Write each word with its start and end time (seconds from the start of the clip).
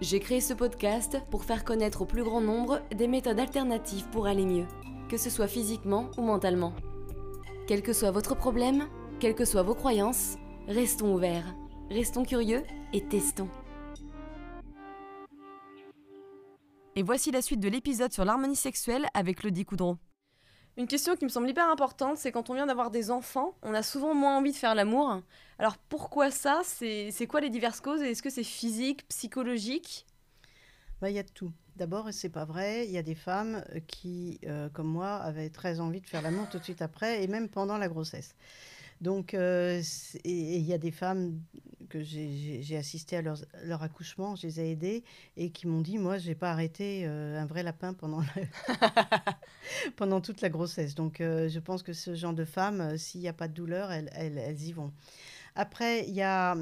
J'ai 0.00 0.20
créé 0.20 0.40
ce 0.40 0.54
podcast 0.54 1.20
pour 1.28 1.42
faire 1.42 1.64
connaître 1.64 2.02
au 2.02 2.04
plus 2.04 2.22
grand 2.22 2.40
nombre 2.40 2.80
des 2.94 3.08
méthodes 3.08 3.40
alternatives 3.40 4.08
pour 4.10 4.28
aller 4.28 4.46
mieux, 4.46 4.66
que 5.08 5.16
ce 5.16 5.28
soit 5.28 5.48
physiquement 5.48 6.08
ou 6.16 6.22
mentalement. 6.22 6.72
Quel 7.66 7.82
que 7.82 7.92
soit 7.92 8.12
votre 8.12 8.36
problème, 8.36 8.86
quelles 9.18 9.34
que 9.34 9.44
soient 9.44 9.64
vos 9.64 9.74
croyances, 9.74 10.36
restons 10.68 11.12
ouverts, 11.12 11.52
restons 11.90 12.24
curieux 12.24 12.62
et 12.92 13.08
testons. 13.08 13.48
Et 16.94 17.02
voici 17.02 17.32
la 17.32 17.42
suite 17.42 17.60
de 17.60 17.68
l'épisode 17.68 18.12
sur 18.12 18.24
l'harmonie 18.24 18.56
sexuelle 18.56 19.06
avec 19.14 19.42
Lodi 19.42 19.64
Coudron. 19.64 19.98
Une 20.78 20.86
question 20.86 21.16
qui 21.16 21.24
me 21.24 21.28
semble 21.28 21.50
hyper 21.50 21.68
importante, 21.68 22.18
c'est 22.18 22.30
quand 22.30 22.50
on 22.50 22.54
vient 22.54 22.66
d'avoir 22.66 22.92
des 22.92 23.10
enfants, 23.10 23.56
on 23.62 23.74
a 23.74 23.82
souvent 23.82 24.14
moins 24.14 24.38
envie 24.38 24.52
de 24.52 24.56
faire 24.56 24.76
l'amour. 24.76 25.20
Alors 25.58 25.76
pourquoi 25.76 26.30
ça? 26.30 26.62
C'est 26.64 27.26
quoi 27.28 27.40
les 27.40 27.50
diverses 27.50 27.80
causes 27.80 28.00
Est-ce 28.00 28.22
que 28.22 28.30
c'est 28.30 28.44
physique, 28.44 29.06
psychologique? 29.08 30.06
Bah, 31.00 31.10
Il 31.10 31.16
y 31.16 31.18
a 31.18 31.24
tout. 31.24 31.50
D'abord, 31.74 32.08
c'est 32.12 32.28
pas 32.28 32.44
vrai, 32.44 32.86
il 32.86 32.92
y 32.92 32.98
a 32.98 33.02
des 33.02 33.16
femmes 33.16 33.64
qui, 33.88 34.38
euh, 34.46 34.68
comme 34.68 34.86
moi, 34.86 35.16
avaient 35.16 35.50
très 35.50 35.80
envie 35.80 36.00
de 36.00 36.06
faire 36.06 36.22
l'amour 36.22 36.48
tout 36.48 36.58
de 36.60 36.64
suite 36.64 36.80
après 36.80 37.24
et 37.24 37.26
même 37.26 37.48
pendant 37.48 37.76
la 37.76 37.88
grossesse. 37.88 38.36
Donc, 39.00 39.34
euh, 39.34 39.80
il 40.24 40.62
y 40.62 40.72
a 40.72 40.78
des 40.78 40.90
femmes 40.90 41.40
que 41.88 42.02
j'ai 42.02 42.76
assisté 42.76 43.16
à 43.16 43.22
leur, 43.22 43.38
leur, 43.64 43.82
accouchement, 43.82 44.36
je 44.36 44.46
les 44.46 44.60
ai 44.60 44.70
aidées 44.72 45.04
et 45.36 45.50
qui 45.50 45.66
m'ont 45.66 45.80
dit, 45.80 45.96
moi, 45.96 46.18
je 46.18 46.28
n'ai 46.28 46.34
pas 46.34 46.50
arrêté 46.50 47.04
euh, 47.06 47.40
un 47.40 47.46
vrai 47.46 47.62
lapin 47.62 47.94
pendant, 47.94 48.22
pendant 49.96 50.20
toute 50.20 50.42
la 50.42 50.50
grossesse. 50.50 50.94
Donc, 50.94 51.20
euh, 51.20 51.48
je 51.48 51.58
pense 51.60 51.82
que 51.82 51.92
ce 51.92 52.14
genre 52.14 52.34
de 52.34 52.44
femmes, 52.44 52.98
s'il 52.98 53.20
n'y 53.20 53.28
a 53.28 53.32
pas 53.32 53.48
de 53.48 53.54
douleur, 53.54 53.90
elles, 53.90 54.10
elles, 54.12 54.36
elles 54.36 54.62
y 54.62 54.72
vont. 54.72 54.92
Après, 55.54 56.06
il 56.06 56.14
y 56.14 56.22
a, 56.22 56.56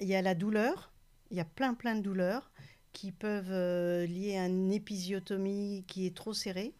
y 0.00 0.14
a 0.14 0.22
la 0.22 0.34
douleur. 0.34 0.92
Il 1.30 1.36
y 1.36 1.40
a 1.40 1.44
plein, 1.44 1.74
plein 1.74 1.94
de 1.94 2.02
douleurs 2.02 2.50
qui 2.92 3.12
peuvent 3.12 4.04
lier 4.04 4.36
à 4.36 4.46
une 4.46 4.72
épisiotomie 4.72 5.84
qui 5.86 6.06
est 6.06 6.16
trop 6.16 6.34
serrée. 6.34 6.74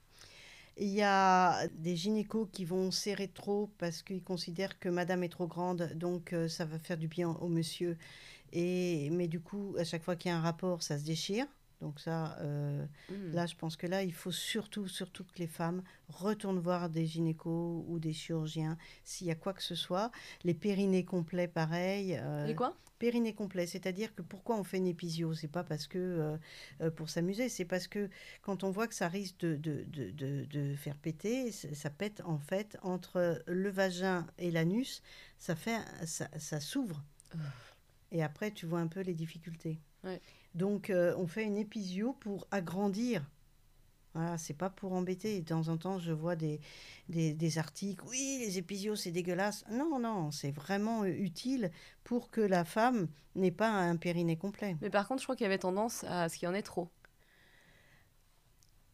Il 0.78 0.88
y 0.88 1.02
a 1.02 1.66
des 1.68 1.96
gynécos 1.96 2.48
qui 2.52 2.66
vont 2.66 2.90
serrer 2.90 3.28
trop 3.28 3.70
parce 3.78 4.02
qu'ils 4.02 4.22
considèrent 4.22 4.78
que 4.78 4.90
madame 4.90 5.24
est 5.24 5.30
trop 5.30 5.46
grande, 5.46 5.90
donc 5.94 6.34
euh, 6.34 6.48
ça 6.48 6.66
va 6.66 6.78
faire 6.78 6.98
du 6.98 7.08
bien 7.08 7.30
au 7.40 7.48
monsieur. 7.48 7.96
Et, 8.52 9.08
mais 9.10 9.26
du 9.26 9.40
coup, 9.40 9.74
à 9.78 9.84
chaque 9.84 10.02
fois 10.02 10.16
qu'il 10.16 10.30
y 10.30 10.34
a 10.34 10.36
un 10.36 10.42
rapport, 10.42 10.82
ça 10.82 10.98
se 10.98 11.04
déchire. 11.04 11.46
Donc 11.80 12.00
ça, 12.00 12.38
euh, 12.40 12.84
mmh. 13.10 13.32
là, 13.32 13.46
je 13.46 13.54
pense 13.54 13.76
que 13.76 13.86
là, 13.86 14.02
il 14.02 14.12
faut 14.12 14.32
surtout, 14.32 14.88
surtout 14.88 15.24
que 15.24 15.38
les 15.38 15.46
femmes 15.46 15.82
retournent 16.08 16.58
voir 16.58 16.88
des 16.88 17.06
gynécos 17.06 17.84
ou 17.88 17.98
des 17.98 18.12
chirurgiens 18.12 18.78
s'il 19.04 19.26
y 19.26 19.30
a 19.30 19.34
quoi 19.34 19.52
que 19.52 19.62
ce 19.62 19.74
soit. 19.74 20.10
Les 20.44 20.54
périnées 20.54 21.04
complets, 21.04 21.48
pareil. 21.48 22.18
Euh, 22.20 22.46
les 22.46 22.54
quoi? 22.54 22.76
Périnée 22.98 23.34
complet, 23.34 23.66
c'est-à-dire 23.66 24.14
que 24.14 24.22
pourquoi 24.22 24.56
on 24.58 24.64
fait 24.64 24.78
une 24.78 24.86
épisio? 24.86 25.34
C'est 25.34 25.48
pas 25.48 25.64
parce 25.64 25.86
que 25.86 25.98
euh, 25.98 26.36
euh, 26.80 26.90
pour 26.90 27.10
s'amuser, 27.10 27.48
c'est 27.48 27.64
parce 27.64 27.88
que 27.88 28.08
quand 28.42 28.64
on 28.64 28.70
voit 28.70 28.88
que 28.88 28.94
ça 28.94 29.08
risque 29.08 29.38
de, 29.38 29.56
de, 29.56 29.84
de, 30.10 30.44
de 30.44 30.74
faire 30.76 30.96
péter, 30.96 31.52
ça 31.52 31.90
pète 31.90 32.22
en 32.24 32.38
fait 32.38 32.78
entre 32.82 33.42
le 33.46 33.70
vagin 33.70 34.26
et 34.38 34.50
l'anus, 34.50 35.02
ça 35.38 35.54
fait 35.54 35.78
ça, 36.04 36.28
ça 36.38 36.60
s'ouvre. 36.60 37.04
Et 38.12 38.22
après, 38.22 38.50
tu 38.50 38.66
vois 38.66 38.80
un 38.80 38.86
peu 38.86 39.00
les 39.00 39.14
difficultés. 39.14 39.78
Ouais. 40.04 40.20
Donc, 40.54 40.90
euh, 40.90 41.14
on 41.18 41.26
fait 41.26 41.44
une 41.44 41.58
épisio 41.58 42.14
pour 42.14 42.46
agrandir. 42.50 43.28
Voilà, 44.16 44.38
c'est 44.38 44.54
pas 44.54 44.70
pour 44.70 44.94
embêter. 44.94 45.38
De 45.42 45.46
temps 45.46 45.68
en 45.68 45.76
temps, 45.76 45.98
je 45.98 46.10
vois 46.10 46.36
des, 46.36 46.58
des, 47.10 47.34
des 47.34 47.58
articles. 47.58 48.02
Oui, 48.08 48.38
les 48.40 48.56
épisios, 48.56 48.96
c'est 48.96 49.10
dégueulasse. 49.10 49.62
Non, 49.70 49.98
non, 49.98 50.30
c'est 50.30 50.52
vraiment 50.52 51.04
utile 51.04 51.70
pour 52.02 52.30
que 52.30 52.40
la 52.40 52.64
femme 52.64 53.08
n'ait 53.34 53.50
pas 53.50 53.68
un 53.68 53.96
périnée 53.96 54.38
complet. 54.38 54.74
Mais 54.80 54.88
par 54.88 55.06
contre, 55.06 55.20
je 55.20 55.26
crois 55.26 55.36
qu'il 55.36 55.44
y 55.44 55.46
avait 55.46 55.58
tendance 55.58 56.02
à 56.04 56.30
ce 56.30 56.38
qu'il 56.38 56.46
y 56.46 56.48
en 56.48 56.54
ait 56.54 56.62
trop. 56.62 56.88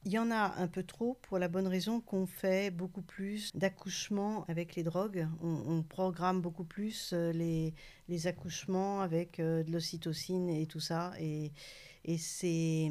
Il 0.05 0.11
y 0.11 0.19
en 0.19 0.33
a 0.33 0.55
un 0.57 0.67
peu 0.67 0.83
trop 0.83 1.17
pour 1.23 1.39
la 1.39 1.47
bonne 1.47 1.69
raison 1.69 2.01
qu'on 2.01 2.27
fait 2.27 2.73
beaucoup 2.73 3.03
plus 3.03 3.53
d'accouchements 3.55 4.45
avec 4.49 4.75
les 4.75 4.83
drogues. 4.83 5.29
On, 5.41 5.63
on, 5.69 5.83
programme 5.85 6.41
beaucoup 6.41 6.65
plus 6.65 7.13
euh, 7.13 7.31
les, 7.31 7.75
les 8.09 8.27
accouchements 8.27 9.03
avec 9.03 9.39
euh, 9.39 9.63
de 9.63 9.71
l'ocytocine 9.71 10.49
et 10.49 10.67
tout 10.67 10.81
ça. 10.81 11.13
Et, 11.21 11.53
et 12.05 12.19
c'est 12.19 12.91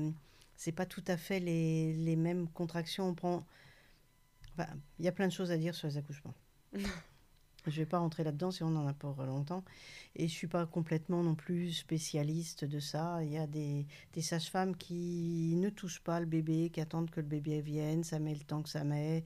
c'est 0.61 0.71
pas 0.71 0.85
tout 0.85 1.03
à 1.07 1.17
fait 1.17 1.39
les, 1.39 1.91
les 1.93 2.15
mêmes 2.15 2.47
contractions. 2.47 3.07
On 3.07 3.15
prend. 3.15 3.47
Enfin, 4.53 4.69
il 4.99 5.05
y 5.05 5.07
a 5.07 5.11
plein 5.11 5.25
de 5.25 5.31
choses 5.31 5.49
à 5.49 5.57
dire 5.57 5.73
sur 5.73 5.87
les 5.87 5.97
accouchements. 5.97 6.35
Je 6.73 6.79
ne 7.69 7.75
vais 7.77 7.85
pas 7.87 7.97
rentrer 7.97 8.23
là-dedans 8.23 8.51
si 8.51 8.61
on 8.61 8.75
en 8.75 8.87
a 8.87 8.93
pour 8.93 9.23
longtemps. 9.23 9.63
Et 10.15 10.27
je 10.27 10.33
ne 10.33 10.37
suis 10.37 10.47
pas 10.47 10.65
complètement 10.65 11.21
non 11.21 11.35
plus 11.35 11.73
spécialiste 11.73 12.65
de 12.65 12.79
ça. 12.79 13.23
Il 13.23 13.31
y 13.31 13.37
a 13.37 13.45
des, 13.45 13.85
des 14.13 14.21
sages-femmes 14.23 14.75
qui 14.75 15.53
ne 15.57 15.69
touchent 15.69 16.01
pas 16.01 16.19
le 16.19 16.25
bébé, 16.25 16.71
qui 16.71 16.81
attendent 16.81 17.11
que 17.11 17.21
le 17.21 17.27
bébé 17.27 17.61
vienne. 17.61 18.03
Ça 18.03 18.17
met 18.17 18.33
le 18.33 18.41
temps 18.41 18.63
que 18.63 18.69
ça 18.69 18.83
met. 18.83 19.25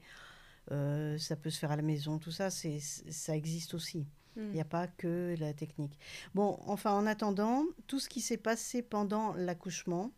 Euh, 0.70 1.16
ça 1.16 1.34
peut 1.34 1.48
se 1.48 1.58
faire 1.58 1.70
à 1.70 1.76
la 1.76 1.82
maison. 1.82 2.18
Tout 2.18 2.30
ça, 2.30 2.50
c'est, 2.50 2.78
ça 2.78 3.34
existe 3.34 3.72
aussi. 3.72 4.06
Il 4.36 4.50
n'y 4.50 4.60
a 4.60 4.66
pas 4.66 4.86
que 4.86 5.34
la 5.38 5.54
technique. 5.54 5.98
Bon, 6.34 6.58
enfin, 6.66 6.92
en 6.92 7.06
attendant, 7.06 7.64
tout 7.86 7.98
ce 7.98 8.10
qui 8.10 8.20
s'est 8.20 8.36
passé 8.36 8.82
pendant 8.82 9.32
l'accouchement, 9.34 10.12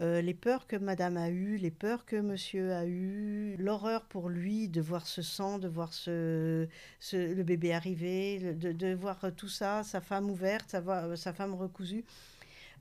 euh, 0.00 0.20
les 0.20 0.34
peurs 0.34 0.66
que 0.66 0.76
madame 0.76 1.16
a 1.16 1.30
eues, 1.30 1.56
les 1.56 1.70
peurs 1.70 2.04
que 2.04 2.16
monsieur 2.16 2.72
a 2.72 2.84
eues, 2.86 3.56
l'horreur 3.58 4.06
pour 4.06 4.28
lui 4.28 4.68
de 4.68 4.80
voir 4.80 5.06
ce 5.06 5.22
sang, 5.22 5.58
de 5.58 5.68
voir 5.68 5.92
ce, 5.92 6.68
ce 6.98 7.34
le 7.34 7.42
bébé 7.44 7.72
arriver, 7.72 8.54
de, 8.54 8.72
de, 8.72 8.94
voir 8.94 9.26
tout 9.36 9.48
ça, 9.48 9.84
sa 9.84 10.00
femme 10.00 10.30
ouverte, 10.30 10.70
sa, 10.70 11.16
sa 11.16 11.32
femme 11.32 11.54
recousue, 11.54 12.04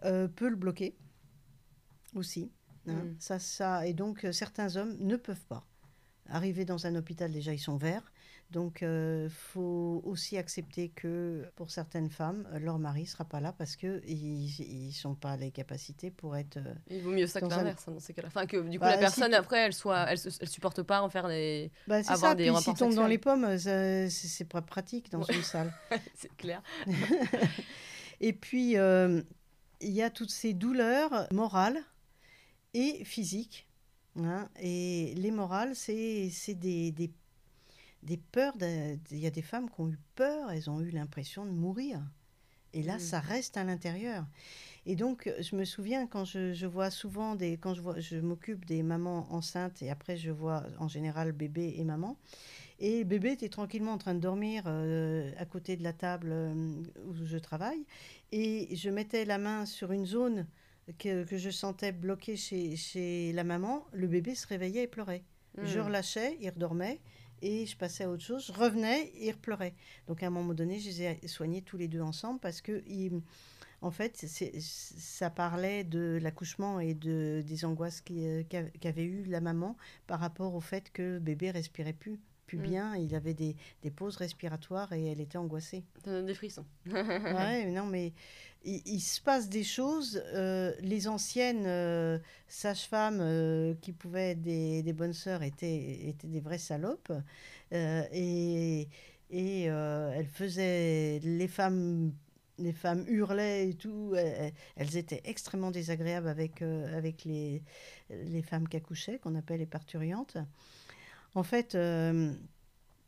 euh, 0.06 0.28
peut 0.28 0.50
le 0.50 0.56
bloquer 0.56 0.96
aussi. 2.16 2.52
Hein. 2.88 2.94
Mm. 2.94 3.16
Ça, 3.20 3.40
ça, 3.40 3.88
et 3.88 3.94
donc, 3.94 4.26
certains 4.32 4.76
hommes 4.76 4.96
ne 5.00 5.16
peuvent 5.16 5.46
pas. 5.48 5.66
Arriver 6.30 6.66
dans 6.66 6.88
un 6.88 6.96
hôpital, 6.96 7.32
déjà, 7.32 7.54
ils 7.54 7.60
sont 7.60 7.78
verts. 7.78 8.13
Donc, 8.54 8.82
il 8.82 8.88
euh, 8.88 9.30
faut 9.30 10.04
aussi 10.06 10.38
accepter 10.38 10.90
que 10.90 11.44
pour 11.56 11.72
certaines 11.72 12.12
femmes, 12.12 12.48
leur 12.62 12.78
mari 12.78 13.02
ne 13.02 13.08
sera 13.08 13.26
pas 13.26 13.40
là 13.40 13.52
parce 13.52 13.76
qu'ils 13.76 13.98
ne 14.00 14.92
sont 14.92 15.16
pas 15.16 15.36
les 15.38 15.50
capacités 15.50 16.12
pour 16.12 16.38
être. 16.38 16.58
Euh, 16.58 16.76
Il 16.92 17.02
vaut 17.02 17.10
mieux 17.10 17.26
ça 17.26 17.42
que 17.42 17.48
l'inverse 17.48 17.88
un... 17.88 17.94
dans 17.94 18.00
ces 18.00 18.14
cas-là. 18.14 18.28
Enfin, 18.28 18.46
que 18.46 18.58
du 18.58 18.78
coup, 18.78 18.86
bah, 18.86 18.92
la 18.92 19.00
personne, 19.00 19.32
si 19.32 19.36
après, 19.36 19.58
elle 19.58 19.74
soit, 19.74 20.06
elle, 20.08 20.20
elle 20.40 20.48
supporte 20.48 20.84
pas 20.84 21.02
en 21.02 21.10
faire 21.10 21.28
des. 21.28 21.72
Bah, 21.88 21.96
avoir 21.96 22.18
ça. 22.18 22.36
des 22.36 22.52
Puis, 22.52 22.62
si 22.62 22.74
tombe 22.76 22.94
dans 22.94 23.08
les 23.08 23.18
pommes, 23.18 23.58
c'est 23.58 24.48
pas 24.48 24.62
pratique 24.62 25.12
dans 25.12 25.24
ouais. 25.24 25.36
une 25.36 25.42
salle. 25.42 25.74
c'est 26.16 26.36
clair. 26.38 26.62
Et 28.22 28.34
puis, 28.34 28.78
euh, 28.78 29.24
il 29.82 29.92
y 29.92 30.04
a 30.04 30.12
toutes 30.12 30.32
ces 30.32 30.54
douleurs 30.54 31.28
morales 31.32 31.82
et 32.76 33.04
physiques. 33.04 33.68
Hein, 34.16 34.48
et 34.62 35.16
les 35.18 35.32
morales, 35.32 35.76
c'est 35.76 36.30
des, 36.50 36.92
des 36.92 37.12
des 38.04 38.18
peurs. 38.18 38.54
Il 38.62 39.18
y 39.18 39.28
a 39.28 39.32
des 39.32 39.42
femmes 39.42 39.70
qui 39.70 39.82
ont 39.82 39.90
eu 39.90 40.00
peur, 40.16 40.52
elles 40.52 40.70
ont 40.70 40.82
eu 40.82 40.90
l'impression 40.90 41.46
de 41.46 41.52
mourir. 41.52 42.02
Et 42.74 42.82
là, 42.82 42.96
mmh. 42.96 43.00
ça 43.00 43.20
reste 43.20 43.58
à 43.58 43.64
l'intérieur. 43.64 44.26
Et 44.86 44.96
donc, 44.96 45.32
je 45.40 45.56
me 45.56 45.64
souviens 45.64 46.08
quand 46.08 46.26
je, 46.26 46.54
je 46.54 46.66
vois 46.66 46.90
souvent 46.90 47.36
des. 47.36 47.58
Quand 47.58 47.74
je, 47.74 47.82
vois, 47.82 48.00
je 48.00 48.18
m'occupe 48.18 48.66
des 48.66 48.84
mamans 48.84 49.28
enceintes 49.32 49.82
et 49.82 49.90
après, 49.90 50.18
je 50.18 50.32
vois 50.32 50.64
en 50.80 50.88
général 50.88 51.32
bébé 51.32 51.76
et 51.78 51.84
maman. 51.84 52.18
Et 52.80 53.04
bébé 53.04 53.32
était 53.32 53.50
tranquillement 53.50 53.94
en 53.94 53.98
train 53.98 54.16
de 54.16 54.20
dormir 54.20 54.64
euh, 54.66 55.32
à 55.38 55.46
côté 55.46 55.78
de 55.78 55.84
la 55.84 55.94
table 55.94 56.30
euh, 56.32 56.84
où 57.06 57.14
je 57.14 57.38
travaille. 57.38 57.86
Et 58.32 58.76
je 58.76 58.90
mettais 58.90 59.24
la 59.24 59.38
main 59.38 59.66
sur 59.66 59.92
une 59.92 60.06
zone 60.06 60.48
que, 60.98 61.24
que 61.24 61.38
je 61.38 61.50
sentais 61.50 61.92
bloquée 61.92 62.36
chez, 62.36 62.76
chez 62.76 63.32
la 63.34 63.44
maman. 63.44 63.86
Le 63.94 64.08
bébé 64.08 64.36
se 64.36 64.48
réveillait 64.48 64.84
et 64.84 64.88
pleurait. 64.88 65.24
Mmh. 65.58 65.66
Je 65.66 65.80
relâchais, 65.80 66.38
il 66.42 66.50
redormait 66.50 67.00
et 67.44 67.66
je 67.66 67.76
passais 67.78 68.06
à 68.06 68.10
autre 68.10 68.24
chose. 68.24 68.46
Je 68.48 68.54
revenais 68.54 69.12
et 69.16 69.28
il 69.28 69.32
replorait. 69.32 69.76
Donc 70.08 70.24
à 70.24 70.28
un 70.28 70.30
moment 70.30 70.54
donné, 70.54 70.80
je 70.80 70.90
les 70.90 71.02
ai 71.04 71.28
soignés 71.28 71.62
tous 71.62 71.78
les 71.78 71.88
deux 71.88 72.02
ensemble 72.02 72.40
parce 72.40 72.62
que, 72.62 72.82
en 73.82 73.92
fait, 73.92 74.26
ça 74.60 75.30
parlait 75.30 75.84
de 75.84 76.18
l'accouchement 76.22 76.80
et 76.80 76.94
de, 76.94 77.44
des 77.46 77.66
angoisses 77.66 78.02
qu'avait 78.02 78.72
qu 78.80 79.02
eu 79.02 79.24
la 79.26 79.42
maman 79.42 79.76
par 80.08 80.22
rapport 80.22 80.56
au 80.56 80.62
fait 80.62 80.90
que 80.92 81.20
bébé 81.20 81.52
respirait 81.52 81.94
plus, 81.94 82.20
plus 82.58 82.68
Mm. 82.68 82.70
bien. 82.70 82.96
Il 82.96 83.16
avait 83.16 83.34
des, 83.34 83.56
des 83.82 83.92
pauses 83.92 84.18
respiratoires 84.18 84.92
et 84.94 85.06
elle 85.12 85.20
était 85.22 85.38
angoissée. 85.38 85.84
Ça 86.04 86.12
donne 86.12 86.26
des 86.26 86.34
frissons. 86.36 86.66
Ouais, 86.86 87.66
non, 87.72 87.86
mais 87.86 88.14
il, 88.64 88.82
il 88.86 89.00
se 89.00 89.20
passe 89.22 89.50
des 89.50 89.64
choses. 89.64 90.22
euh, 90.34 90.74
les 90.82 91.08
anciennes 91.08 91.66
euh, 91.66 92.20
sages-femmes 92.48 93.20
euh, 93.22 93.74
qui 93.82 93.92
pouvaient 93.92 94.32
être 94.32 94.42
des, 94.42 94.84
des 94.84 94.94
bonnes 94.94 95.14
sœurs 95.14 95.44
étaient, 95.44 96.08
étaient 96.08 96.28
des 96.28 96.42
vraies 96.42 96.58
salopes. 96.58 97.12
euh, 97.74 98.04
et 98.12 98.88
et 99.32 99.66
euh, 99.70 100.12
elles 100.16 100.28
faisaient. 100.28 101.20
Les 101.24 101.48
femmes, 101.48 102.14
les 102.60 102.72
femmes 102.74 103.04
hurlaient 103.08 103.70
et 103.70 103.74
tout. 103.74 104.14
Elles, 104.76 104.96
étaient 104.96 105.22
extrêmement 105.26 105.72
désagréables 105.72 106.28
avec, 106.28 106.62
euh, 106.62 106.96
avec 106.96 107.26
les, 107.26 107.64
les 108.12 108.44
femmes 108.44 108.68
qui 108.68 108.78
accouchaient, 108.78 109.18
qu'on 109.18 109.34
appelle 109.34 109.60
les 109.60 109.66
parturiantes. 109.66 110.38
En 111.36 111.44
fait, 111.44 111.76
euh, 111.76 112.34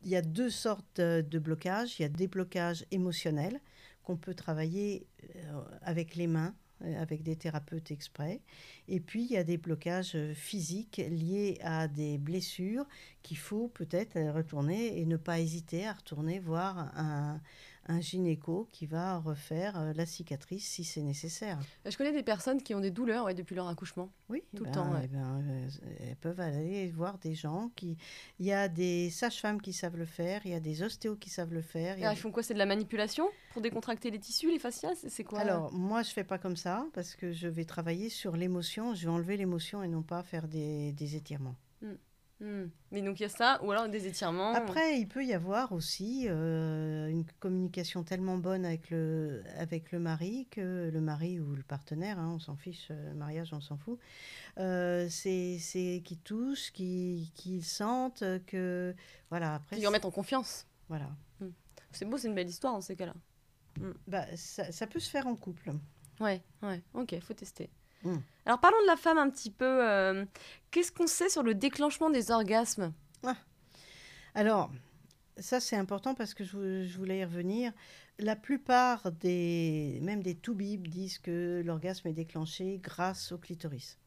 il 0.04 0.10
y 0.10 0.16
a 0.16 0.22
deux 0.22 0.50
sortes 0.50 1.00
de 1.00 1.22
de 1.22 1.40
blocages. 1.40 2.00
Il 2.00 2.04
y 2.04 2.06
a 2.06 2.10
des 2.10 2.28
blocages 2.28 2.86
émotionnels 2.92 3.60
qu'on 4.04 4.18
peut 4.18 4.36
travailler 4.36 5.08
euh, 5.36 5.62
avec 5.82 6.16
les 6.16 6.28
mains, 6.28 6.56
euh, 6.84 7.02
avec 7.02 7.24
des 7.24 7.38
thérapeutes 7.38 7.92
exprès. 7.92 8.42
Et 8.90 9.00
puis, 9.00 9.24
il 9.24 9.32
y 9.32 9.38
a 9.38 9.46
des 9.46 9.56
blocages 9.56 10.12
euh, 10.16 10.34
physiques 10.34 10.98
liés 10.98 11.58
à 11.64 11.88
des 11.88 12.18
blessures 12.18 12.86
qu'il 13.22 13.38
faut 13.38 13.70
peut-être 13.70 14.18
euh, 14.18 14.34
retourner 14.34 15.00
et 15.00 15.06
ne 15.06 15.16
pas 15.16 15.40
hésiter 15.40 15.88
à 15.88 15.94
retourner 15.94 16.38
voir 16.40 16.92
un, 16.98 17.40
un 17.88 18.02
gynéco 18.02 18.68
qui 18.72 18.86
va 18.86 19.20
refaire 19.20 19.78
euh, 19.80 19.94
la 19.94 20.06
cicatrice 20.06 20.68
si 20.68 20.84
c'est 20.84 21.02
nécessaire. 21.02 21.60
Je 21.86 21.96
connais 21.98 22.12
des 22.12 22.24
personnes 22.24 22.62
qui 22.62 22.74
ont 22.74 22.80
des 22.80 22.92
douleurs 22.92 23.26
ouais, 23.26 23.34
depuis 23.34 23.56
leur 23.56 23.68
accouchement. 23.68 24.12
Oui, 24.30 24.44
Tout 24.56 24.64
le 24.64 24.72
ben, 24.72 24.74
temps, 24.74 24.92
ouais. 24.94 25.02
eh 25.04 25.08
ben, 25.08 25.44
euh, 25.48 25.68
elles 26.00 26.16
peuvent 26.16 26.40
aller 26.40 26.88
voir 26.92 27.18
des 27.20 27.36
gens 27.36 27.70
qui. 27.76 27.98
Il 28.40 28.46
y 28.46 28.52
a 28.54 28.68
des 28.68 29.10
sages-femmes 29.10 29.62
qui 29.62 29.74
savent 29.74 29.98
le 29.98 30.06
faire, 30.06 30.42
il 30.46 30.52
y 30.52 30.56
a 30.56 30.60
des 30.60 30.82
ostéos 30.82 31.16
qui 31.16 31.30
savent 31.30 31.54
le 31.54 31.62
faire. 31.62 31.96
a 31.98 32.00
alors, 32.00 32.14
ils 32.14 32.18
font 32.18 32.32
quoi 32.32 32.44
C'est 32.44 32.54
de 32.54 32.60
la 32.60 32.66
manipulation 32.66 33.30
pour 33.52 33.62
décontracter 33.62 34.10
les 34.10 34.20
tissus, 34.20 34.52
les 34.52 34.60
fascias 34.60 34.96
C'est 35.08 35.24
quoi? 35.24 35.40
Alors, 35.40 35.72
moi, 35.72 36.02
je 36.02 36.10
fais 36.12 36.24
pas 36.24 36.38
comme 36.38 36.58
ça 36.58 36.86
parce 36.94 37.16
que 37.16 37.32
je 37.32 37.48
vais 37.48 37.66
travailler 37.66 38.10
sur 38.10 38.36
l'émotion. 38.36 38.96
Je 38.96 39.06
vais 39.06 39.12
enlever 39.12 39.38
l'émotion 39.38 39.84
et 39.84 39.88
non 39.88 40.02
pas 40.02 40.24
faire 40.24 40.48
des, 40.48 40.92
des 40.94 41.16
étirements. 41.16 41.56
Hmm. 42.42 42.66
Mais 42.92 43.02
donc 43.02 43.20
il 43.20 43.24
y 43.24 43.26
a 43.26 43.30
ça, 43.30 43.62
ou 43.64 43.72
alors 43.72 43.88
des 43.88 44.08
étirements. 44.08 44.54
Après, 44.54 45.00
il 45.00 45.08
peut 45.08 45.24
y 45.26 45.34
avoir 45.34 45.72
aussi 45.72 46.26
euh, 46.28 47.08
une 47.08 47.24
communication 47.40 48.04
tellement 48.04 48.38
bonne 48.38 48.66
avec 48.66 48.90
le, 48.90 49.42
avec 49.58 49.94
le 49.94 50.00
mari 50.00 50.46
que 50.52 50.90
le 50.94 51.02
mari 51.02 51.40
ou 51.40 51.56
le 51.56 51.64
partenaire, 51.64 52.20
hein, 52.20 52.34
on 52.36 52.40
s'en 52.40 52.58
fiche, 52.58 52.90
euh, 52.92 53.10
le 53.12 53.16
mariage, 53.16 53.54
on 53.54 53.62
s'en 53.62 53.78
fout, 53.78 53.98
euh, 54.58 55.08
c'est 55.10 55.58
c'est 55.60 56.02
qui 56.04 56.18
touche, 56.18 56.72
qui, 56.74 57.32
qui 57.36 57.62
sentent 57.62 58.24
que. 58.48 58.94
Voilà, 59.30 59.56
après. 59.56 59.70
Qui 59.70 59.76
lui 59.76 59.82
c'est- 59.84 59.88
remettent 59.88 60.06
en 60.06 60.12
confiance. 60.12 60.68
Voilà. 60.90 61.10
C'est 61.92 62.04
beau, 62.04 62.18
c'est 62.18 62.28
une 62.28 62.36
belle 62.36 62.50
histoire 62.50 62.74
dans 62.74 62.82
ces 62.82 62.98
cas-là. 62.98 63.14
Bah, 64.08 64.26
ça, 64.36 64.70
ça 64.74 64.88
peut 64.88 65.00
se 65.00 65.10
faire 65.10 65.28
en 65.28 65.36
couple. 65.36 65.72
Ouais, 66.20 66.42
ouais, 66.64 66.82
ok, 66.94 67.18
faut 67.22 67.34
tester. 67.34 67.70
Hmm. 68.06 68.20
Alors 68.46 68.60
parlons 68.62 68.82
de 68.84 68.88
la 68.88 68.96
femme 68.96 69.18
un 69.18 69.30
petit 69.30 69.52
peu. 69.52 69.66
euh, 69.66 70.26
Qu'est-ce 70.72 70.92
qu'on 70.92 71.08
sait 71.08 71.28
sur 71.28 71.44
le 71.44 71.54
déclenchement 71.56 72.10
des 72.10 72.32
orgasmes? 72.32 72.94
Alors, 74.36 74.72
ça 75.38 75.60
c'est 75.60 75.76
important 75.76 76.14
parce 76.14 76.34
que 76.34 76.44
je 76.44 76.98
voulais 76.98 77.20
y 77.20 77.26
revenir. 77.26 77.74
La 78.20 78.36
plupart 78.36 79.12
des, 79.12 80.00
même 80.02 80.24
des 80.24 80.36
toubibs 80.36 80.88
disent 80.88 81.20
que 81.20 81.62
l'orgasme 81.66 82.08
est 82.08 82.14
déclenché 82.14 82.80
grâce 82.82 83.32
au 83.32 83.38
clitoris. 83.38 83.98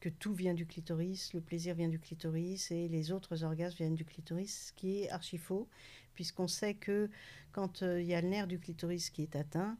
Que 0.00 0.08
tout 0.08 0.34
vient 0.34 0.54
du 0.54 0.66
clitoris, 0.66 1.32
le 1.34 1.40
plaisir 1.40 1.74
vient 1.74 1.88
du 1.88 1.98
clitoris 1.98 2.70
et 2.70 2.88
les 2.88 3.12
autres 3.12 3.44
orgasmes 3.44 3.76
viennent 3.76 3.94
du 3.94 4.04
clitoris, 4.04 4.68
ce 4.68 4.72
qui 4.72 5.02
est 5.02 5.10
archi 5.10 5.38
faux, 5.38 5.68
puisqu'on 6.14 6.48
sait 6.48 6.74
que 6.74 7.10
quand 7.52 7.82
euh, 7.82 8.00
il 8.00 8.06
y 8.06 8.14
a 8.14 8.20
le 8.20 8.28
nerf 8.28 8.46
du 8.46 8.58
clitoris 8.58 9.10
qui 9.10 9.22
est 9.22 9.36
atteint, 9.36 9.76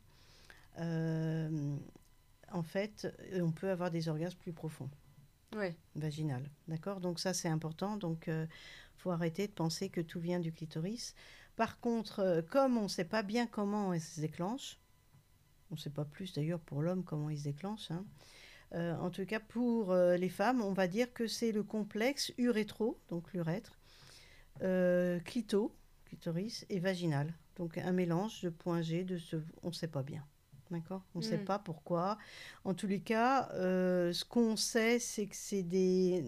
euh, 0.78 1.76
en 2.52 2.62
fait, 2.62 3.12
euh, 3.32 3.40
on 3.42 3.52
peut 3.52 3.70
avoir 3.70 3.90
des 3.90 4.08
orgasmes 4.08 4.38
plus 4.38 4.52
profonds 4.52 4.90
Ouais. 5.54 5.76
vaginale. 5.94 6.50
D'accord? 6.68 7.00
Donc 7.00 7.20
ça, 7.20 7.32
c'est 7.32 7.48
important. 7.48 7.96
Donc, 7.96 8.26
il 8.28 8.48
faut 8.96 9.10
arrêter 9.10 9.46
de 9.46 9.52
penser 9.52 9.88
que 9.88 10.00
tout 10.00 10.20
vient 10.20 10.40
du 10.40 10.52
clitoris. 10.52 11.14
Par 11.56 11.80
contre, 11.80 12.20
euh, 12.20 12.42
comme 12.42 12.76
on 12.76 12.82
ne 12.84 12.88
sait 12.88 13.04
pas 13.04 13.22
bien 13.22 13.46
comment 13.46 13.94
il 13.94 14.00
se 14.00 14.20
déclenche, 14.20 14.78
on 15.70 15.74
ne 15.74 15.80
sait 15.80 15.90
pas 15.90 16.04
plus 16.04 16.32
d'ailleurs 16.34 16.60
pour 16.60 16.82
l'homme 16.82 17.02
comment 17.02 17.30
il 17.30 17.38
se 17.38 17.44
déclenche, 17.44 17.90
hein, 17.90 18.04
euh, 18.74 18.94
en 18.96 19.10
tout 19.10 19.24
cas 19.24 19.40
pour 19.40 19.90
euh, 19.90 20.16
les 20.16 20.28
femmes, 20.28 20.60
on 20.60 20.72
va 20.72 20.86
dire 20.86 21.12
que 21.12 21.26
c'est 21.26 21.52
le 21.52 21.62
complexe 21.62 22.32
urétro, 22.36 23.00
donc 23.08 23.32
l'urètre, 23.32 23.78
euh, 24.62 25.18
clito, 25.20 25.74
clitoris, 26.04 26.66
et 26.68 26.78
vaginal. 26.78 27.32
Donc 27.56 27.78
un 27.78 27.92
mélange 27.92 28.42
de 28.42 28.50
point 28.50 28.82
G, 28.82 29.02
de 29.02 29.16
ce... 29.16 29.36
On 29.62 29.68
ne 29.68 29.72
sait 29.72 29.88
pas 29.88 30.02
bien. 30.02 30.24
D'accord? 30.70 31.02
On 31.14 31.20
ne 31.20 31.24
sait 31.24 31.38
Mm. 31.38 31.44
pas 31.44 31.58
pourquoi. 31.60 32.18
En 32.64 32.74
tous 32.74 32.86
les 32.88 33.00
cas, 33.00 33.48
euh, 33.52 34.12
ce 34.12 34.24
qu'on 34.24 34.56
sait, 34.56 34.98
c'est 34.98 35.26
que 35.26 35.36
c'est 35.36 35.62
des, 35.62 36.24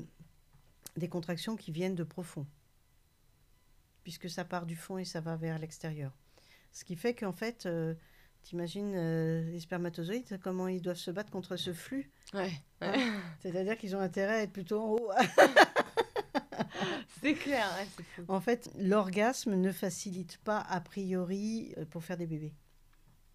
des 0.96 1.08
contractions 1.08 1.56
qui 1.56 1.72
viennent 1.72 1.96
de 1.96 2.04
profond, 2.04 2.46
puisque 4.04 4.30
ça 4.30 4.44
part 4.44 4.64
du 4.66 4.76
fond 4.76 4.98
et 4.98 5.04
ça 5.04 5.20
va 5.20 5.36
vers 5.36 5.58
l'extérieur. 5.58 6.12
Ce 6.72 6.84
qui 6.84 6.94
fait 6.96 7.14
qu'en 7.14 7.32
fait, 7.32 7.66
euh, 7.66 7.94
t'imagines 8.44 8.94
euh, 8.94 9.42
les 9.50 9.58
spermatozoïdes, 9.60 10.38
comment 10.40 10.68
ils 10.68 10.82
doivent 10.82 10.96
se 10.96 11.10
battre 11.10 11.30
contre 11.30 11.56
ce 11.56 11.72
flux 11.72 12.10
Ouais. 12.32 12.52
Hein? 12.80 12.92
Ouais. 12.92 13.10
C'est-à-dire 13.40 13.76
qu'ils 13.76 13.96
ont 13.96 14.00
intérêt 14.00 14.34
à 14.34 14.42
être 14.42 14.52
plutôt 14.52 14.80
en 14.80 14.88
haut. 14.92 15.10
c'est 17.22 17.34
clair, 17.34 17.66
ouais, 17.78 17.86
fou. 18.14 18.22
en 18.28 18.40
fait, 18.40 18.70
l'orgasme 18.78 19.54
ne 19.56 19.72
facilite 19.72 20.38
pas 20.44 20.60
a 20.60 20.80
priori 20.80 21.74
euh, 21.76 21.84
pour 21.86 22.04
faire 22.04 22.16
des 22.16 22.26
bébés. 22.26 22.54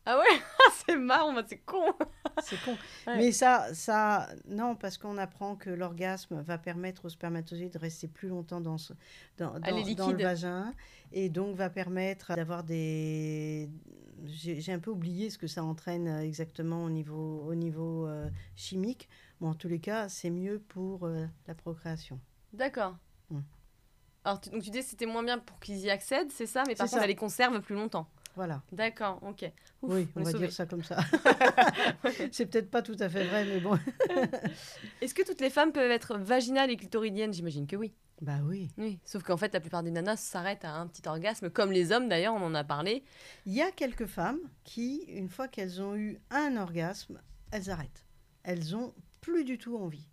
Ah 0.06 0.20
ouais? 0.20 0.42
C'est 0.86 0.96
marrant, 0.98 1.34
c'est 1.48 1.58
con. 1.60 1.94
C'est 2.42 2.62
con. 2.64 2.76
Ouais. 3.08 3.18
Mais 3.18 3.32
ça, 3.32 3.74
ça, 3.74 4.28
non, 4.48 4.76
parce 4.76 4.98
qu'on 4.98 5.18
apprend 5.18 5.56
que 5.56 5.70
l'orgasme 5.70 6.42
va 6.42 6.58
permettre 6.58 7.06
aux 7.06 7.10
spermatozoïdes 7.10 7.74
de 7.74 7.80
rester 7.80 8.08
plus 8.08 8.28
longtemps 8.30 8.62
dans, 8.62 8.78
ce- 8.78 8.94
dans, 9.38 9.54
les 9.56 9.60
dans, 9.96 10.06
dans 10.06 10.12
le 10.12 10.24
vagin 10.24 10.74
et 11.12 11.30
donc 11.30 11.56
va 11.56 11.70
permettre 11.70 12.36
d'avoir 12.36 12.64
des. 12.64 13.70
J'ai 14.26 14.72
un 14.72 14.80
peu 14.80 14.92
oublié 14.92 15.30
ce 15.30 15.38
que 15.38 15.48
ça 15.48 15.64
entraîne 15.64 16.08
euh, 16.08 16.22
exactement 16.22 16.86
au 16.86 16.90
niveau, 16.90 17.44
au 17.46 17.56
niveau 17.56 18.08
euh, 18.08 18.30
chimique. 18.56 19.10
Bon, 19.42 19.50
en 19.50 19.54
tous 19.54 19.68
les 19.68 19.80
cas, 19.80 20.08
c'est 20.08 20.30
mieux 20.30 20.60
pour 20.60 21.06
euh, 21.06 21.26
la 21.46 21.56
procréation. 21.56 22.20
D'accord. 22.54 22.96
Hmm. 23.30 23.42
Alors, 24.24 24.40
tu, 24.40 24.50
donc 24.50 24.64
tu 24.64 24.70
dis 24.70 24.80
que 24.80 24.86
c'était 24.86 25.06
moins 25.06 25.24
bien 25.24 25.40
pour 25.40 25.60
qu'ils 25.60 25.80
y 25.80 25.90
accèdent, 25.90 26.32
c'est 26.32 26.46
ça? 26.46 26.64
Mais 26.68 26.76
par 26.76 26.86
contre, 26.86 27.00
ça. 27.00 27.04
elle 27.04 27.10
les 27.10 27.16
conserve 27.16 27.60
plus 27.62 27.76
longtemps. 27.76 28.08
Voilà. 28.36 28.64
D'accord, 28.72 29.20
ok. 29.22 29.44
Ouf, 29.82 29.94
oui, 29.94 30.08
on, 30.16 30.24
va 30.24 30.34
dire 30.34 30.52
ça 30.52 30.66
comme 30.66 30.84
ça. 30.84 30.98
c'est 32.32 32.48
peut-être 32.48 32.72
pas 32.72 32.82
tout 32.82 32.96
à 33.00 33.10
fait 33.10 33.26
vrai, 33.26 33.46
mais 33.46 33.60
bon. 33.60 33.78
Est-ce 35.02 35.14
que 35.14 35.24
toutes 35.24 35.42
les 35.42 35.50
femmes 35.50 35.72
peuvent 35.72 35.92
être 35.92 36.18
vaginales 36.18 36.72
et 36.72 36.78
clitoridiennes? 36.78 37.34
J'imagine 37.34 37.68
que 37.68 37.76
oui. 37.76 37.94
Bah 38.22 38.40
oui. 38.44 38.70
Oui, 38.78 39.00
sauf 39.06 39.24
qu'en 39.24 39.38
fait, 39.38 39.54
la 39.54 39.60
plupart 39.60 39.84
des 39.84 39.92
nanas 39.92 40.18
s'arrêtent 40.18 40.66
à 40.66 40.74
un 40.76 40.88
petit 40.88 41.08
orgasme, 41.08 41.50
comme 41.50 41.72
les 41.72 41.92
hommes 41.92 42.08
d'ailleurs, 42.08 42.34
on 42.34 42.44
en 42.44 42.56
a 42.56 42.64
parlé. 42.64 43.04
Il 43.46 43.54
y 43.54 43.62
a 43.62 43.72
quelques 43.72 44.06
femmes 44.06 44.40
qui, 44.64 45.04
une 45.10 45.30
fois 45.30 45.48
qu'elles 45.48 45.82
ont 45.82 45.96
eu 45.96 46.20
un 46.30 46.56
orgasme, 46.58 47.20
elles 47.52 47.70
arrêtent. 47.70 48.06
Elles 48.44 48.76
ont 48.76 48.94
plus 49.22 49.44
du 49.44 49.58
tout 49.58 49.78
envie. 49.78 50.08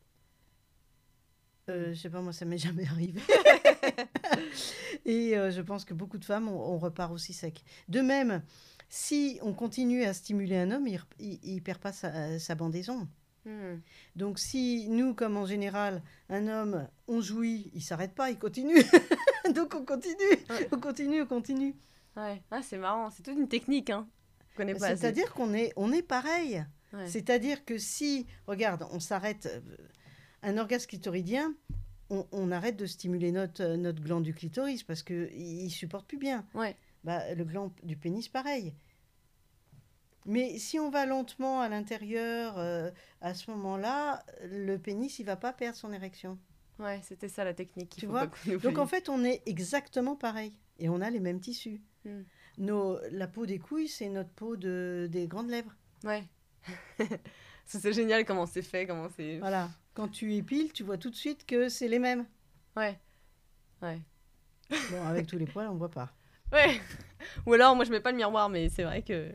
Euh, 1.71 1.95
je 1.95 2.01
sais 2.01 2.11
pas, 2.11 2.21
moi, 2.21 2.33
ça 2.33 2.45
m'est 2.45 2.59
jamais 2.69 2.87
arrivé. 2.87 3.21
Et 5.05 5.37
euh, 5.37 5.51
je 5.51 5.61
pense 5.61 5.85
que 5.85 5.95
beaucoup 5.95 6.19
de 6.19 6.25
femmes, 6.25 6.49
on, 6.49 6.75
on 6.75 6.79
repart 6.79 7.13
aussi 7.13 7.33
sec. 7.33 7.65
De 7.89 8.01
même, 8.01 8.43
si 8.89 9.39
on 9.43 9.53
continue 9.53 10.05
à 10.05 10.13
stimuler 10.13 10.57
un 10.57 10.71
homme, 10.71 10.87
il, 10.87 11.01
il, 11.19 11.39
il 11.43 11.63
perd 11.63 11.79
pas 11.79 11.93
sa, 11.93 12.39
sa 12.39 12.55
bandaison. 12.55 13.09
Hmm. 13.47 13.79
Donc 14.17 14.39
si 14.39 14.89
nous, 14.91 15.15
comme 15.15 15.37
en 15.39 15.47
général, 15.47 16.03
un 16.29 16.47
homme, 16.47 16.87
on 17.09 17.21
jouit, 17.23 17.71
il 17.75 17.83
s'arrête 17.83 18.15
pas, 18.15 18.31
il 18.31 18.39
continue. 18.39 18.83
Donc 19.55 19.75
on 19.75 19.85
continue, 19.85 20.15
Ouais. 20.51 20.69
on 20.73 20.79
continue, 20.79 21.23
on 21.23 21.27
continue. 21.27 21.75
Ouais, 22.17 22.43
ah, 22.51 22.61
c'est 22.63 22.77
marrant, 22.77 23.09
c'est 23.11 23.23
toute 23.23 23.39
une 23.39 23.49
technique. 23.49 23.89
Hein. 23.91 24.07
C'est-à-dire 24.59 25.33
qu'on 25.33 25.55
est, 25.55 25.73
on 25.77 25.91
est 25.91 26.03
pareil. 26.03 26.65
Ouais. 26.93 27.07
C'est-à-dire 27.09 27.65
que 27.65 27.79
si, 27.79 28.27
regarde, 28.47 28.87
on 28.91 29.01
s'arrête, 29.01 29.47
euh, 29.47 29.61
un 30.43 30.59
orgasme 30.59 30.87
clitoridien, 30.87 31.55
on, 32.11 32.27
on 32.33 32.51
arrête 32.51 32.77
de 32.77 32.87
stimuler 32.87 33.33
notre, 33.33 33.63
euh, 33.63 33.77
notre 33.77 34.03
gland 34.03 34.21
du 34.21 34.35
clitoris 34.35 34.83
parce 34.83 35.03
qu'il 35.03 35.65
ne 35.65 35.69
supporte 35.69 36.07
plus 36.07 36.19
bien. 36.19 36.47
Ouais. 36.55 36.77
Bah, 37.05 37.35
le 37.35 37.45
gland 37.45 37.73
du 37.83 37.97
pénis, 37.97 38.29
pareil. 38.29 38.75
Mais 40.27 40.59
si 40.59 40.79
on 40.79 40.91
va 40.91 41.07
lentement 41.07 41.61
à 41.61 41.69
l'intérieur, 41.69 42.59
euh, 42.59 42.91
à 43.21 43.33
ce 43.33 43.51
moment-là, 43.53 44.23
le 44.45 44.77
pénis, 44.77 45.19
il 45.19 45.25
va 45.25 45.37
pas 45.37 45.53
perdre 45.53 45.79
son 45.79 45.93
érection. 45.93 46.39
Ouais, 46.79 47.01
c'était 47.03 47.29
ça 47.29 47.45
la 47.45 47.55
technique. 47.55 47.97
Tu 47.99 48.07
vois. 48.07 48.27
Donc 48.63 48.79
en 48.79 48.87
fait, 48.87 49.09
on 49.09 49.25
est 49.25 49.43
exactement 49.47 50.17
pareil. 50.17 50.53
Et 50.79 50.89
on 50.89 51.01
a 51.01 51.11
les 51.11 51.21
mêmes 51.21 51.41
tissus. 51.41 51.81
Hmm. 52.05 52.23
Nos, 52.59 52.99
la 53.11 53.27
peau 53.29 53.47
des 53.47 53.59
couilles, 53.59 53.89
c'est 53.89 54.09
notre 54.09 54.31
peau 54.31 54.57
de, 54.57 55.09
des 55.11 55.27
grandes 55.27 55.51
lèvres. 55.51 55.75
Ouais. 56.05 56.25
C'est 57.79 57.93
génial 57.93 58.25
comment 58.25 58.47
c'est 58.47 58.63
fait, 58.63 58.85
comment 58.85 59.09
c'est. 59.17 59.39
Voilà. 59.39 59.71
Quand 60.01 60.09
tu 60.09 60.35
épiles, 60.35 60.73
tu 60.73 60.83
vois 60.83 60.97
tout 60.97 61.11
de 61.11 61.15
suite 61.15 61.45
que 61.45 61.69
c'est 61.69 61.87
les 61.87 61.99
mêmes. 61.99 62.25
Ouais. 62.75 62.99
Ouais. 63.83 64.01
Bon, 64.91 65.07
avec 65.07 65.27
tous 65.27 65.37
les 65.37 65.45
poils, 65.45 65.69
on 65.69 65.75
voit 65.77 65.91
pas. 65.91 66.11
Ouais. 66.53 66.81
Ou 67.47 67.53
alors, 67.53 67.77
moi, 67.77 67.85
je 67.85 67.91
mets 67.91 68.01
pas 68.01 68.11
le 68.11 68.17
miroir, 68.17 68.49
mais 68.49 68.71
c'est 68.71 68.83
vrai 68.83 69.03
que, 69.03 69.31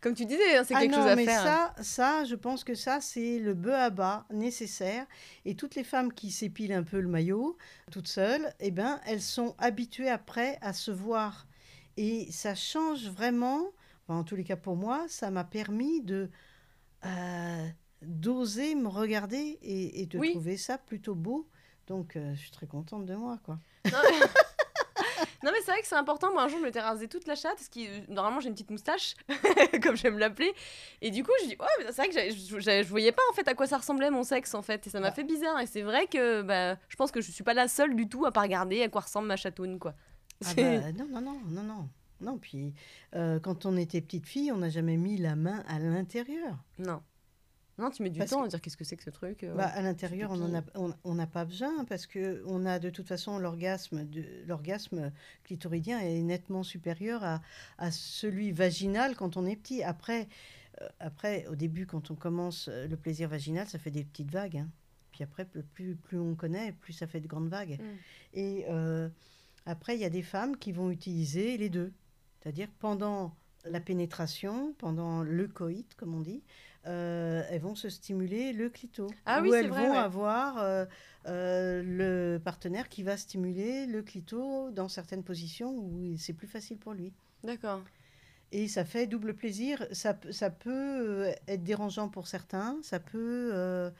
comme 0.00 0.14
tu 0.14 0.24
disais, 0.24 0.56
hein, 0.56 0.62
c'est 0.64 0.74
Ah 0.76 0.80
quelque 0.80 0.92
non, 0.92 0.98
chose 0.98 1.08
à 1.08 1.16
mais 1.16 1.24
faire. 1.24 1.42
ça, 1.42 1.74
ça, 1.82 2.24
je 2.24 2.36
pense 2.36 2.62
que 2.62 2.74
ça, 2.76 3.00
c'est 3.00 3.40
le 3.40 3.54
bœuf 3.54 3.74
à 3.74 3.90
bas 3.90 4.24
nécessaire. 4.30 5.04
Et 5.44 5.56
toutes 5.56 5.74
les 5.74 5.82
femmes 5.84 6.12
qui 6.12 6.30
s'épilent 6.30 6.72
un 6.72 6.84
peu 6.84 7.00
le 7.00 7.08
maillot, 7.08 7.58
toutes 7.90 8.06
seules, 8.08 8.54
eh 8.60 8.70
ben, 8.70 9.00
elles 9.04 9.20
sont 9.20 9.56
habituées 9.58 10.08
après 10.08 10.58
à 10.62 10.72
se 10.72 10.92
voir. 10.92 11.46
Et 11.96 12.30
ça 12.30 12.54
change 12.54 13.08
vraiment, 13.08 13.72
enfin, 14.06 14.20
en 14.20 14.24
tous 14.24 14.36
les 14.36 14.44
cas 14.44 14.56
pour 14.56 14.76
moi, 14.76 15.04
ça 15.08 15.30
m'a 15.32 15.44
permis 15.44 16.02
de 16.02 16.30
euh, 17.04 17.68
d'oser 18.06 18.74
me 18.74 18.88
regarder 18.88 19.58
et, 19.62 20.02
et 20.02 20.06
de 20.06 20.18
Oui. 20.18 20.30
trouver 20.32 20.56
ça 20.56 20.78
plutôt 20.78 21.14
beau. 21.14 21.48
Donc, 21.86 22.16
euh, 22.16 22.34
je 22.34 22.40
suis 22.40 22.50
très 22.50 22.66
contente 22.66 23.04
de 23.06 23.14
moi, 23.14 23.38
quoi. 23.44 23.58
Non, 23.92 23.98
mais... 24.02 24.18
non, 25.42 25.50
mais 25.52 25.58
c'est 25.64 25.70
vrai 25.72 25.80
que 25.82 25.86
c'est 25.86 25.94
important. 25.96 26.32
Moi, 26.32 26.42
un 26.42 26.48
jour, 26.48 26.58
je 26.60 26.64
m'étais 26.64 26.80
rasé 26.80 27.08
toute 27.08 27.26
la 27.26 27.34
chatte, 27.34 27.56
parce 27.56 27.68
que 27.68 27.80
euh, 27.80 28.00
normalement, 28.08 28.40
j'ai 28.40 28.48
une 28.48 28.54
petite 28.54 28.70
moustache, 28.70 29.14
comme 29.82 29.94
j'aime 29.96 30.18
l'appeler. 30.18 30.52
Et 31.02 31.10
du 31.10 31.22
coup, 31.22 31.32
je 31.42 31.48
dis, 31.48 31.56
ouais, 31.60 31.66
mais 31.80 31.86
c'est 31.92 32.06
vrai 32.06 32.08
que 32.08 32.34
je, 32.34 32.88
voyais 32.88 33.12
pas 33.12 33.22
en 33.30 33.34
fait 33.34 33.46
à 33.48 33.54
quoi 33.54 33.66
ça 33.66 33.76
ressemblait 33.76 34.10
mon 34.10 34.22
sexe, 34.22 34.54
en 34.54 34.62
fait. 34.62 34.86
Et 34.86 34.90
ça 34.90 34.98
m'a 35.00 35.08
Bah. 35.10 35.14
fait 35.14 35.24
bizarre. 35.24 35.60
Et 35.60 35.66
c'est 35.66 35.82
vrai 35.82 36.06
que 36.06 36.40
bah, 36.42 36.78
je 36.88 36.96
pense 36.96 37.10
que 37.10 37.20
je 37.20 37.30
suis 37.30 37.44
pas 37.44 37.54
la 37.54 37.68
seule 37.68 37.94
du 37.94 38.08
tout 38.08 38.24
à 38.24 38.32
pas 38.32 38.40
regarder 38.42 38.82
à 38.82 38.88
quoi 38.88 39.02
ressemble 39.02 39.28
ma 39.28 39.36
chatoune, 39.36 39.78
quoi. 39.78 39.94
Ah 40.46 40.54
bah, 40.56 40.92
non, 40.92 41.06
non, 41.10 41.20
non, 41.20 41.40
non, 41.48 41.62
non. 41.62 41.88
Non, 42.20 42.38
puis 42.38 42.72
euh, 43.14 43.38
quand 43.40 43.66
on 43.66 43.76
était 43.76 44.00
petite 44.00 44.26
fille, 44.26 44.50
on 44.52 44.56
n'a 44.58 44.70
jamais 44.70 44.96
mis 44.96 45.18
la 45.18 45.36
main 45.36 45.62
à 45.68 45.78
l'intérieur. 45.78 46.56
Non. 46.78 47.02
Non, 47.78 47.90
tu 47.90 48.02
mets 48.04 48.10
du 48.10 48.18
Parce 48.20 48.30
temps 48.30 48.40
que- 48.42 48.46
à 48.46 48.48
dire 48.48 48.60
qu'est-ce 48.60 48.76
que 48.76 48.84
c'est 48.84 48.96
que 48.96 49.02
ce 49.02 49.10
truc. 49.10 49.42
euh, 49.42 49.54
Bah, 49.54 49.66
à 49.66 49.82
l'intérieur, 49.82 50.30
on 50.30 50.34
pipi. 50.34 50.46
en 50.46 50.54
a, 50.54 50.62
on 50.76 50.94
on 51.04 51.14
n'a 51.14 51.26
pas 51.26 51.44
besoin 51.44 51.84
parce 51.86 52.06
que 52.06 52.42
on 52.46 52.64
a 52.66 52.78
de 52.78 52.88
toute 52.90 53.08
façon 53.08 53.38
l'orgasme, 53.38 54.04
de- 54.04 54.44
l'orgasme 54.46 55.10
clitoridien 55.42 55.98
est 55.98 56.22
nettement 56.22 56.62
supérieur 56.62 57.24
à, 57.24 57.42
à 57.78 57.90
celui 57.90 58.52
vaginal 58.52 59.16
quand 59.16 59.36
on 59.36 59.44
est 59.44 59.56
petit. 59.56 59.82
Après, 59.82 60.28
euh, 60.82 60.88
après, 61.00 61.46
au 61.48 61.56
début, 61.56 61.86
quand 61.86 62.10
on 62.12 62.14
commence 62.14 62.68
euh, 62.68 62.86
le 62.86 62.96
plaisir 62.96 63.28
vaginal, 63.28 63.66
ça 63.66 63.78
fait 63.80 63.90
des 63.90 64.04
petites 64.04 64.30
vagues. 64.30 64.58
hein. 64.58 64.68
Puis 65.10 65.22
après, 65.24 65.44
plus, 65.44 65.94
plus, 65.96 66.18
on 66.18 66.34
connaît, 66.34 66.72
plus 66.72 66.92
ça 66.92 67.06
fait 67.06 67.20
de 67.20 67.28
grandes 67.28 67.48
vagues. 67.48 67.78
Mm. 67.80 67.84
Et 68.34 68.64
euh, 68.68 69.08
après, 69.66 69.96
il 69.96 70.00
y 70.00 70.04
a 70.04 70.10
des 70.10 70.22
femmes 70.22 70.56
qui 70.56 70.72
vont 70.72 70.90
utiliser 70.90 71.56
les 71.56 71.68
deux. 71.70 71.92
C'est-à-dire 72.40 72.68
pendant 72.78 73.34
la 73.64 73.80
pénétration, 73.80 74.74
pendant 74.78 75.22
le 75.22 75.48
coït, 75.48 75.94
comme 75.96 76.14
on 76.14 76.20
dit, 76.20 76.42
euh, 76.86 77.42
elles 77.50 77.60
vont 77.60 77.74
se 77.74 77.88
stimuler 77.88 78.52
le 78.52 78.68
clito. 78.68 79.08
Ah 79.26 79.40
Ou 79.40 79.44
oui, 79.44 79.50
elles 79.54 79.68
vrai, 79.68 79.86
vont 79.86 79.92
ouais. 79.92 79.98
avoir 79.98 80.58
euh, 80.58 80.84
euh, 81.26 81.82
le 81.82 82.38
partenaire 82.38 82.88
qui 82.88 83.02
va 83.02 83.16
stimuler 83.16 83.86
le 83.86 84.02
clito 84.02 84.70
dans 84.70 84.88
certaines 84.88 85.22
positions 85.24 85.70
où 85.74 86.16
c'est 86.18 86.32
plus 86.34 86.46
facile 86.48 86.78
pour 86.78 86.92
lui. 86.92 87.12
D'accord. 87.42 87.80
Et 88.52 88.68
ça 88.68 88.84
fait 88.84 89.06
double 89.06 89.34
plaisir. 89.34 89.86
Ça, 89.92 90.14
peut 90.14 91.30
être 91.48 91.64
dérangeant 91.64 92.08
pour 92.08 92.28
certains. 92.28 92.78
Ça 92.82 93.00
peut. 93.00 93.90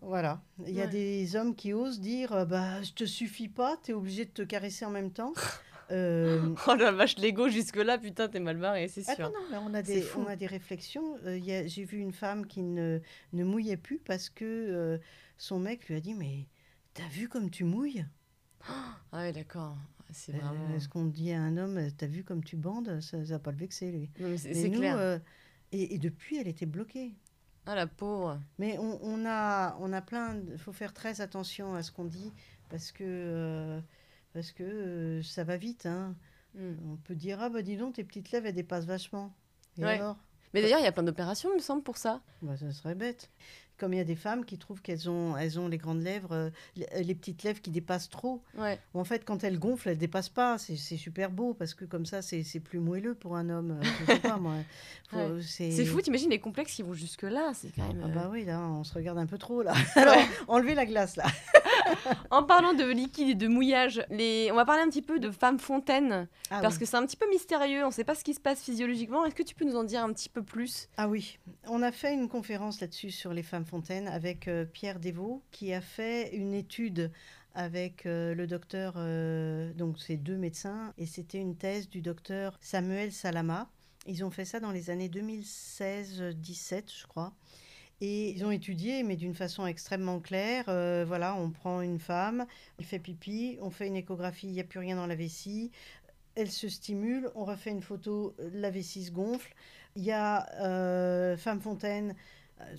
voilà. 0.00 0.40
Il 0.66 0.74
y 0.74 0.80
a 0.80 0.84
Ouais. 0.84 0.90
des 0.90 1.36
hommes 1.36 1.54
qui 1.54 1.72
osent 1.72 2.00
dire 2.00 2.46
bah, 2.46 2.82
Je 2.82 2.92
te 2.92 3.04
suffis 3.04 3.48
pas, 3.48 3.76
tu 3.82 3.92
es 3.92 3.94
obligé 3.94 4.24
de 4.24 4.30
te 4.30 4.42
caresser 4.42 4.84
en 4.84 4.90
même 4.90 5.12
temps. 5.12 5.32
Euh, 5.90 6.54
Oh 6.66 6.74
la 6.74 6.92
vache, 6.92 7.16
l'ego 7.18 7.48
jusque-là, 7.48 7.98
putain, 7.98 8.28
t'es 8.28 8.40
mal 8.40 8.56
barré, 8.56 8.88
c'est 8.88 9.02
ah 9.08 9.14
sûr. 9.14 9.30
non, 9.30 9.34
non, 9.40 9.46
mais 9.50 9.56
on 9.58 9.74
a 9.74 9.82
des, 9.82 10.04
on 10.16 10.26
a 10.26 10.36
des 10.36 10.46
réflexions. 10.46 11.16
Euh, 11.24 11.38
J'ai 11.66 11.84
vu 11.84 11.98
une 11.98 12.12
femme 12.12 12.46
qui 12.46 12.62
ne, 12.62 13.00
ne 13.32 13.44
mouillait 13.44 13.76
plus 13.76 13.98
parce 13.98 14.30
que 14.30 14.44
euh, 14.44 14.98
son 15.36 15.58
mec 15.58 15.88
lui 15.88 15.96
a 15.96 16.00
dit 16.00 16.14
Mais 16.14 16.46
t'as 16.94 17.08
vu 17.08 17.28
comme 17.28 17.50
tu 17.50 17.64
mouilles? 17.64 18.06
Ah 18.68 18.96
ouais, 19.12 19.32
d'accord. 19.32 19.76
C'est 20.10 20.32
vraiment. 20.32 20.74
Est-ce 20.76 20.88
qu'on 20.88 21.06
dit 21.06 21.32
à 21.32 21.40
un 21.40 21.56
homme 21.56 21.80
T'as 21.96 22.06
vu 22.06 22.22
comme 22.22 22.44
tu 22.44 22.56
bandes? 22.56 23.00
Ça 23.00 23.16
ne 23.16 23.24
va 23.24 23.38
pas 23.38 23.50
le 23.50 23.56
vexer, 23.56 23.90
lui. 23.90 24.10
Non, 24.20 24.28
mais 24.28 24.36
c'est 24.38 24.70
clair. 24.70 25.20
et, 25.72 25.94
et 25.94 25.98
depuis, 25.98 26.36
elle 26.38 26.48
était 26.48 26.66
bloquée. 26.66 27.14
Ah 27.64 27.74
la 27.74 27.86
pauvre. 27.86 28.40
Mais 28.58 28.76
on, 28.78 28.98
on 29.02 29.24
a, 29.24 29.76
on 29.80 29.92
a 29.92 30.02
plein. 30.02 30.36
Il 30.50 30.58
faut 30.58 30.72
faire 30.72 30.92
très 30.92 31.20
attention 31.20 31.74
à 31.74 31.82
ce 31.82 31.92
qu'on 31.92 32.04
dit 32.04 32.32
parce 32.68 32.90
que, 32.90 33.80
parce 34.32 34.52
que 34.52 34.62
euh, 34.62 35.22
ça 35.22 35.44
va 35.44 35.56
vite. 35.56 35.86
hein. 35.86 36.14
Hmm. 36.54 36.74
On 36.92 36.96
peut 36.96 37.14
dire 37.14 37.40
Ah, 37.40 37.48
bah 37.48 37.62
dis 37.62 37.76
donc, 37.76 37.94
tes 37.94 38.04
petites 38.04 38.30
lèvres, 38.30 38.46
elles 38.46 38.54
dépassent 38.54 38.84
vachement. 38.86 39.34
Et 39.78 39.84
Ouais. 39.84 39.94
alors? 39.98 40.16
Mais 40.54 40.60
d'ailleurs, 40.60 40.80
il 40.80 40.84
y 40.84 40.86
a 40.88 40.92
plein 40.92 41.02
d'opérations, 41.02 41.48
il 41.52 41.56
me 41.56 41.60
semble, 41.62 41.82
pour 41.82 41.96
ça. 41.96 42.20
bah, 42.42 42.56
Ça 42.58 42.70
serait 42.72 42.94
bête. 42.94 43.30
Comme 43.82 43.94
il 43.94 43.96
y 43.96 44.00
a 44.00 44.04
des 44.04 44.14
femmes 44.14 44.44
qui 44.44 44.58
trouvent 44.58 44.80
qu'elles 44.80 45.10
ont, 45.10 45.36
elles 45.36 45.58
ont 45.58 45.66
les 45.66 45.76
grandes 45.76 46.04
lèvres, 46.04 46.30
euh, 46.30 46.50
les, 46.76 47.02
les 47.02 47.14
petites 47.16 47.42
lèvres 47.42 47.60
qui 47.60 47.72
dépassent 47.72 48.08
trop. 48.08 48.40
Ouais. 48.56 48.78
En 48.94 49.02
fait, 49.02 49.24
quand 49.24 49.42
elles 49.42 49.58
gonflent, 49.58 49.88
elles 49.88 49.98
dépassent 49.98 50.28
pas. 50.28 50.56
C'est 50.56 50.76
super 50.76 51.32
beau 51.32 51.52
parce 51.52 51.74
que 51.74 51.84
comme 51.84 52.06
ça, 52.06 52.22
c'est 52.22 52.44
c'est 52.44 52.60
plus 52.60 52.78
moelleux 52.78 53.16
pour 53.16 53.34
un 53.34 53.48
homme. 53.48 53.80
Euh, 55.14 55.40
C'est 55.42 55.84
fou, 55.84 56.00
t'imagines 56.00 56.30
les 56.30 56.38
complexes 56.38 56.74
qui 56.74 56.82
vont 56.82 56.94
jusque-là, 56.94 57.52
c'est 57.54 57.74
quand 57.74 57.86
même... 57.86 58.02
Ah 58.04 58.08
euh, 58.08 58.14
bah 58.14 58.28
oui, 58.30 58.44
là, 58.44 58.60
on 58.60 58.84
se 58.84 58.94
regarde 58.94 59.18
un 59.18 59.26
peu 59.26 59.38
trop, 59.38 59.62
là. 59.62 59.74
Alors, 59.94 60.16
enlevez 60.48 60.74
la 60.74 60.86
glace, 60.86 61.16
là. 61.16 61.24
En 62.30 62.42
parlant 62.42 62.72
de 62.72 62.84
liquide 62.84 63.28
et 63.28 63.34
de 63.34 63.48
mouillage, 63.48 64.04
les... 64.08 64.48
on 64.50 64.54
va 64.54 64.64
parler 64.64 64.82
un 64.82 64.88
petit 64.88 65.02
peu 65.02 65.18
de 65.18 65.30
femmes 65.30 65.58
fontaines, 65.58 66.26
Ah 66.50 66.60
parce 66.60 66.74
oui. 66.74 66.80
que 66.80 66.86
c'est 66.86 66.96
un 66.96 67.04
petit 67.04 67.16
peu 67.16 67.28
mystérieux, 67.28 67.84
on 67.84 67.88
ne 67.88 67.92
sait 67.92 68.04
pas 68.04 68.14
ce 68.14 68.24
qui 68.24 68.32
se 68.34 68.40
passe 68.40 68.62
physiologiquement. 68.62 69.24
Est-ce 69.26 69.34
que 69.34 69.42
tu 69.42 69.54
peux 69.54 69.64
nous 69.64 69.76
en 69.76 69.84
dire 69.84 70.02
un 70.02 70.12
petit 70.12 70.28
peu 70.28 70.42
plus? 70.42 70.88
Ah 70.96 71.08
oui, 71.08 71.38
on 71.66 71.82
a 71.82 71.92
fait 71.92 72.14
une 72.14 72.28
conférence 72.28 72.80
là-dessus 72.80 73.10
sur 73.10 73.34
les 73.34 73.42
femmes 73.42 73.64
fontaines 73.64 73.71
avec 74.06 74.48
euh, 74.48 74.66
Pierre 74.66 75.00
Desvaux 75.00 75.42
qui 75.50 75.72
a 75.72 75.80
fait 75.80 76.34
une 76.36 76.52
étude 76.52 77.10
avec 77.54 78.04
euh, 78.04 78.34
le 78.34 78.46
docteur, 78.46 78.94
euh, 78.96 79.72
donc 79.72 79.98
c'est 79.98 80.16
deux 80.16 80.36
médecins, 80.36 80.92
et 80.98 81.06
c'était 81.06 81.38
une 81.38 81.56
thèse 81.56 81.88
du 81.88 82.02
docteur 82.02 82.58
Samuel 82.60 83.12
Salama. 83.12 83.70
Ils 84.06 84.24
ont 84.24 84.30
fait 84.30 84.44
ça 84.44 84.60
dans 84.60 84.72
les 84.72 84.90
années 84.90 85.08
2016-17, 85.08 86.92
je 87.00 87.06
crois. 87.06 87.32
Et 88.02 88.30
ils 88.30 88.44
ont 88.44 88.50
étudié, 88.50 89.04
mais 89.04 89.16
d'une 89.16 89.34
façon 89.34 89.64
extrêmement 89.64 90.18
claire. 90.18 90.64
Voilà, 91.06 91.36
on 91.36 91.50
prend 91.50 91.82
une 91.82 92.00
femme, 92.00 92.46
elle 92.78 92.84
fait 92.84 92.98
pipi, 92.98 93.58
on 93.60 93.70
fait 93.70 93.86
une 93.86 93.94
échographie, 93.94 94.48
il 94.48 94.52
n'y 94.52 94.60
a 94.60 94.64
plus 94.64 94.80
rien 94.80 94.96
dans 94.96 95.06
la 95.06 95.14
vessie. 95.14 95.70
Elle 96.34 96.50
se 96.50 96.68
stimule, 96.68 97.30
on 97.36 97.44
refait 97.44 97.70
une 97.70 97.82
photo, 97.82 98.34
la 98.38 98.70
vessie 98.70 99.04
se 99.04 99.12
gonfle. 99.12 99.54
Il 99.94 100.02
y 100.02 100.10
a 100.10 101.36
Femme 101.36 101.60
Fontaine, 101.60 102.16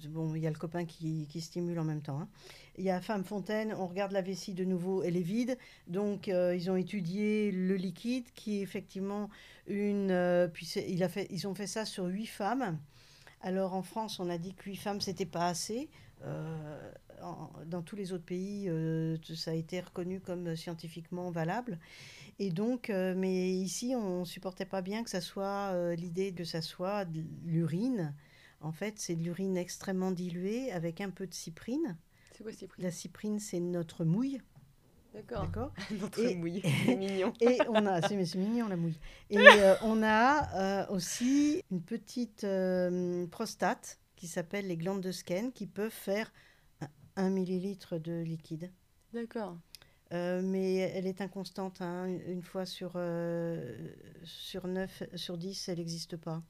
bon, 0.09 0.33
il 0.35 0.41
y 0.41 0.47
a 0.47 0.49
le 0.49 0.57
copain 0.57 0.85
qui, 0.85 1.27
stimule 1.41 1.79
en 1.79 1.83
même 1.83 2.01
temps. 2.01 2.19
hein. 2.19 2.27
Il 2.77 2.83
y 2.83 2.89
a 2.89 3.01
Femme 3.01 3.23
Fontaine, 3.23 3.73
on 3.77 3.87
regarde 3.87 4.11
la 4.11 4.21
vessie 4.21 4.53
de 4.53 4.63
nouveau, 4.65 5.03
elle 5.03 5.17
est 5.17 5.21
vide. 5.21 5.57
Donc, 5.87 6.27
euh, 6.27 6.55
ils 6.55 6.69
ont 6.71 6.75
étudié 6.75 7.51
le 7.51 7.75
liquide 7.75 8.25
qui 8.33 8.59
est 8.59 8.61
effectivement 8.61 9.29
une. 9.67 10.11
euh, 10.11 10.47
puis 10.47 10.65
ils 11.29 11.47
ont 11.47 11.55
fait 11.55 11.67
ça 11.67 11.85
sur 11.85 12.05
huit 12.05 12.27
femmes. 12.27 12.77
Alors, 13.41 13.73
en 13.73 13.83
France, 13.83 14.19
on 14.19 14.29
a 14.29 14.37
dit 14.37 14.53
que 14.53 14.69
huit 14.69 14.77
femmes, 14.77 15.01
c'était 15.01 15.25
pas 15.25 15.47
assez. 15.47 15.89
Euh, 16.23 16.91
dans 17.67 17.81
tous 17.81 17.95
les 17.95 18.11
autres 18.11 18.25
pays, 18.25 18.67
euh, 18.69 19.17
ça 19.35 19.51
a 19.51 19.53
été 19.53 19.79
reconnu 19.79 20.19
comme 20.19 20.55
scientifiquement 20.55 21.31
valable. 21.31 21.79
Et 22.39 22.49
donc, 22.49 22.89
euh, 22.89 23.13
mais 23.15 23.51
ici, 23.51 23.93
on 23.95 24.25
supportait 24.25 24.65
pas 24.65 24.81
bien 24.81 25.03
que 25.03 25.09
ça 25.09 25.21
soit 25.21 25.71
euh, 25.73 25.95
l'idée 25.95 26.33
que 26.33 26.43
ça 26.43 26.61
soit 26.61 27.05
l'urine. 27.45 28.13
En 28.63 28.72
fait, 28.72 28.96
c'est 28.98 29.15
de 29.15 29.22
l'urine 29.24 29.58
extrêmement 29.58 30.12
diluée 30.12 30.72
avec 30.72 31.01
un 31.01 31.10
peu 31.12 31.27
de 31.27 31.34
cyprine. 31.34 31.98
C'est 32.36 32.43
quoi 32.43 32.51
prix 32.67 32.82
La 32.82 32.89
cyprine, 32.91 33.39
c'est 33.39 33.60
notre 33.60 34.03
mouille, 34.05 34.41
D'accord. 35.13 35.72
Notre 35.91 36.20
Et- 36.22 36.34
mouille, 36.36 36.63
c'est 36.86 36.96
mignon. 36.96 37.32
Et 37.41 37.60
on 37.70 37.86
a, 37.86 38.01
c'est 38.01 38.15
mais 38.15 38.25
c'est 38.25 38.39
mignon 38.39 38.67
la 38.67 38.75
mouille. 38.77 38.98
Et 39.29 39.38
euh, 39.38 39.75
on 39.84 40.01
a 40.01 40.82
euh, 40.88 40.88
aussi 40.91 41.62
une 41.70 41.82
petite 41.84 42.43
euh, 42.46 43.27
prostate 43.27 44.00
qui 44.15 44.25
s'appelle 44.27 44.65
les 44.65 44.75
glandes 44.77 45.01
de 45.01 45.12
Skene 45.12 45.51
qui 45.51 45.67
peuvent 45.67 45.91
faire 45.91 46.34
un, 46.82 46.88
un 47.17 47.29
millilitre 47.29 48.00
de 48.00 48.24
liquide. 48.24 48.72
D'accord. 49.13 49.58
Mais 50.12 50.75
elle 50.75 51.08
est 51.08 51.22
inconstante. 51.22 51.82
hein. 51.82 52.05
Une- 52.27 52.43
fois 52.43 52.65
sur, 52.67 53.00
sur 54.24 54.67
9, 54.67 55.03
sur 55.15 55.38
10, 55.39 55.70
elle 55.70 55.77
n'existe 55.79 56.17
pas. 56.17 56.43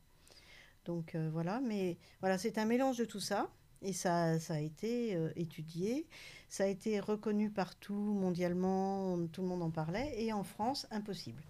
Donc 0.86 1.16
euh, 1.16 1.30
voilà, 1.32 1.60
mais 1.62 1.98
voilà, 2.20 2.38
c'est 2.38 2.58
un 2.58 2.66
mélange 2.66 2.98
de 2.98 3.06
tout 3.06 3.20
ça. 3.20 3.50
Et 3.82 3.92
ça, 3.94 4.40
ça 4.40 4.54
a 4.56 4.60
été 4.60 5.14
euh, 5.14 5.30
étudié, 5.36 6.08
ça 6.48 6.64
a 6.64 6.68
été 6.68 7.02
reconnu 7.02 7.50
partout 7.50 7.94
mondialement, 7.94 9.14
on- 9.14 9.28
tout 9.28 9.42
le 9.42 9.48
monde 9.50 9.62
en 9.62 9.72
parlait. 9.72 10.14
Et 10.24 10.32
en 10.32 10.44
France, 10.44 10.88
impossible. 10.92 11.44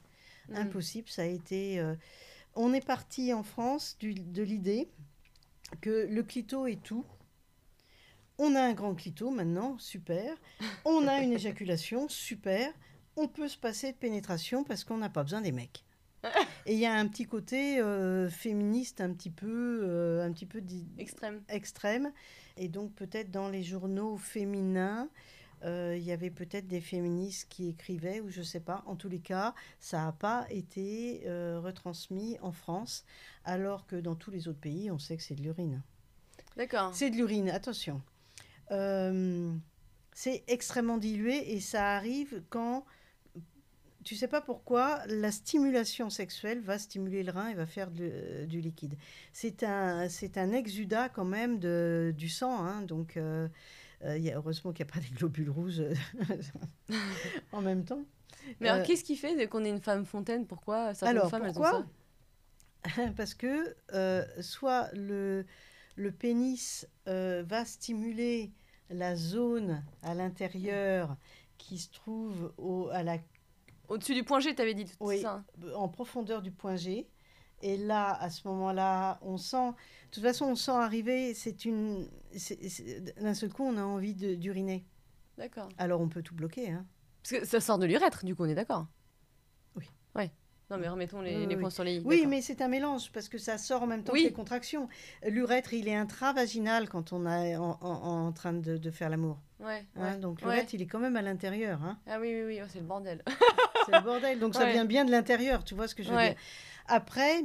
Mm. 0.49 0.55
Impossible, 0.55 1.09
ça 1.09 1.21
a 1.23 1.25
été... 1.25 1.79
euh, 1.79 1.95
on 2.55 2.73
est 2.73 2.85
parti 2.85 3.33
en 3.33 3.43
France 3.43 3.97
du- 3.99 4.13
de 4.15 4.41
l'idée 4.43 4.89
que 5.81 6.07
le 6.09 6.23
clito 6.23 6.65
est 6.67 6.81
tout. 6.81 7.05
On 8.39 8.55
a 8.55 8.61
un 8.61 8.73
grand 8.73 8.95
clito 8.95 9.29
maintenant, 9.29 9.77
super. 9.77 10.35
On 10.85 11.07
a 11.07 11.19
une 11.21 11.33
éjaculation, 11.33 12.07
super. 12.09 12.71
On 13.15 13.27
peut 13.27 13.47
se 13.47 13.57
passer 13.57 13.91
de 13.91 13.97
pénétration 13.97 14.63
parce 14.63 14.83
qu'on 14.83 14.97
n'a 14.97 15.09
pas 15.09 15.23
besoin 15.23 15.41
des 15.41 15.51
mecs. 15.51 15.83
Et 16.65 16.74
il 16.74 16.79
y 16.79 16.86
a 16.86 16.93
un 16.93 17.08
petit 17.08 17.25
côté 17.25 17.79
euh, 17.79 18.29
féministe 18.29 19.01
un 19.01 19.12
petit 19.13 19.29
peu, 19.29 19.82
euh, 19.84 20.25
un 20.25 20.32
petit 20.32 20.46
peu 20.46 20.62
Extrême. 20.98 21.41
extrême. 21.50 22.12
Et 22.58 22.70
donc 22.70 22.93
peut-être 22.93 23.32
dans 23.32 23.50
les 23.50 23.63
journaux 23.63 24.17
féminins, 24.17 25.10
euh, 25.65 25.96
il 25.98 26.03
y 26.03 26.12
avait 26.12 26.29
peut-être 26.29 26.67
des 26.67 26.82
féministes 26.82 27.48
qui 27.50 27.70
écrivaient, 27.70 28.22
ou 28.22 28.29
je 28.29 28.39
ne 28.39 28.46
sais 28.46 28.60
pas. 28.60 28.84
En 28.86 28.96
tous 28.96 29.10
les 29.10 29.20
cas, 29.20 29.53
ça 29.79 30.05
n'a 30.05 30.12
pas 30.12 30.46
été 30.50 31.24
retransmis 31.25 32.38
en 32.41 32.51
France, 32.51 33.05
alors 33.46 33.86
que 33.86 33.96
dans 33.96 34.15
tous 34.15 34.32
les 34.32 34.48
autres 34.48 34.60
pays, 34.60 34.91
on 34.91 35.00
sait 35.00 35.17
que 35.17 35.24
c'est 35.24 35.36
de 35.36 35.41
l'urine. 35.41 35.82
D'accord. 36.55 36.93
C'est 36.93 37.10
de 37.10 37.15
l'urine, 37.15 37.50
attention. 37.50 38.01
C'est 40.15 40.43
extrêmement 40.48 40.98
dilué 40.98 41.53
et 41.53 41.60
ça 41.60 41.96
arrive 41.96 42.43
quand, 42.50 42.86
tu 44.03 44.15
sais 44.15 44.27
pas 44.27 44.41
pourquoi, 44.41 45.01
la 45.07 45.31
stimulation 45.31 46.10
sexuelle 46.10 46.62
va 46.62 46.77
stimuler 46.79 47.24
le 47.24 47.31
rein 47.31 47.50
et 47.50 47.53
va 47.55 47.65
faire 47.65 47.91
de- 47.91 48.45
du 48.45 48.62
liquide. 48.62 48.95
C'est 49.33 49.63
un, 49.63 50.10
c'est 50.10 50.38
un 50.38 50.51
exudat 50.53 51.10
quand 51.10 51.25
même 51.25 51.60
de, 51.60 52.13
du 52.17 52.29
sang, 52.29 52.63
hein, 52.65 52.81
donc 52.81 53.17
euh, 53.17 53.48
euh, 54.05 54.17
il 54.17 54.24
y 54.25 54.31
a, 54.31 54.38
heureusement 54.38 54.74
qu'il 54.74 54.86
n'y 54.86 54.91
a 54.91 54.93
pas 54.95 55.00
des 55.07 55.15
globules 55.15 55.50
rouges 55.50 55.81
euh, 55.81 55.93
en 57.51 57.62
même 57.62 57.86
temps. 57.86 58.03
Mais 58.60 58.69
alors, 58.69 58.81
Euh, 58.81 58.83
qu'est-ce 58.83 59.03
qui 59.03 59.15
fait 59.15 59.48
qu'on 59.48 59.63
est 59.63 59.69
une 59.69 59.81
femme 59.81 60.05
fontaine? 60.05 60.48
Pourquoi 60.48 60.93
certaines 60.95 61.22
Alors, 61.22 61.27
femmes, 61.27 61.45
elles 61.45 61.60
pourquoi? 61.60 61.60
ont 61.60 61.63
ça? 61.63 61.86
Parce 63.15 63.33
que 63.33 63.75
euh, 63.93 64.25
soit 64.41 64.89
le, 64.93 65.45
le 65.95 66.12
pénis 66.12 66.88
euh, 67.07 67.43
va 67.48 67.65
stimuler 67.65 68.51
la 68.89 69.15
zone 69.15 69.83
à 70.01 70.13
l'intérieur 70.13 71.17
qui 71.57 71.77
se 71.77 71.91
trouve 71.91 72.53
au, 72.57 72.89
à 72.91 73.03
la, 73.03 73.17
Au-dessus 73.89 74.13
du 74.13 74.23
point 74.23 74.39
G, 74.39 74.55
t'avais 74.55 74.73
dit 74.73 74.85
tout 74.85 74.95
Oui. 74.99 75.21
ça. 75.21 75.43
en 75.75 75.87
profondeur 75.89 76.41
du 76.41 76.51
point 76.51 76.75
G. 76.75 77.07
Et 77.61 77.77
là, 77.77 78.13
à 78.19 78.29
ce 78.29 78.45
moment-là, 78.47 79.19
on 79.21 79.37
sent. 79.37 79.69
De 79.71 80.11
toute 80.11 80.23
façon, 80.23 80.45
on 80.45 80.55
sent 80.55 80.71
arriver. 80.71 81.33
C'est 81.33 81.65
une. 81.65 82.09
D'un 83.21 83.33
seul 83.33 83.51
coup, 83.53 83.63
on 83.63 83.77
a 83.77 83.83
envie 83.83 84.13
d'uriner. 84.13 84.85
D'accord. 85.37 85.69
Alors, 85.77 86.01
on 86.01 86.09
peut 86.09 86.21
tout 86.21 86.35
bloquer. 86.35 86.71
Hein. 86.71 86.85
Parce 87.23 87.39
que 87.41 87.45
ça 87.47 87.59
sort 87.61 87.77
de 87.79 87.85
l'urètre, 87.85 88.25
du 88.25 88.35
coup, 88.35 88.43
on 88.43 88.49
est 88.49 88.55
d'accord? 88.55 88.87
Oui. 89.77 89.85
Ouais. 90.15 90.29
Non, 90.69 90.77
mais 90.77 90.87
remettons 90.89 91.21
les, 91.21 91.35
Oui, 91.37 91.45
les 91.47 91.55
oui. 91.55 91.61
points 91.61 91.69
sur 91.69 91.83
les 91.83 91.97
i. 91.97 92.01
Oui, 92.05 92.25
mais 92.27 92.41
c'est 92.41 92.61
un 92.61 92.67
mélange 92.67 93.11
parce 93.11 93.29
que 93.29 93.37
ça 93.37 93.57
sort 93.57 93.83
en 93.83 93.87
même 93.87 94.03
temps 94.03 94.13
Oui. 94.13 94.23
que 94.23 94.27
les 94.27 94.33
contractions. 94.33 94.87
L'urètre, 95.27 95.73
il 95.73 95.87
est 95.87 95.95
intravaginal 95.95 96.89
quand 96.89 97.13
on 97.13 97.25
est 97.27 97.55
en, 97.55 97.77
en- 97.81 98.25
en 98.27 98.31
train 98.31 98.53
de, 98.53 98.77
de 98.77 98.91
faire 98.91 99.09
l'amour. 99.09 99.39
Ouais, 99.59 99.85
hein. 99.95 100.13
ouais. 100.13 100.17
donc 100.17 100.39
Ouais. 100.39 100.43
l'urètre, 100.45 100.73
il 100.73 100.81
est 100.81 100.87
quand 100.87 100.99
même 100.99 101.15
à 101.15 101.21
l'intérieur. 101.21 101.81
Hein. 101.83 101.97
Ah 102.07 102.17
oui, 102.19 102.33
oui, 102.33 102.43
oui, 102.47 102.59
oh, 102.63 102.67
c'est 102.69 102.79
le 102.79 102.85
bordel. 102.85 103.23
C'est 103.85 103.91
le 103.93 104.01
bordel. 104.01 104.39
Donc 104.39 104.53
ça 104.55 104.61
Ouais. 104.63 104.71
vient 104.73 104.85
bien 104.85 105.05
de 105.05 105.11
l'intérieur, 105.11 105.63
tu 105.63 105.75
vois 105.75 105.87
ce 105.87 105.95
que 105.95 106.03
je 106.03 106.09
veux 106.09 106.15
Ouais. 106.15 106.29
dire. 106.31 106.39
Après, 106.87 107.43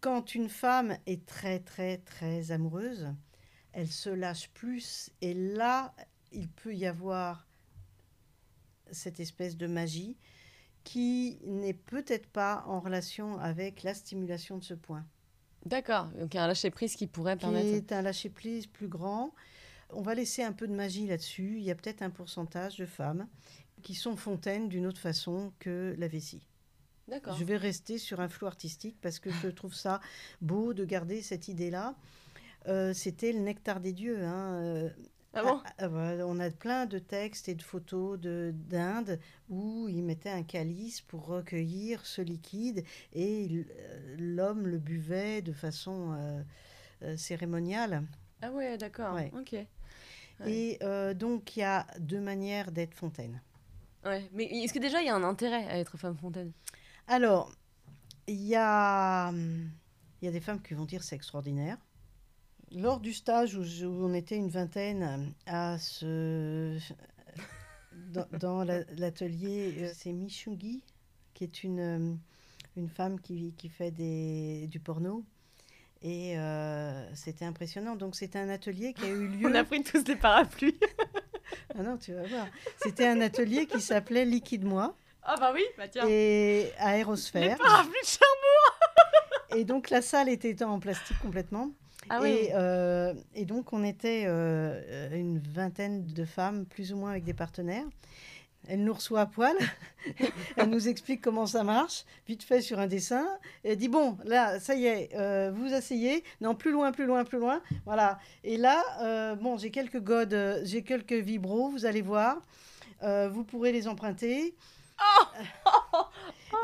quand 0.00 0.34
une 0.34 0.48
femme 0.48 0.96
est 1.06 1.24
très, 1.26 1.60
très, 1.60 1.98
très 1.98 2.50
amoureuse, 2.50 3.08
elle 3.72 3.88
se 3.90 4.10
lâche 4.10 4.48
plus. 4.50 5.10
Et 5.20 5.34
là, 5.34 5.94
il 6.32 6.48
peut 6.48 6.74
y 6.74 6.86
avoir 6.86 7.46
cette 8.90 9.20
espèce 9.20 9.56
de 9.56 9.66
magie 9.66 10.16
qui 10.84 11.38
n'est 11.44 11.74
peut-être 11.74 12.28
pas 12.28 12.62
en 12.66 12.78
relation 12.80 13.38
avec 13.40 13.82
la 13.82 13.94
stimulation 13.94 14.58
de 14.58 14.62
ce 14.64 14.74
point. 14.74 15.04
D'accord. 15.64 16.06
Donc, 16.18 16.32
il 16.32 16.36
y 16.36 16.40
a 16.40 16.44
un 16.44 16.46
lâcher-prise 16.46 16.94
qui 16.94 17.08
pourrait 17.08 17.34
qui 17.34 17.40
permettre. 17.40 17.74
est 17.74 17.90
un 17.92 18.02
lâcher-prise 18.02 18.66
plus 18.68 18.86
grand. 18.86 19.34
On 19.90 20.00
va 20.02 20.14
laisser 20.14 20.44
un 20.44 20.52
peu 20.52 20.68
de 20.68 20.74
magie 20.74 21.06
là-dessus. 21.06 21.56
Il 21.58 21.64
y 21.64 21.70
a 21.72 21.74
peut-être 21.74 22.02
un 22.02 22.10
pourcentage 22.10 22.76
de 22.76 22.86
femmes 22.86 23.26
qui 23.82 23.94
sont 23.94 24.16
fontaines 24.16 24.68
d'une 24.68 24.86
autre 24.86 25.00
façon 25.00 25.52
que 25.58 25.94
la 25.98 26.08
vessie. 26.08 26.46
D'accord. 27.08 27.36
Je 27.36 27.44
vais 27.44 27.56
rester 27.56 27.98
sur 27.98 28.20
un 28.20 28.28
flou 28.28 28.46
artistique 28.46 28.96
parce 29.00 29.20
que 29.20 29.30
je 29.30 29.48
trouve 29.48 29.74
ça 29.74 30.00
beau 30.40 30.74
de 30.74 30.84
garder 30.84 31.22
cette 31.22 31.46
idée-là. 31.48 31.94
Euh, 32.66 32.92
C'était 32.92 33.32
le 33.32 33.38
nectar 33.40 33.78
des 33.80 33.92
dieux. 33.92 34.24
hein, 34.24 34.54
euh, 34.60 34.90
Ah 35.32 35.42
bon? 35.44 35.60
ah, 35.64 35.72
ah, 35.78 35.88
On 36.26 36.40
a 36.40 36.50
plein 36.50 36.86
de 36.86 36.98
textes 36.98 37.48
et 37.48 37.54
de 37.54 37.62
photos 37.62 38.18
de- 38.18 38.52
d'Inde 38.54 39.20
où 39.48 39.86
ils 39.88 40.02
mettaient 40.02 40.30
un 40.30 40.42
calice 40.42 41.00
pour 41.00 41.26
recueillir 41.26 42.04
ce 42.04 42.22
liquide 42.22 42.82
et 43.12 43.48
euh, 43.78 44.16
l'homme 44.18 44.66
le 44.66 44.78
buvait 44.78 45.42
de 45.42 45.52
façon 45.52 46.16
euh, 47.02 47.16
cérémoniale. 47.16 48.02
Ah 48.42 48.50
ouais, 48.50 48.76
d'accord. 48.78 49.14
Ouais. 49.14 49.30
Ok. 49.32 49.52
Ouais. 49.52 49.66
Et 50.44 50.78
donc, 51.14 51.56
il 51.56 51.60
y 51.60 51.62
a 51.62 51.86
deux 52.00 52.20
manières 52.20 52.72
d'être 52.72 52.94
fontaine. 52.94 53.40
Ouais. 54.06 54.28
Mais 54.32 54.44
est-ce 54.44 54.72
que 54.72 54.78
déjà, 54.78 55.00
il 55.02 55.06
y 55.06 55.10
a 55.10 55.14
un 55.14 55.24
intérêt 55.24 55.66
à 55.66 55.78
être 55.78 55.96
femme 55.98 56.16
fontaine? 56.16 56.52
Alors, 57.08 57.52
il 58.26 58.40
y 58.42 58.54
a, 58.56 59.30
il 59.32 60.24
y 60.24 60.28
a 60.28 60.32
des 60.32 60.40
femmes 60.40 60.62
qui 60.62 60.74
vont 60.74 60.84
dire 60.84 61.02
c'est 61.02 61.16
extraordinaire. 61.16 61.76
Lors 62.72 62.98
du 63.00 63.12
stage 63.12 63.54
où, 63.56 63.62
je- 63.62 63.86
où 63.86 64.04
on 64.06 64.12
était 64.14 64.36
une 64.36 64.48
vingtaine 64.48 65.32
à 65.46 65.78
ce, 65.78 66.78
dans, 68.12 68.26
dans 68.40 68.64
la- 68.64 68.82
l'atelier, 68.96 69.74
euh, 69.78 69.90
c'est 69.94 70.12
Michungi, 70.12 70.82
qui 71.34 71.44
est 71.44 71.62
une, 71.62 71.80
euh, 71.80 72.14
une 72.76 72.88
femme 72.88 73.20
qui, 73.20 73.54
qui 73.56 73.68
fait 73.68 73.90
des, 73.92 74.66
du 74.68 74.80
porno. 74.80 75.24
Et 76.02 76.38
euh, 76.38 77.14
c'était 77.14 77.44
impressionnant. 77.44 77.96
Donc, 77.96 78.16
c'était 78.16 78.38
un 78.38 78.48
atelier 78.48 78.92
qui 78.92 79.04
a 79.04 79.08
eu 79.08 79.28
lieu. 79.28 79.48
On 79.48 79.54
a 79.54 79.64
pris 79.64 79.82
tous 79.82 80.02
des 80.04 80.16
parapluies. 80.16 80.78
Ah 81.78 81.82
non, 81.82 81.96
tu 81.96 82.12
vas 82.14 82.22
voir. 82.22 82.46
C'était 82.82 83.06
un 83.06 83.20
atelier 83.20 83.66
qui 83.66 83.80
s'appelait 83.80 84.24
Liquide-moi 84.24 84.94
Ah 85.22 85.36
bah 85.38 85.52
oui, 85.54 85.64
bah 85.76 85.88
tiens. 85.88 86.04
et 86.08 86.70
Aérosphère. 86.78 87.58
Et 89.54 89.64
donc 89.64 89.90
la 89.90 90.02
salle 90.02 90.28
était 90.28 90.62
en 90.62 90.78
plastique 90.80 91.18
complètement. 91.20 91.70
Ah 92.08 92.20
oui. 92.22 92.30
et, 92.30 92.50
euh, 92.54 93.14
et 93.34 93.44
donc 93.44 93.72
on 93.72 93.82
était 93.82 94.24
euh, 94.26 95.10
une 95.12 95.38
vingtaine 95.38 96.04
de 96.06 96.24
femmes, 96.24 96.64
plus 96.66 96.92
ou 96.92 96.96
moins 96.96 97.10
avec 97.10 97.24
des 97.24 97.34
partenaires. 97.34 97.84
Elle 98.68 98.82
nous 98.84 98.92
reçoit 98.94 99.20
à 99.20 99.26
poil, 99.26 99.54
elle 100.56 100.68
nous 100.70 100.88
explique 100.88 101.20
comment 101.20 101.46
ça 101.46 101.62
marche, 101.62 102.04
vite 102.26 102.42
fait 102.42 102.60
sur 102.60 102.78
un 102.78 102.86
dessin. 102.86 103.26
Et 103.64 103.70
elle 103.72 103.76
dit 103.76 103.88
Bon, 103.88 104.18
là, 104.24 104.58
ça 104.60 104.74
y 104.74 104.86
est, 104.86 105.10
euh, 105.14 105.52
vous 105.54 105.72
asseyez. 105.72 106.24
Non, 106.40 106.54
plus 106.54 106.72
loin, 106.72 106.90
plus 106.92 107.06
loin, 107.06 107.24
plus 107.24 107.38
loin. 107.38 107.62
Voilà. 107.84 108.18
Et 108.44 108.56
là, 108.56 108.82
euh, 109.02 109.34
bon, 109.36 109.56
j'ai 109.56 109.70
quelques 109.70 110.00
godes, 110.00 110.34
euh, 110.34 110.60
j'ai 110.64 110.82
quelques 110.82 111.12
vibros, 111.12 111.70
vous 111.70 111.86
allez 111.86 112.02
voir. 112.02 112.40
Euh, 113.02 113.28
vous 113.28 113.44
pourrez 113.44 113.72
les 113.72 113.88
emprunter. 113.88 114.54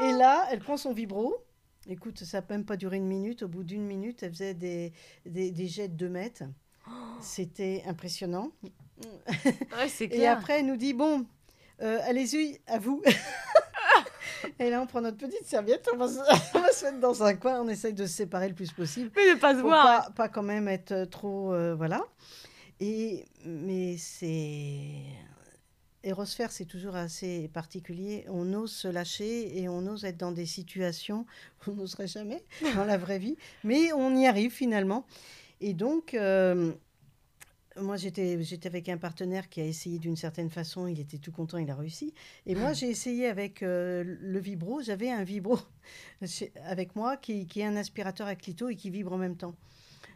Et 0.00 0.12
là, 0.12 0.46
elle 0.50 0.60
prend 0.60 0.76
son 0.76 0.92
vibro. 0.92 1.36
Écoute, 1.88 2.24
ça 2.24 2.40
n'a 2.40 2.46
même 2.50 2.64
pas 2.64 2.76
duré 2.76 2.96
une 2.96 3.06
minute. 3.06 3.42
Au 3.42 3.48
bout 3.48 3.64
d'une 3.64 3.84
minute, 3.84 4.22
elle 4.22 4.30
faisait 4.32 4.54
des, 4.54 4.92
des, 5.26 5.50
des 5.50 5.66
jets 5.66 5.88
de 5.88 5.94
2 5.94 6.08
mètres. 6.08 6.44
C'était 7.20 7.82
impressionnant. 7.86 8.50
Ouais, 9.04 9.88
c'est 9.88 10.04
Et 10.04 10.08
clair. 10.08 10.38
après, 10.38 10.60
elle 10.60 10.66
nous 10.66 10.76
dit 10.76 10.94
Bon, 10.94 11.26
euh, 11.82 11.98
allez-y, 12.04 12.60
à 12.66 12.78
vous. 12.78 13.02
Et 14.58 14.70
là, 14.70 14.80
on 14.82 14.86
prend 14.86 15.00
notre 15.00 15.16
petite 15.16 15.46
serviette, 15.46 15.88
on 15.92 15.96
va, 15.96 16.08
se, 16.08 16.18
on 16.56 16.60
va 16.60 16.72
se 16.72 16.84
mettre 16.86 17.00
dans 17.00 17.22
un 17.22 17.34
coin, 17.34 17.60
on 17.60 17.68
essaye 17.68 17.92
de 17.94 18.06
se 18.06 18.12
séparer 18.12 18.48
le 18.48 18.54
plus 18.54 18.72
possible. 18.72 19.10
Mais 19.16 19.34
ne 19.34 19.38
pas 19.38 19.54
se 19.54 19.60
voir. 19.60 20.06
pas, 20.06 20.10
pas 20.12 20.28
quand 20.28 20.42
même 20.42 20.68
être 20.68 21.04
trop. 21.04 21.52
euh, 21.52 21.74
voilà. 21.74 22.02
Et, 22.80 23.24
mais 23.44 23.96
c'est. 23.96 24.90
Érosphère, 26.04 26.50
c'est 26.50 26.64
toujours 26.64 26.96
assez 26.96 27.48
particulier. 27.54 28.24
On 28.28 28.52
ose 28.54 28.72
se 28.72 28.88
lâcher 28.88 29.56
et 29.56 29.68
on 29.68 29.86
ose 29.86 30.04
être 30.04 30.16
dans 30.16 30.32
des 30.32 30.46
situations 30.46 31.26
où 31.66 31.70
on 31.70 31.74
n'oserait 31.74 32.08
jamais 32.08 32.42
dans 32.74 32.84
la 32.84 32.98
vraie 32.98 33.20
vie. 33.20 33.36
Mais 33.62 33.92
on 33.92 34.16
y 34.16 34.26
arrive 34.26 34.50
finalement. 34.50 35.06
Et 35.60 35.74
donc, 35.74 36.14
euh, 36.14 36.72
moi, 37.80 37.96
j'étais 37.96 38.42
j'étais 38.42 38.68
avec 38.68 38.88
un 38.88 38.98
partenaire 38.98 39.48
qui 39.48 39.60
a 39.60 39.64
essayé 39.64 39.98
d'une 39.98 40.16
certaine 40.16 40.50
façon. 40.50 40.86
Il 40.86 41.00
était 41.00 41.18
tout 41.18 41.32
content, 41.32 41.58
il 41.58 41.70
a 41.70 41.74
réussi. 41.74 42.14
Et 42.46 42.54
moi, 42.54 42.72
j'ai 42.72 42.88
essayé 42.88 43.26
avec 43.26 43.62
euh, 43.62 44.02
le 44.20 44.38
vibro. 44.38 44.82
J'avais 44.82 45.10
un 45.10 45.24
vibro 45.24 45.58
avec 46.66 46.96
moi 46.96 47.16
qui, 47.16 47.46
qui 47.46 47.60
est 47.60 47.64
un 47.64 47.76
aspirateur 47.76 48.26
à 48.26 48.34
clito 48.34 48.68
et 48.68 48.76
qui 48.76 48.90
vibre 48.90 49.12
en 49.12 49.18
même 49.18 49.36
temps. 49.36 49.54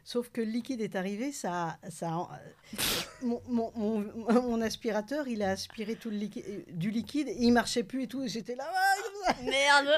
Sauf 0.05 0.29
que 0.31 0.41
le 0.41 0.47
liquide 0.47 0.81
est 0.83 0.95
arrivé, 0.95 1.33
ça, 1.33 1.79
ça, 1.91 2.29
mon, 3.23 3.43
mon, 3.49 3.73
mon, 3.75 4.01
mon 4.43 4.61
aspirateur, 4.61 5.27
il 5.27 5.43
a 5.43 5.51
aspiré 5.51 5.97
tout 5.97 6.11
le 6.11 6.17
liquide, 6.17 6.65
du 6.71 6.91
liquide, 6.93 7.27
et 7.27 7.37
il 7.41 7.51
marchait 7.51 7.83
plus 7.83 8.05
et 8.05 8.07
tout. 8.07 8.23
et 8.23 8.29
J'étais 8.29 8.55
là, 8.55 8.71
ah. 8.73 9.33
Merde. 9.43 9.89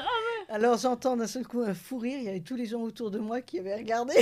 Alors 0.49 0.77
j'entends 0.77 1.15
d'un 1.15 1.27
seul 1.27 1.45
coup 1.45 1.61
un 1.61 1.75
fou 1.75 1.99
rire. 1.99 2.17
Il 2.17 2.23
y 2.23 2.29
avait 2.29 2.39
tous 2.39 2.55
les 2.55 2.65
gens 2.65 2.81
autour 2.81 3.11
de 3.11 3.19
moi 3.19 3.41
qui 3.41 3.59
avaient 3.59 3.75
regardé. 3.75 4.15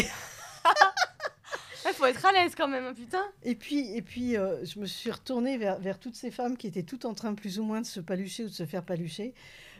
Il 1.89 1.93
faut 1.93 2.05
être 2.05 2.25
à 2.25 2.31
l'aise 2.31 2.53
quand 2.55 2.67
même, 2.67 2.85
hein, 2.85 2.93
putain. 2.93 3.23
Et 3.43 3.55
puis, 3.55 3.95
et 3.95 4.01
puis 4.01 4.35
euh, 4.37 4.63
je 4.65 4.79
me 4.79 4.85
suis 4.85 5.11
retournée 5.11 5.57
vers, 5.57 5.79
vers 5.79 5.99
toutes 5.99 6.15
ces 6.15 6.31
femmes 6.31 6.57
qui 6.57 6.67
étaient 6.67 6.83
toutes 6.83 7.05
en 7.05 7.13
train 7.13 7.33
plus 7.33 7.59
ou 7.59 7.63
moins 7.63 7.81
de 7.81 7.85
se 7.85 7.99
palucher 7.99 8.43
ou 8.43 8.47
de 8.49 8.53
se 8.53 8.65
faire 8.65 8.83
palucher. 8.83 9.33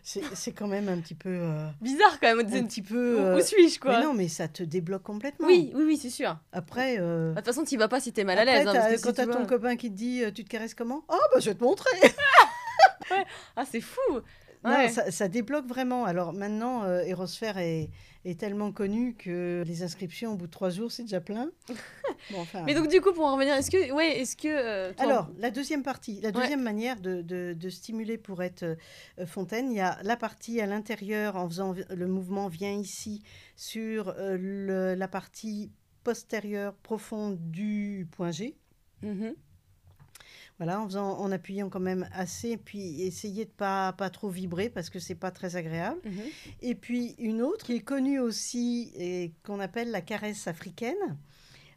C'est 0.03 0.53
quand 0.53 0.67
même 0.67 0.87
un 0.87 0.99
petit 0.99 1.15
peu, 1.15 1.27
euh, 1.29 1.67
Bizarre 1.81 2.17
quand 2.21 2.33
même. 2.33 2.39
un 2.39 2.63
petit 2.65 2.81
peu. 2.81 3.15
où 3.17 3.19
euh, 3.19 3.41
suis-je 3.41 3.77
quoi 3.77 3.97
mais 3.97 4.05
non, 4.05 4.13
mais 4.13 4.29
ça 4.29 4.47
te 4.47 4.63
débloque 4.63 5.03
complètement. 5.03 5.47
Oui, 5.47 5.71
oui, 5.75 5.83
oui, 5.85 5.97
c'est 5.97 6.09
sûr. 6.09 6.37
Après. 6.53 6.95
euh, 6.99 7.31
De 7.31 7.35
toute 7.35 7.45
façon, 7.45 7.65
tu 7.65 7.75
vas 7.75 7.89
pas 7.89 7.99
si 7.99 8.13
t'es 8.13 8.23
mal 8.23 8.39
à 8.39 8.45
l'aise. 8.45 8.65
hein, 8.67 8.95
quand 9.03 9.11
t'as 9.11 9.25
ton 9.25 9.39
vois- 9.39 9.45
copain 9.45 9.75
qui 9.75 9.89
te 9.91 9.95
dit 9.95 10.21
tu 10.33 10.45
te 10.45 10.49
caresses 10.49 10.75
comment? 10.75 11.03
Ah 11.09 11.17
bah 11.33 11.39
je 11.41 11.49
vais 11.49 11.55
te 11.55 11.63
montrer. 11.63 11.89
Ah, 13.55 13.63
c'est 13.69 13.81
fou. 13.81 13.99
Non, 14.63 14.71
Ouais. 14.71 14.89
ça, 14.89 15.11
ça 15.11 15.27
débloque 15.27 15.65
vraiment. 15.67 16.03
Alors 16.05 16.33
maintenant, 16.33 16.83
euh, 16.83 17.01
Erosphère 17.01 17.57
est, 17.57 17.89
est 18.29 18.39
tellement 18.39 18.71
connu 18.71 19.13
que 19.15 19.63
les 19.65 19.83
inscriptions, 19.83 20.33
au 20.33 20.35
bout 20.35 20.47
de 20.47 20.51
trois 20.51 20.69
jours, 20.69 20.91
c'est 20.91 21.03
déjà 21.03 21.21
plein. 21.21 21.49
Bon, 22.31 22.41
enfin, 22.41 22.63
Mais 22.65 22.73
donc 22.73 22.87
du 22.89 22.99
coup, 22.99 23.13
pour 23.13 23.25
en 23.25 23.35
revenir, 23.35 23.53
est-ce 23.53 23.69
que, 23.71 23.91
ouais, 23.93 24.19
est-ce 24.19 24.35
que 24.35 24.47
euh, 24.47 24.91
toi- 24.93 25.05
Alors, 25.05 25.29
la 25.37 25.51
deuxième 25.51 25.83
partie, 25.83 26.19
la 26.21 26.31
deuxième 26.31 26.61
manière 26.63 26.99
de, 26.99 27.21
de- 27.21 27.53
de 27.53 27.69
stimuler 27.69 28.17
pour 28.17 28.41
être 28.43 28.63
euh, 28.63 29.25
fontaine, 29.25 29.71
il 29.71 29.77
y 29.77 29.81
a 29.81 29.97
la 30.03 30.17
partie 30.17 30.59
à 30.59 30.65
l'intérieur 30.65 31.35
en 31.35 31.47
faisant 31.47 31.73
le 31.89 32.07
mouvement 32.07 32.47
vient 32.47 32.73
ici 32.73 33.21
sur 33.55 34.09
euh, 34.17 34.35
le- 34.39 34.95
la 34.95 35.07
partie 35.07 35.71
postérieure 36.03 36.73
profonde 36.75 37.37
du 37.51 38.07
point 38.11 38.31
G. 38.31 38.55
Mhm. 39.03 39.35
Voilà, 40.59 40.81
en, 40.81 40.85
faisant, 40.87 41.19
en 41.19 41.31
appuyant 41.31 41.69
quand 41.69 41.79
même 41.79 42.09
assez, 42.13 42.57
puis 42.57 43.03
essayer 43.03 43.45
de 43.45 43.51
pas 43.51 43.93
pas 43.93 44.09
trop 44.09 44.29
vibrer 44.29 44.69
parce 44.69 44.89
que 44.89 44.97
c'est 44.97 45.13
pas 45.15 45.29
très 45.29 45.55
agréable. 45.55 45.99
Mhm. 46.03 46.21
Et 46.61 46.73
puis 46.73 47.13
une 47.19 47.43
autre 47.43 47.63
qui 47.65 47.75
est 47.75 47.79
connue 47.81 48.19
aussi 48.19 48.91
et 48.95 49.33
qu'on 49.43 49.59
appelle 49.59 49.91
la 49.91 50.01
caresse 50.01 50.47
africaine. 50.47 51.17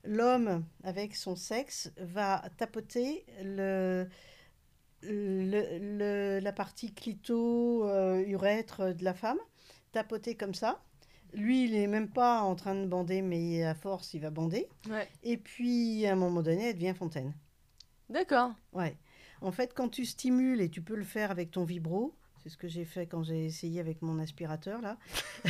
L'homme, 0.04 0.64
avec 0.82 1.14
son 1.14 1.36
sexe, 1.36 1.92
va 1.98 2.42
tapoter 2.56 3.26
le, 3.44 4.08
le- 5.02 5.78
le- 5.98 6.38
la 6.40 6.52
partie 6.52 6.94
clito-urètre 6.94 8.94
de 8.94 9.04
la 9.04 9.14
femme, 9.14 9.38
tapoter 9.92 10.34
comme 10.36 10.54
ça. 10.54 10.82
Lui, 11.34 11.64
il 11.66 11.72
n'est 11.72 11.86
même 11.86 12.08
pas 12.08 12.40
en 12.40 12.54
train 12.56 12.74
de 12.74 12.86
bander, 12.86 13.20
mais 13.22 13.62
à 13.62 13.74
force, 13.74 14.14
il 14.14 14.20
va 14.20 14.30
bander. 14.30 14.66
Ouais. 14.88 15.06
Et 15.22 15.36
puis, 15.36 16.04
à 16.06 16.12
un 16.12 16.16
moment 16.16 16.42
donné, 16.42 16.70
elle 16.70 16.74
devient 16.74 16.94
fontaine. 16.96 17.34
D'accord. 18.10 18.52
Ouais. 18.72 18.96
En 19.40 19.52
fait, 19.52 19.72
quand 19.74 19.88
tu 19.88 20.04
stimules, 20.04 20.60
et 20.60 20.68
tu 20.68 20.82
peux 20.82 20.96
le 20.96 21.04
faire 21.04 21.30
avec 21.30 21.50
ton 21.50 21.64
vibro, 21.64 22.14
c'est 22.42 22.48
ce 22.48 22.56
que 22.56 22.68
j'ai 22.68 22.84
fait 22.84 23.06
quand 23.06 23.22
j'ai 23.22 23.46
essayé 23.46 23.80
avec 23.80 24.02
mon 24.02 24.18
aspirateur, 24.18 24.82
là. 24.82 24.98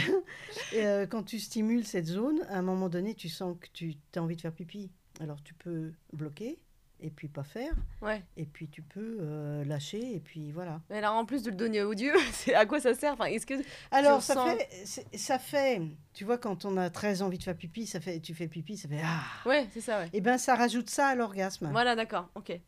Euh, 0.75 1.05
quand 1.07 1.25
tu 1.25 1.41
stimules 1.41 1.85
cette 1.85 2.07
zone, 2.07 2.43
à 2.49 2.59
un 2.59 2.63
moment 2.63 2.89
donné, 2.89 3.15
tu 3.15 3.29
sens 3.29 3.57
que 3.59 3.67
tu 3.73 3.97
as 4.15 4.23
envie 4.23 4.37
de 4.37 4.41
faire 4.41 4.53
pipi. 4.53 4.89
Alors, 5.19 5.43
tu 5.43 5.53
peux 5.53 5.93
bloquer, 6.13 6.61
et 7.03 7.11
puis 7.11 7.29
pas 7.29 7.43
faire, 7.45 7.73
Ouais. 8.03 8.23
et 8.37 8.45
puis 8.47 8.69
tu 8.69 8.83
peux 8.83 9.19
euh, 9.21 9.65
lâcher, 9.65 10.15
et 10.15 10.21
puis 10.21 10.53
voilà. 10.53 10.81
Mais 10.91 10.99
alors 10.99 11.15
en 11.15 11.25
plus 11.25 11.43
de 11.43 11.51
le 11.51 11.57
donner 11.57 11.83
aux 11.83 11.95
dieux, 11.95 12.15
c'est 12.33 12.55
à 12.55 12.67
quoi 12.67 12.81
ça 12.81 12.95
sert? 12.95 13.13
Enfin, 13.15 13.27
est-ce 13.27 13.47
que 13.47 13.55
Alors, 13.91 14.23
ça 14.23 14.35
fait, 14.57 15.17
ça 15.17 15.39
fait, 15.39 15.81
tu 16.13 16.25
vois, 16.25 16.39
quand 16.39 16.65
on 16.65 16.77
a 16.77 16.91
très 16.91 17.23
envie 17.23 17.39
de 17.39 17.43
faire 17.43 17.57
pipi, 17.57 17.87
ça 17.87 18.01
fait, 18.01 18.21
tu 18.21 18.35
fais 18.35 18.49
pipi, 18.49 18.77
ça 18.77 18.89
fait 18.89 19.01
ah. 19.05 19.23
Ouais, 19.49 19.67
c'est 19.73 19.81
ça, 19.81 19.99
ouais. 20.01 20.11
Et 20.13 20.21
ben, 20.21 20.39
ça 20.39 20.55
rajoute 20.55 20.91
ça 20.91 21.09
à 21.09 21.15
l'orgasme. 21.15 21.69
Voilà, 21.73 21.97
d'accord. 21.97 22.29
Ok. 22.35 22.59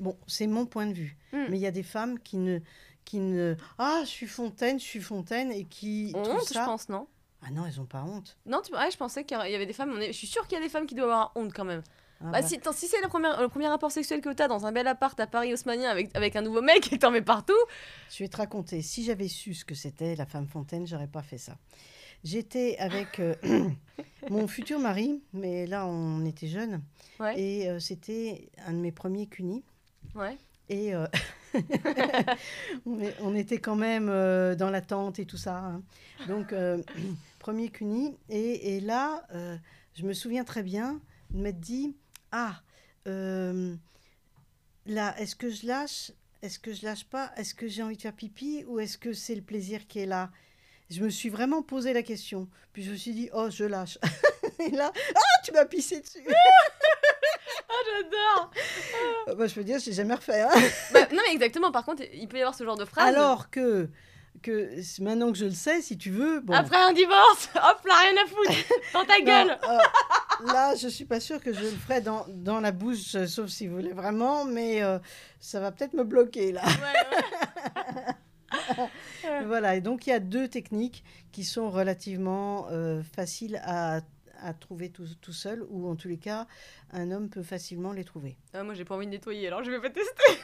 Bon, 0.00 0.16
c'est 0.26 0.46
mon 0.46 0.66
point 0.66 0.86
de 0.86 0.92
vue. 0.92 1.16
Hmm. 1.32 1.46
Mais 1.48 1.56
il 1.58 1.62
y 1.62 1.66
a 1.66 1.70
des 1.70 1.82
femmes 1.82 2.18
qui 2.18 2.36
ne, 2.36 2.60
qui 3.04 3.18
ne, 3.20 3.56
ah, 3.78 4.00
je 4.02 4.08
suis 4.10 4.26
fontaine, 4.26 4.78
je 4.78 4.84
suis 4.84 5.00
fontaine, 5.00 5.50
et 5.50 5.64
qui 5.64 6.12
On 6.14 6.20
honte, 6.20 6.42
ça. 6.42 6.60
je 6.60 6.64
pense, 6.66 6.88
non? 6.88 7.08
Ah 7.44 7.50
non, 7.50 7.66
elles 7.66 7.80
ont 7.80 7.86
pas 7.86 8.02
honte. 8.04 8.36
Non, 8.46 8.60
tu... 8.64 8.72
ouais, 8.72 8.90
je 8.90 8.96
pensais 8.96 9.24
qu'il 9.24 9.36
y 9.36 9.54
avait 9.54 9.66
des 9.66 9.72
femmes. 9.72 9.92
on 9.96 10.00
est- 10.00 10.12
Je 10.12 10.18
suis 10.18 10.26
sûre 10.26 10.46
qu'il 10.46 10.56
y 10.58 10.60
a 10.60 10.64
des 10.64 10.68
femmes 10.70 10.86
qui 10.86 10.94
doivent 10.94 11.08
avoir 11.10 11.32
honte 11.34 11.52
quand 11.52 11.64
même. 11.64 11.82
Ah 12.24 12.30
Bah, 12.30 12.40
bah, 12.40 12.46
si, 12.46 12.58
si 12.74 12.86
c'est 12.88 13.00
le 13.02 13.08
premier, 13.08 13.28
le 13.40 13.48
premier 13.48 13.68
rapport 13.68 13.90
sexuel 13.90 14.20
que 14.20 14.32
t'as 14.32 14.48
dans 14.48 14.64
un 14.66 14.72
bel 14.72 14.86
appart 14.86 15.18
à 15.18 15.26
Paris 15.26 15.52
haussmanien 15.52 15.90
avec, 15.90 16.10
avec 16.14 16.36
un 16.36 16.42
nouveau 16.42 16.62
mec 16.62 16.86
et 16.86 16.90
que 16.96 17.00
t'en 17.00 17.10
mets 17.10 17.22
partout. 17.22 17.52
Je 18.10 18.22
vais 18.22 18.28
te 18.28 18.36
raconter. 18.36 18.80
Si 18.82 19.04
j'avais 19.04 19.28
su 19.28 19.54
ce 19.54 19.64
que 19.64 19.74
c'était 19.74 20.14
la 20.16 20.26
femme 20.26 20.46
fontaine, 20.46 20.86
j'aurais 20.86 21.08
pas 21.08 21.22
fait 21.22 21.38
ça. 21.38 21.56
J'étais 22.24 22.76
avec 22.78 23.18
euh, 23.18 23.34
mon 24.30 24.46
futur 24.46 24.78
mari, 24.78 25.22
mais 25.32 25.66
là 25.66 25.86
on 25.86 26.24
était 26.24 26.46
jeunes, 26.46 26.80
Ouais. 27.18 27.38
et 27.40 27.68
euh, 27.68 27.80
c'était 27.80 28.48
un 28.66 28.72
de 28.74 28.78
mes 28.78 28.92
premiers 28.92 29.26
cunis. 29.26 29.64
Ouais. 30.14 30.36
Et 30.68 30.94
euh, 30.94 31.06
on, 32.86 33.00
est- 33.00 33.16
on 33.20 33.34
était 33.34 33.58
quand 33.58 33.76
même 33.76 34.06
dans 34.56 34.70
l'attente 34.70 35.18
et 35.18 35.26
tout 35.26 35.36
ça. 35.36 35.58
hein. 35.58 35.82
Donc, 36.28 36.54
premier 37.38 37.68
cuni. 37.68 38.16
Et, 38.28 38.76
et 38.76 38.80
là, 38.80 39.26
je 39.94 40.04
me 40.04 40.12
souviens 40.12 40.44
très 40.44 40.62
bien 40.62 41.00
de 41.30 41.40
m'être 41.40 41.60
dit 41.60 41.96
Ah, 42.32 42.60
euh, 43.06 43.74
là, 44.86 45.14
est-ce 45.18 45.36
que 45.36 45.50
je 45.50 45.66
lâche? 45.66 46.10
Est-ce 46.42 46.58
que 46.58 46.72
je 46.72 46.84
lâche 46.84 47.04
pas? 47.04 47.30
Est-ce 47.36 47.54
que 47.54 47.68
j'ai 47.68 47.82
envie 47.82 47.96
de 47.96 48.02
faire 48.02 48.12
pipi? 48.14 48.64
Ou 48.66 48.80
est-ce 48.80 48.98
que 48.98 49.12
c'est 49.12 49.34
le 49.34 49.42
plaisir 49.42 49.86
qui 49.86 50.00
est 50.00 50.06
là? 50.06 50.30
Je 50.90 51.02
me 51.02 51.10
suis 51.10 51.28
vraiment 51.28 51.62
posé 51.62 51.92
la 51.92 52.02
question. 52.02 52.48
Puis 52.72 52.82
je 52.82 52.90
me 52.90 52.96
suis 52.96 53.12
dit 53.12 53.30
Oh, 53.32 53.48
je 53.50 53.64
lâche. 53.64 53.98
et 54.58 54.70
là, 54.70 54.92
Ah, 55.14 55.42
tu 55.44 55.52
m'as 55.52 55.64
pissé 55.66 56.00
dessus 56.00 56.24
Ah, 57.68 57.74
j'adore 57.86 58.50
Euh, 59.28 59.34
bah, 59.34 59.46
Je 59.46 59.54
peux 59.54 59.64
dire, 59.64 59.78
je 59.78 59.86
l'ai 59.86 59.92
jamais 59.92 60.14
refait. 60.14 60.42
hein. 60.42 60.50
Bah, 60.92 61.06
Non, 61.12 61.22
mais 61.26 61.32
exactement, 61.32 61.70
par 61.72 61.84
contre, 61.84 62.02
il 62.12 62.28
peut 62.28 62.36
y 62.38 62.40
avoir 62.40 62.54
ce 62.54 62.64
genre 62.64 62.76
de 62.76 62.84
phrase. 62.84 63.06
Alors 63.14 63.50
que, 63.50 63.88
que 64.42 64.70
maintenant 65.00 65.32
que 65.32 65.38
je 65.38 65.46
le 65.46 65.52
sais, 65.52 65.80
si 65.80 65.96
tu 65.96 66.10
veux, 66.10 66.40
bon. 66.40 66.52
Après 66.52 66.76
un 66.76 66.92
divorce, 66.92 67.48
hop 67.54 67.86
là, 67.86 67.94
rien 68.00 68.22
à 68.22 68.26
foutre 68.26 68.52
Dans 68.92 69.04
ta 69.04 69.18
non, 69.18 69.24
gueule 69.24 69.58
euh, 69.62 69.78
là, 70.52 70.74
je 70.74 70.88
suis 70.88 71.04
pas 71.04 71.20
sûre 71.20 71.40
que 71.40 71.52
je 71.52 71.60
le 71.60 71.68
ferai 71.70 72.00
dans, 72.00 72.26
dans 72.28 72.60
la 72.60 72.72
bouche, 72.72 73.14
euh, 73.14 73.26
sauf 73.26 73.48
si 73.48 73.66
vous 73.66 73.76
voulez 73.76 73.92
vraiment, 73.92 74.44
mais 74.44 74.82
euh, 74.82 74.98
ça 75.40 75.60
va 75.60 75.72
peut-être 75.72 75.94
me 75.94 76.04
bloquer 76.04 76.52
là. 76.52 76.62
Ouais, 76.64 78.58
ouais. 79.24 79.44
voilà, 79.46 79.76
et 79.76 79.80
donc 79.80 80.06
il 80.06 80.10
y 80.10 80.12
a 80.12 80.20
deux 80.20 80.48
techniques 80.48 81.04
qui 81.32 81.44
sont 81.44 81.70
relativement 81.70 82.66
euh, 82.70 83.02
faciles 83.02 83.60
à, 83.64 84.00
à 84.42 84.54
trouver 84.54 84.90
tout, 84.90 85.06
tout 85.20 85.32
seul, 85.32 85.64
ou 85.68 85.88
en 85.88 85.96
tous 85.96 86.08
les 86.08 86.18
cas, 86.18 86.46
un 86.92 87.10
homme 87.10 87.28
peut 87.28 87.42
facilement 87.42 87.92
les 87.92 88.04
trouver. 88.04 88.36
Ah, 88.52 88.62
moi, 88.62 88.74
j'ai 88.74 88.84
pas 88.84 88.94
envie 88.94 89.06
de 89.06 89.12
nettoyer, 89.12 89.46
alors 89.46 89.62
je 89.64 89.70
vais 89.70 89.80
pas 89.80 89.90
tester. 89.90 90.40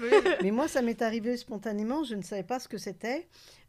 Mais 0.42 0.50
moi, 0.50 0.68
ça 0.68 0.82
m'est 0.82 1.02
arrivé 1.02 1.36
spontanément, 1.36 2.04
je 2.04 2.14
ne 2.14 2.22
savais 2.22 2.42
pas 2.42 2.58
ce 2.60 2.68
que 2.68 2.78
c'était. 2.78 3.26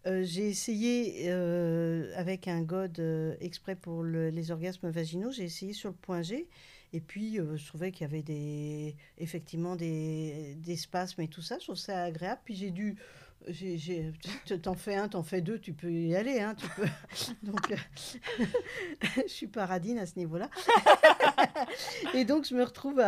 Euh, 0.08 0.23
j'ai 0.23 0.47
essayé 0.47 1.25
euh, 1.28 2.12
avec 2.15 2.47
un 2.47 2.62
god 2.62 2.99
euh, 2.99 3.36
exprès 3.41 3.75
pour 3.75 4.02
le- 4.04 4.30
les 4.30 4.52
orgasmes 4.52 4.89
vaginaux, 4.89 5.32
j'ai 5.32 5.43
essayé 5.43 5.73
sur 5.73 5.89
le 5.89 5.95
point 5.95 6.21
G. 6.21 6.47
Et 6.93 7.02
puis, 7.02 7.36
je 7.56 7.67
trouvais 7.67 7.91
qu'il 7.91 8.02
y 8.02 8.10
avait 8.10 8.23
des, 8.23 8.95
effectivement 9.19 9.75
des, 9.75 10.56
des 10.58 10.75
spasmes 10.75 11.21
et 11.21 11.28
tout 11.28 11.41
ça. 11.43 11.58
Je 11.60 11.65
trouve 11.65 11.75
ça 11.75 12.04
agréable. 12.04 12.41
Puis 12.43 12.56
j'ai 12.56 12.71
dû. 12.71 12.95
T'en 14.63 14.73
fais 14.73 14.95
un, 14.95 15.08
t'en 15.08 15.21
fais 15.21 15.41
deux, 15.41 15.60
tu 15.60 15.73
peux 15.73 15.91
y 15.91 16.15
aller. 16.15 16.39
Hein, 16.39 16.56
tu 16.56 16.65
peux. 16.69 16.88
Donc, 17.43 17.73
je 19.17 19.28
suis 19.28 19.45
paradine 19.47 19.99
à 19.99 20.08
ce 20.08 20.17
niveau-là. 20.17 20.49
et 22.15 22.25
donc, 22.25 22.45
je 22.45 22.56
me 22.56 22.63
retrouve 22.63 22.99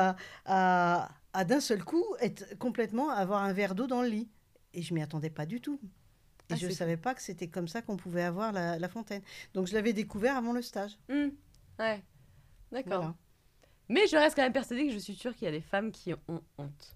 à, 0.46 1.10
à 1.34 1.46
d'un 1.46 1.60
seul 1.60 1.84
coup 1.84 2.04
être 2.20 2.58
complètement 2.58 3.10
avoir 3.10 3.44
un 3.44 3.54
verre 3.54 3.76
d'eau 3.76 3.88
dans 3.88 4.02
le 4.02 4.10
lit. 4.10 4.30
Et 4.74 4.82
je 4.82 4.94
m'y 4.94 5.02
attendais 5.02 5.30
pas 5.30 5.46
du 5.46 5.62
tout. 5.62 5.80
Et 6.50 6.54
Ah, 6.54 6.56
je 6.56 6.68
ne 6.68 6.72
savais 6.72 6.98
pas 6.98 7.14
que 7.14 7.22
c'était 7.22 7.48
comme 7.48 7.68
ça 7.68 7.82
qu'on 7.82 7.98
pouvait 7.98 8.24
avoir 8.24 8.52
la, 8.52 8.78
la 8.80 8.90
fontaine. 8.90 9.22
Donc, 9.54 9.68
je 9.68 9.74
l'avais 9.74 9.94
découvert 9.94 10.36
avant 10.38 10.54
le 10.54 10.62
stage. 10.62 10.98
Hmm. 11.10 11.30
Ouais, 11.80 12.04
d'accord. 12.72 12.98
Voilà. 13.02 13.16
Mais 13.90 14.08
je 14.08 14.16
reste 14.16 14.36
quand 14.36 14.44
même 14.44 14.54
persuadée 14.54 14.88
que 14.88 14.94
je 14.94 15.00
suis 15.00 15.16
sûre 15.16 15.34
qu'il 15.36 15.46
y 15.46 15.48
a 15.48 15.52
des 15.52 15.62
femmes 15.62 15.92
qui 15.92 16.14
ont 16.14 16.44
honte. 16.58 16.96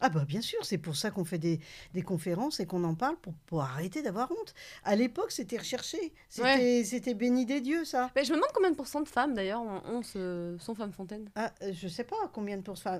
Ah 0.00 0.08
bah 0.08 0.24
bien 0.24 0.40
sûr, 0.40 0.64
c'est 0.64 0.78
pour 0.78 0.96
ça 0.96 1.10
qu'on 1.10 1.24
fait 1.24 1.38
des, 1.38 1.60
des 1.92 2.02
conférences 2.02 2.58
et 2.60 2.66
qu'on 2.66 2.84
en 2.84 2.94
parle 2.94 3.16
pour, 3.18 3.34
pour 3.46 3.62
arrêter 3.62 4.02
d'avoir 4.02 4.30
honte. 4.30 4.54
À 4.84 4.96
l'époque, 4.96 5.30
c'était 5.30 5.58
recherché. 5.58 6.12
C'était 6.28 6.84
c'était 6.84 7.14
béni 7.14 7.44
des 7.46 7.60
dieux, 7.60 7.84
ça. 7.84 8.10
Mais 8.16 8.24
je 8.24 8.30
me 8.30 8.36
demande 8.36 8.50
combien 8.54 8.70
de 8.70 8.76
pourcents 8.76 9.02
de 9.02 9.08
femmes 9.08 9.34
d'ailleurs 9.34 9.60
ont, 9.60 10.02
ce- 10.02 10.56
sont 10.58 10.74
femmes 10.74 10.92
fontaines. 10.92 11.28
Ah, 11.34 11.52
euh, 11.62 11.72
je 11.74 11.86
sais 11.88 12.04
pas 12.04 12.16
combien 12.32 12.56
de 12.56 12.62
pourcents. 12.62 12.98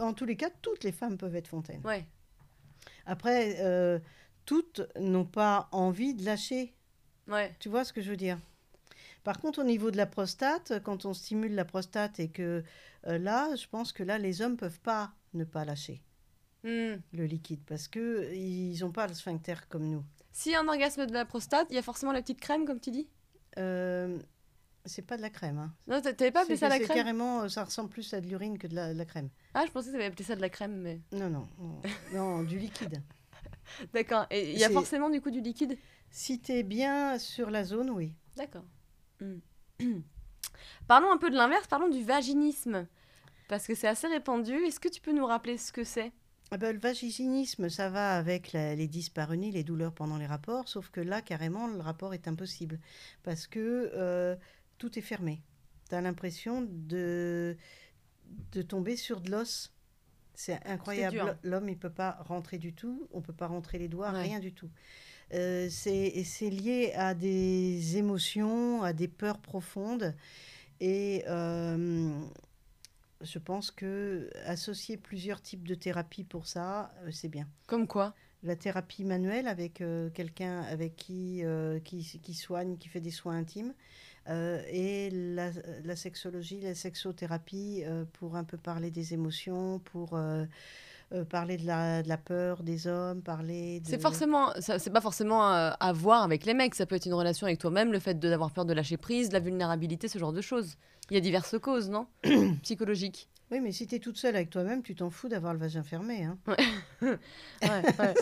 En 0.00 0.14
tous 0.14 0.24
les 0.24 0.36
cas, 0.36 0.50
toutes 0.62 0.84
les 0.84 0.92
femmes 0.92 1.18
peuvent 1.18 1.36
être 1.36 1.48
fontaines. 1.48 1.82
Ouais. 1.84 2.06
Après, 3.06 3.56
euh, 3.60 3.98
toutes 4.44 4.80
n'ont 4.98 5.24
pas 5.26 5.68
envie 5.72 6.14
de 6.14 6.24
lâcher. 6.24 6.74
Ouais. 7.26 7.54
Tu 7.58 7.68
vois 7.68 7.84
ce 7.84 7.92
que 7.92 8.00
je 8.00 8.10
veux 8.10 8.16
dire? 8.16 8.38
Par 9.24 9.40
contre, 9.40 9.60
au 9.60 9.64
niveau 9.64 9.90
de 9.90 9.96
la 9.98 10.06
prostate, 10.06 10.82
quand 10.82 11.04
on 11.04 11.12
stimule 11.12 11.54
la 11.54 11.64
prostate 11.66 12.20
et 12.20 12.28
que 12.30 12.62
euh, 13.06 13.18
là, 13.18 13.54
je 13.56 13.66
pense 13.66 13.92
que 13.92 14.02
là, 14.02 14.16
les 14.18 14.40
hommes 14.40 14.56
peuvent 14.56 14.80
pas 14.80 15.12
ne 15.34 15.44
pas 15.44 15.64
lâcher 15.66 16.02
Hmm. 16.64 16.96
le 17.12 17.24
liquide 17.24 17.60
parce 17.66 17.86
que 17.86 18.32
ils 18.34 18.80
n'ont 18.80 18.90
pas 18.90 19.06
le 19.06 19.14
sphincter 19.14 19.54
comme 19.68 19.88
nous. 19.88 20.04
A 20.54 20.60
un 20.60 20.68
orgasme 20.68 21.06
de 21.06 21.12
la 21.12 21.24
prostate, 21.24 21.68
il 21.70 21.74
y 21.74 21.78
a 21.78 21.82
forcément 21.82 22.12
la 22.12 22.20
petite 22.20 22.40
crème, 22.40 22.64
comme 22.64 22.80
tu 22.80 22.90
dis? 22.90 23.08
Euh, 23.58 24.18
c'est 24.84 25.02
pas 25.02 25.16
de 25.16 25.22
la 25.22 25.30
crème. 25.30 25.58
Hein. 25.58 25.74
Non, 25.86 26.00
t'a- 26.00 26.12
t'avais 26.12 26.30
pas 26.30 26.42
appelé 26.42 26.56
ça 26.56 26.68
la 26.68 26.78
c'est 26.78 26.84
crème? 26.84 26.96
carrément, 26.96 27.42
euh, 27.42 27.48
ça 27.48 27.64
ressemble 27.64 27.90
plus 27.90 28.12
à 28.14 28.20
de 28.20 28.26
l'urine 28.26 28.58
que 28.58 28.66
de 28.66 28.74
la, 28.74 28.92
de 28.92 28.98
la 28.98 29.04
crème. 29.04 29.30
Ah, 29.54 29.64
je 29.66 29.70
pensais 29.72 29.88
que 29.88 29.92
t'avais 29.92 30.06
appelé 30.06 30.24
ça 30.24 30.36
de 30.36 30.40
la 30.40 30.48
crème, 30.48 30.76
mais... 30.80 31.00
Non, 31.12 31.28
non, 31.28 31.48
non, 31.58 31.80
non, 32.12 32.42
du 32.42 32.58
liquide. 32.58 33.02
D'accord. 33.92 34.26
Et 34.30 34.52
il 34.52 34.58
y 34.58 34.64
a 34.64 34.70
forcément 34.70 35.10
du 35.10 35.20
coup 35.20 35.30
du 35.30 35.40
liquide? 35.40 35.76
Si 36.10 36.40
tu 36.40 36.52
es 36.52 36.62
bien 36.62 37.18
sur 37.18 37.50
la 37.50 37.64
zone, 37.64 37.90
oui. 37.90 38.14
D'accord. 38.36 38.64
Hmm. 39.20 39.38
parlons 40.88 41.12
un 41.12 41.18
peu 41.18 41.30
de 41.30 41.36
l'inverse, 41.36 41.66
parlons 41.66 41.88
du 41.88 42.02
vaginisme. 42.02 42.86
Parce 43.48 43.66
que 43.66 43.74
c'est 43.74 43.88
assez 43.88 44.06
répandu. 44.06 44.52
Est-ce 44.54 44.80
que 44.80 44.88
tu 44.88 45.00
peux 45.00 45.12
nous 45.12 45.26
rappeler 45.26 45.58
ce 45.58 45.72
que 45.72 45.84
c'est? 45.84 46.12
Ah 46.50 46.56
ben, 46.56 46.72
le 46.72 46.78
vaginisme, 46.80 47.68
ça 47.68 47.90
va 47.90 48.16
avec 48.16 48.52
la- 48.52 48.74
les 48.74 48.88
dyspareunies, 48.88 49.52
les 49.52 49.64
douleurs 49.64 49.92
pendant 49.92 50.16
les 50.16 50.26
rapports, 50.26 50.66
sauf 50.68 50.88
que 50.88 51.00
là, 51.00 51.20
carrément, 51.20 51.66
le 51.66 51.78
rapport 51.80 52.14
est 52.14 52.26
impossible 52.26 52.80
parce 53.22 53.46
que 53.46 53.90
euh, 53.94 54.34
tout 54.78 54.98
est 54.98 55.02
fermé. 55.02 55.42
Tu 55.90 55.94
as 55.94 56.00
l'impression 56.00 56.62
de, 56.70 57.56
de 58.52 58.62
tomber 58.62 58.96
sur 58.96 59.20
de 59.20 59.30
l'os. 59.30 59.72
C'est 60.34 60.64
incroyable. 60.66 61.36
L'homme, 61.42 61.68
il 61.68 61.76
peut 61.76 61.90
pas 61.90 62.12
rentrer 62.26 62.58
du 62.58 62.72
tout. 62.72 63.08
On 63.12 63.20
peut 63.20 63.32
pas 63.32 63.48
rentrer 63.48 63.78
les 63.78 63.88
doigts, 63.88 64.12
Ouais. 64.12 64.22
rien 64.22 64.38
du 64.38 64.52
tout. 64.52 64.70
Euh, 65.34 65.68
c'est 65.70 66.50
lié 66.50 66.92
à 66.94 67.12
des 67.12 67.96
émotions, 67.98 68.82
à 68.82 68.92
des 68.94 69.08
peurs 69.08 69.40
profondes. 69.40 70.14
Et 70.80 71.24
euh, 71.26 72.18
je 73.20 73.38
pense 73.38 73.70
que 73.70 74.30
associer 74.44 74.96
plusieurs 74.96 75.40
types 75.40 75.66
de 75.66 75.74
thérapies 75.74 76.24
pour 76.24 76.46
ça, 76.46 76.92
euh, 77.04 77.10
c'est 77.10 77.28
bien. 77.28 77.46
Comme 77.66 77.86
quoi? 77.86 78.14
La 78.44 78.54
thérapie 78.54 79.04
manuelle 79.04 79.48
avec 79.48 79.80
euh, 79.80 80.10
quelqu'un 80.10 80.62
avec 80.62 80.94
qui, 80.94 81.44
euh, 81.44 81.80
qui, 81.80 82.20
qui 82.22 82.34
soigne, 82.34 82.76
qui 82.76 82.88
fait 82.88 83.00
des 83.00 83.10
soins 83.10 83.36
intimes, 83.36 83.74
euh, 84.28 84.62
et 84.70 85.10
la, 85.10 85.50
la 85.84 85.96
sexologie, 85.96 86.60
la 86.60 86.74
sexothérapie 86.74 87.82
pour 88.12 88.36
un 88.36 88.44
peu 88.44 88.56
parler 88.56 88.90
des 88.90 89.14
émotions, 89.14 89.80
pour 89.80 90.10
euh, 90.14 90.44
parler 91.30 91.56
de 91.56 91.66
la, 91.66 92.02
de 92.02 92.08
la 92.08 92.18
peur 92.18 92.62
des 92.62 92.86
hommes, 92.86 93.22
parler 93.22 93.80
de... 93.80 93.86
C'est 93.88 94.00
forcément, 94.00 94.52
c'est 94.60 94.92
pas 94.92 95.00
forcément 95.00 95.50
euh, 95.52 95.70
à 95.80 95.92
voir 95.92 96.22
avec 96.22 96.44
les 96.44 96.52
mecs. 96.52 96.74
Ça 96.74 96.84
peut 96.84 96.96
être 96.96 97.06
une 97.06 97.14
relation 97.14 97.46
avec 97.46 97.58
toi-même, 97.58 97.90
le 97.90 97.98
fait 97.98 98.18
d'avoir 98.18 98.52
peur 98.52 98.66
de 98.66 98.74
lâcher 98.74 98.98
prise, 98.98 99.30
de 99.30 99.32
la 99.32 99.40
vulnérabilité, 99.40 100.06
ce 100.06 100.18
genre 100.18 100.34
de 100.34 100.42
choses. 100.42 100.76
Il 101.10 101.14
y 101.14 101.16
a 101.16 101.20
diverses 101.20 101.58
causes, 101.58 101.88
non 101.88 102.06
Psychologiques. 102.62 103.28
Oui, 103.50 103.60
mais 103.60 103.72
si 103.72 103.86
tu 103.86 103.94
es 103.94 103.98
toute 103.98 104.18
seule 104.18 104.36
avec 104.36 104.50
toi-même, 104.50 104.82
tu 104.82 104.94
t'en 104.94 105.08
fous 105.08 105.28
d'avoir 105.28 105.54
le 105.54 105.58
vagin 105.58 105.82
fermé. 105.82 106.24
Hein. 106.24 106.38
Ouais, 106.46 106.56
ouais. 107.02 108.14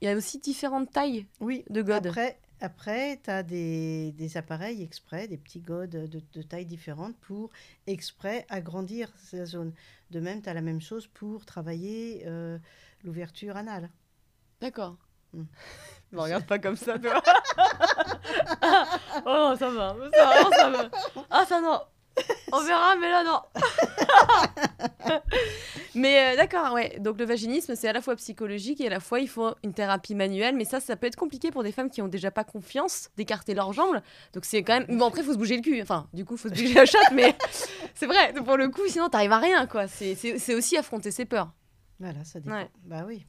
Il 0.00 0.06
y 0.06 0.08
a 0.08 0.16
aussi 0.16 0.38
différentes 0.38 0.90
tailles 0.90 1.26
Oui, 1.40 1.64
de 1.68 1.82
godes. 1.82 2.06
Après, 2.06 2.38
après 2.62 3.20
tu 3.22 3.30
as 3.30 3.42
des, 3.42 4.12
des 4.12 4.36
appareils 4.38 4.82
exprès, 4.82 5.28
des 5.28 5.36
petits 5.36 5.60
godes 5.60 5.90
de, 5.90 6.22
de 6.32 6.42
tailles 6.42 6.64
différentes 6.64 7.16
pour 7.18 7.50
exprès 7.86 8.46
agrandir 8.48 9.12
la 9.34 9.44
zone. 9.44 9.74
De 10.10 10.20
même, 10.20 10.40
tu 10.40 10.48
as 10.48 10.54
la 10.54 10.62
même 10.62 10.80
chose 10.80 11.06
pour 11.08 11.44
travailler 11.44 12.22
euh, 12.26 12.56
l'ouverture 13.04 13.58
anale. 13.58 13.90
D'accord. 14.62 14.96
Hmm. 15.34 15.44
Me 16.12 16.20
regarde 16.20 16.46
pas 16.46 16.58
comme 16.58 16.76
ça, 16.76 16.98
toi. 16.98 17.22
oh 19.26 19.26
non, 19.26 19.56
ça 19.56 19.68
va. 19.68 19.96
Ça 20.14 20.24
va, 20.24 20.56
ça 20.56 20.70
va. 20.70 20.90
Ah, 21.28 21.44
ça 21.44 21.60
non. 21.60 21.80
On 22.52 22.62
verra, 22.64 22.96
mais 22.96 23.10
là, 23.10 23.24
non. 23.24 23.40
mais 25.94 26.32
euh, 26.32 26.36
d'accord, 26.36 26.72
ouais. 26.72 26.96
Donc 27.00 27.18
le 27.18 27.24
vaginisme, 27.24 27.74
c'est 27.74 27.88
à 27.88 27.92
la 27.92 28.00
fois 28.00 28.16
psychologique 28.16 28.80
et 28.80 28.86
à 28.86 28.90
la 28.90 29.00
fois 29.00 29.20
il 29.20 29.28
faut 29.28 29.54
une 29.62 29.72
thérapie 29.74 30.14
manuelle. 30.14 30.54
Mais 30.56 30.64
ça, 30.64 30.80
ça 30.80 30.96
peut 30.96 31.06
être 31.06 31.16
compliqué 31.16 31.50
pour 31.50 31.62
des 31.62 31.72
femmes 31.72 31.90
qui 31.90 32.02
ont 32.02 32.08
déjà 32.08 32.30
pas 32.30 32.44
confiance 32.44 33.10
d'écarter 33.16 33.54
leurs 33.54 33.72
jambes. 33.72 34.00
Donc 34.32 34.44
c'est 34.44 34.62
quand 34.62 34.80
même. 34.80 34.98
Bon, 34.98 35.06
après, 35.06 35.20
il 35.20 35.24
faut 35.26 35.32
se 35.32 35.38
bouger 35.38 35.56
le 35.56 35.62
cul. 35.62 35.80
Enfin, 35.82 36.08
du 36.12 36.24
coup, 36.24 36.34
il 36.34 36.38
faut 36.38 36.48
se 36.48 36.54
bouger 36.54 36.74
la 36.74 36.86
chatte, 36.86 37.12
mais 37.12 37.34
c'est 37.94 38.06
vrai. 38.06 38.32
Pour 38.44 38.56
le 38.56 38.68
coup, 38.68 38.86
sinon, 38.88 39.08
t'arrives 39.08 39.32
à 39.32 39.38
rien, 39.38 39.66
quoi. 39.66 39.86
C'est- 39.88 40.54
aussi 40.54 40.76
affronter 40.76 41.10
ses 41.10 41.24
peurs. 41.24 41.52
Voilà, 42.00 42.24
ça 42.24 42.40
dépend. 42.40 42.56
Ouais. 42.56 42.68
Bah 42.84 43.04
oui. 43.06 43.26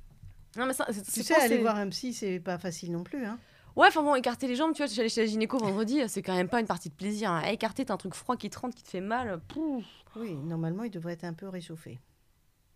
Non, 0.56 0.65
mais 0.65 0.73
ça, 0.73 0.86
c'est- 0.91 1.04
Tu 1.12 1.23
sais, 1.23 1.36
aller 1.36 1.58
voir 1.58 1.76
un 1.78 1.89
psy, 1.89 2.13
c'est 2.13 2.39
pas 2.39 2.58
facile 2.58 2.91
non 2.91 3.04
plus. 3.04 3.26
Hein. 3.26 3.38
Ouais, 3.78 3.88
enfin 3.88 4.02
bon, 4.02 4.16
écarter 4.16 4.48
les 4.48 4.56
jambes, 4.56 4.74
tu 4.74 4.84
vois, 4.84 4.92
j'allais 4.92 5.08
chez 5.08 5.22
la 5.22 5.28
gynéco 5.28 5.58
vendredi, 5.58 6.02
c'est 6.08 6.22
quand 6.24 6.36
même 6.36 6.50
pas 6.50 6.60
une 6.60 6.66
partie 6.68 6.90
de 6.90 6.96
plaisir. 6.96 7.32
hein. 7.32 7.44
Écarter, 7.44 7.86
t'as 7.86 7.94
un 7.94 7.98
truc 7.98 8.16
froid 8.16 8.36
qui 8.36 8.50
te 8.50 8.58
rentre, 8.60 8.76
qui 8.76 8.84
te 8.84 8.90
fait 8.90 9.02
mal. 9.02 9.40
Pouf. 9.48 9.86
Oui, 10.16 10.34
normalement, 10.36 10.84
il 10.84 10.90
devrait 10.92 11.13
être 11.13 11.24
un 11.26 11.34
peu 11.34 11.48
réchauffé. 11.48 12.00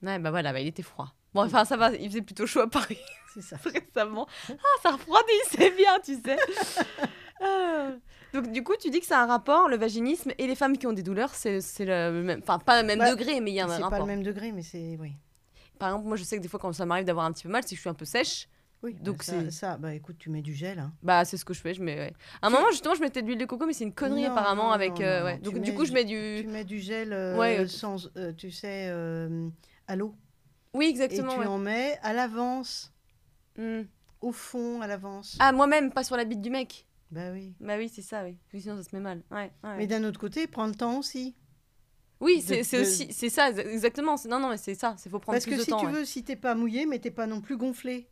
Ouais, 0.03 0.19
bah 0.19 0.29
voilà, 0.31 0.53
bah, 0.53 0.59
il 0.59 0.67
était 0.67 0.83
froid. 0.83 1.11
Bon, 1.33 1.43
enfin, 1.43 1.65
ça 1.65 1.75
va, 1.75 1.91
il 1.93 2.07
faisait 2.09 2.21
plutôt 2.21 2.45
chaud 2.45 2.59
à 2.61 2.69
Paris 2.69 2.97
C'est 3.33 3.41
ça. 3.41 3.57
récemment. 3.65 4.27
Ah, 4.49 4.53
ça 4.83 4.91
refroidit, 4.91 5.31
c'est 5.49 5.71
bien, 5.75 5.97
tu 6.03 6.15
sais. 6.21 6.37
Ah. 7.41 7.91
Donc, 8.33 8.51
du 8.51 8.63
coup, 8.63 8.73
tu 8.79 8.89
dis 8.91 8.99
que 8.99 9.05
c'est 9.05 9.13
un 9.15 9.25
rapport, 9.25 9.67
le 9.69 9.77
vaginisme 9.77 10.31
et 10.37 10.45
les 10.47 10.55
femmes 10.55 10.77
qui 10.77 10.85
ont 10.87 10.93
des 10.93 11.03
douleurs, 11.03 11.33
c'est 11.33 11.59
c'est 11.61 11.83
le 11.85 12.11
même. 12.23 12.39
Enfin, 12.43 12.59
pas 12.59 12.81
le 12.81 12.87
même 12.87 12.99
Bah, 12.99 13.11
degré, 13.13 13.41
mais 13.41 13.51
il 13.51 13.55
y 13.55 13.59
a 13.59 13.65
un 13.65 13.67
C'est 13.67 13.73
rapport. 13.75 13.89
pas 13.89 13.99
le 13.99 14.05
même 14.05 14.23
degré, 14.23 14.51
mais 14.51 14.61
c'est. 14.61 14.97
Oui. 14.99 15.13
Par 15.79 15.89
exemple, 15.89 16.07
moi, 16.07 16.15
je 16.15 16.23
sais 16.23 16.37
que 16.37 16.41
des 16.41 16.47
fois, 16.47 16.59
quand 16.59 16.71
ça 16.73 16.85
m'arrive 16.85 17.05
d'avoir 17.05 17.25
un 17.25 17.31
petit 17.31 17.43
peu 17.43 17.49
mal, 17.49 17.63
c'est 17.63 17.69
que 17.71 17.75
je 17.75 17.81
suis 17.81 17.89
un 17.89 17.93
peu 17.95 18.05
sèche. 18.05 18.47
Oui, 18.83 18.95
Donc 18.95 19.17
bah, 19.19 19.23
c'est- 19.25 19.51
ça, 19.51 19.71
ça, 19.73 19.77
bah 19.77 19.93
écoute, 19.93 20.15
tu 20.17 20.29
mets 20.31 20.41
du 20.41 20.53
gel. 20.55 20.79
Hein. 20.79 20.91
Bah, 21.03 21.23
c'est 21.23 21.37
ce 21.37 21.45
que 21.45 21.53
je 21.53 21.61
fais. 21.61 21.73
Je 21.75 21.83
mets, 21.83 21.95
ouais. 21.97 22.13
À 22.41 22.47
un 22.47 22.49
Tu- 22.49 22.55
moment, 22.55 22.71
justement, 22.71 22.95
je 22.95 23.01
mettais 23.01 23.21
de 23.21 23.27
l'huile 23.27 23.37
de 23.37 23.45
coco, 23.45 23.65
mais 23.67 23.73
c'est 23.73 23.83
une 23.83 23.93
connerie 23.93 24.23
Non, 24.23 24.31
apparemment 24.31 24.67
non, 24.67 24.71
avec. 24.71 24.99
euh, 25.01 25.19
non, 25.19 25.25
ouais. 25.25 25.37
tu 25.37 25.43
Donc, 25.51 25.61
du 25.61 25.73
coup, 25.75 25.85
je 25.85 25.93
mets 25.93 26.03
du. 26.05 26.41
Tu 26.43 26.47
mets 26.47 26.63
du 26.63 26.79
gel 26.79 27.13
euh, 27.13 27.37
Ouais, 27.37 27.67
sans, 27.67 28.09
euh, 28.17 28.33
tu 28.33 28.49
sais, 28.49 28.89
à 29.87 29.95
l'eau. 29.95 30.15
Oui, 30.73 30.85
Et 30.85 30.89
exactement. 30.89 31.33
tu 31.33 31.39
ouais. 31.41 31.45
en 31.45 31.57
mets 31.59 31.99
à 32.01 32.13
l'avance, 32.13 32.93
Hmm. 33.57 33.81
au 34.21 34.31
fond, 34.31 34.81
à 34.81 34.87
l'avance. 34.87 35.35
Ah, 35.39 35.51
moi-même, 35.51 35.91
pas 35.91 36.03
sur 36.03 36.15
la 36.17 36.23
bite 36.25 36.41
du 36.41 36.49
mec. 36.49 36.87
Bah 37.11 37.31
oui. 37.33 37.53
Bah 37.59 37.75
oui, 37.77 37.89
c'est 37.93 38.01
ça, 38.01 38.23
oui. 38.23 38.37
Sinon, 38.57 38.77
ça 38.77 38.83
se 38.89 38.95
met 38.95 39.01
mal. 39.01 39.21
Mais 39.77 39.85
d'un 39.85 40.03
autre 40.05 40.19
côté, 40.19 40.47
prends 40.47 40.65
le 40.65 40.73
temps 40.75 40.97
aussi. 40.97 41.35
Oui, 42.21 42.41
c'est 42.41 42.61
de- 42.77 42.81
aussi, 42.81 43.11
c'est 43.11 43.29
ça, 43.29 43.51
exa- 43.51 43.67
exactement. 43.67 44.15
Non, 44.29 44.39
non, 44.39 44.49
mais 44.49 44.57
c'est 44.57 44.75
ça. 44.75 44.95
C'est 44.97 45.09
faut 45.09 45.17
prendre 45.19 45.35
Parce 45.35 45.45
plus 45.45 45.53
que 45.55 45.57
de 45.59 45.63
si 45.63 45.71
temps. 45.71 45.79
tu 45.79 45.87
ouais. 45.87 45.91
veux, 45.91 46.05
si 46.05 46.23
t'es 46.23 46.35
pas 46.35 46.53
mouillé, 46.55 46.85
mais 46.85 46.99
t'es 46.99 47.09
pas 47.11 47.25
non 47.27 47.41
plus 47.41 47.57
gonflé. 47.57 48.07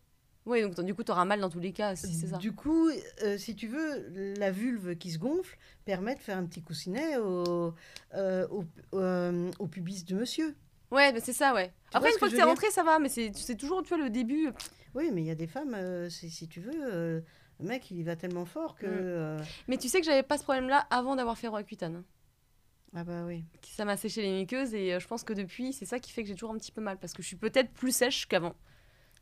Oui, 0.49 0.63
donc 0.63 0.83
du 0.83 0.95
coup, 0.95 1.03
t'auras 1.03 1.25
mal 1.25 1.39
dans 1.39 1.49
tous 1.49 1.59
les 1.59 1.71
cas, 1.71 1.95
si 1.95 2.12
c'est 2.15 2.25
ça. 2.25 2.38
Du 2.38 2.53
coup, 2.53 2.89
euh, 3.21 3.38
si 3.38 3.55
tu 3.55 3.67
veux, 3.67 4.33
la 4.35 4.49
vulve 4.49 4.95
qui 4.95 5.12
se 5.12 5.19
gonfle 5.19 5.55
permet 5.85 6.15
de 6.15 6.19
faire 6.19 6.38
un 6.39 6.45
petit 6.45 6.63
coussinet 6.63 7.17
au, 7.17 7.75
euh, 8.15 8.47
au, 8.49 8.65
euh, 8.95 9.51
au 9.59 9.67
pubis 9.67 10.03
de 10.05 10.15
monsieur. 10.15 10.55
Ouais, 10.89 11.13
mais 11.13 11.19
c'est 11.19 11.33
ça, 11.33 11.53
ouais. 11.53 11.71
Après, 11.93 12.12
une 12.12 12.17
fois 12.17 12.29
que 12.29 12.33
dire 12.35 12.47
rentré, 12.47 12.71
ça 12.71 12.81
va, 12.81 12.97
mais 12.97 13.09
c'est 13.09 13.55
toujours, 13.55 13.83
tu 13.83 13.89
vois, 13.89 13.99
le 14.03 14.09
début. 14.09 14.49
Oui, 14.95 15.12
mais 15.13 15.21
il 15.21 15.27
y 15.27 15.31
a 15.31 15.35
des 15.35 15.45
femmes, 15.45 15.77
si 16.09 16.47
tu 16.47 16.62
veux, 16.62 16.73
le 16.73 17.23
mec, 17.59 17.91
il 17.91 17.97
y 17.99 18.03
va 18.03 18.15
tellement 18.15 18.45
fort 18.45 18.75
que... 18.75 19.38
Mm. 19.38 19.43
Mais 19.67 19.77
tu 19.77 19.88
sais 19.88 19.99
que 19.99 20.05
j'avais 20.05 20.23
pas 20.23 20.39
ce 20.39 20.43
problème-là 20.43 20.88
avant 20.89 21.15
d'avoir 21.15 21.38
fait 21.38 21.47
Roaccutane. 21.47 21.97
hein. 21.97 22.03
Ah 22.95 23.03
bah 23.03 23.23
oui. 23.27 23.43
Ça 23.67 23.85
m'a 23.85 23.97
séché 23.97 24.23
les 24.23 24.31
muqueuses 24.39 24.73
et 24.73 24.99
je 24.99 25.07
pense 25.07 25.23
que 25.23 25.33
depuis, 25.33 25.73
c'est 25.73 25.85
ça 25.85 25.99
qui 25.99 26.12
fait 26.12 26.23
que 26.23 26.27
j'ai 26.27 26.33
toujours 26.33 26.49
un 26.49 26.57
petit 26.57 26.71
peu 26.71 26.81
mal 26.81 26.97
parce 26.97 27.13
que 27.13 27.21
je 27.21 27.27
suis 27.27 27.35
peut-être 27.35 27.71
plus 27.71 27.95
sèche 27.95 28.27
qu'avant. 28.27 28.55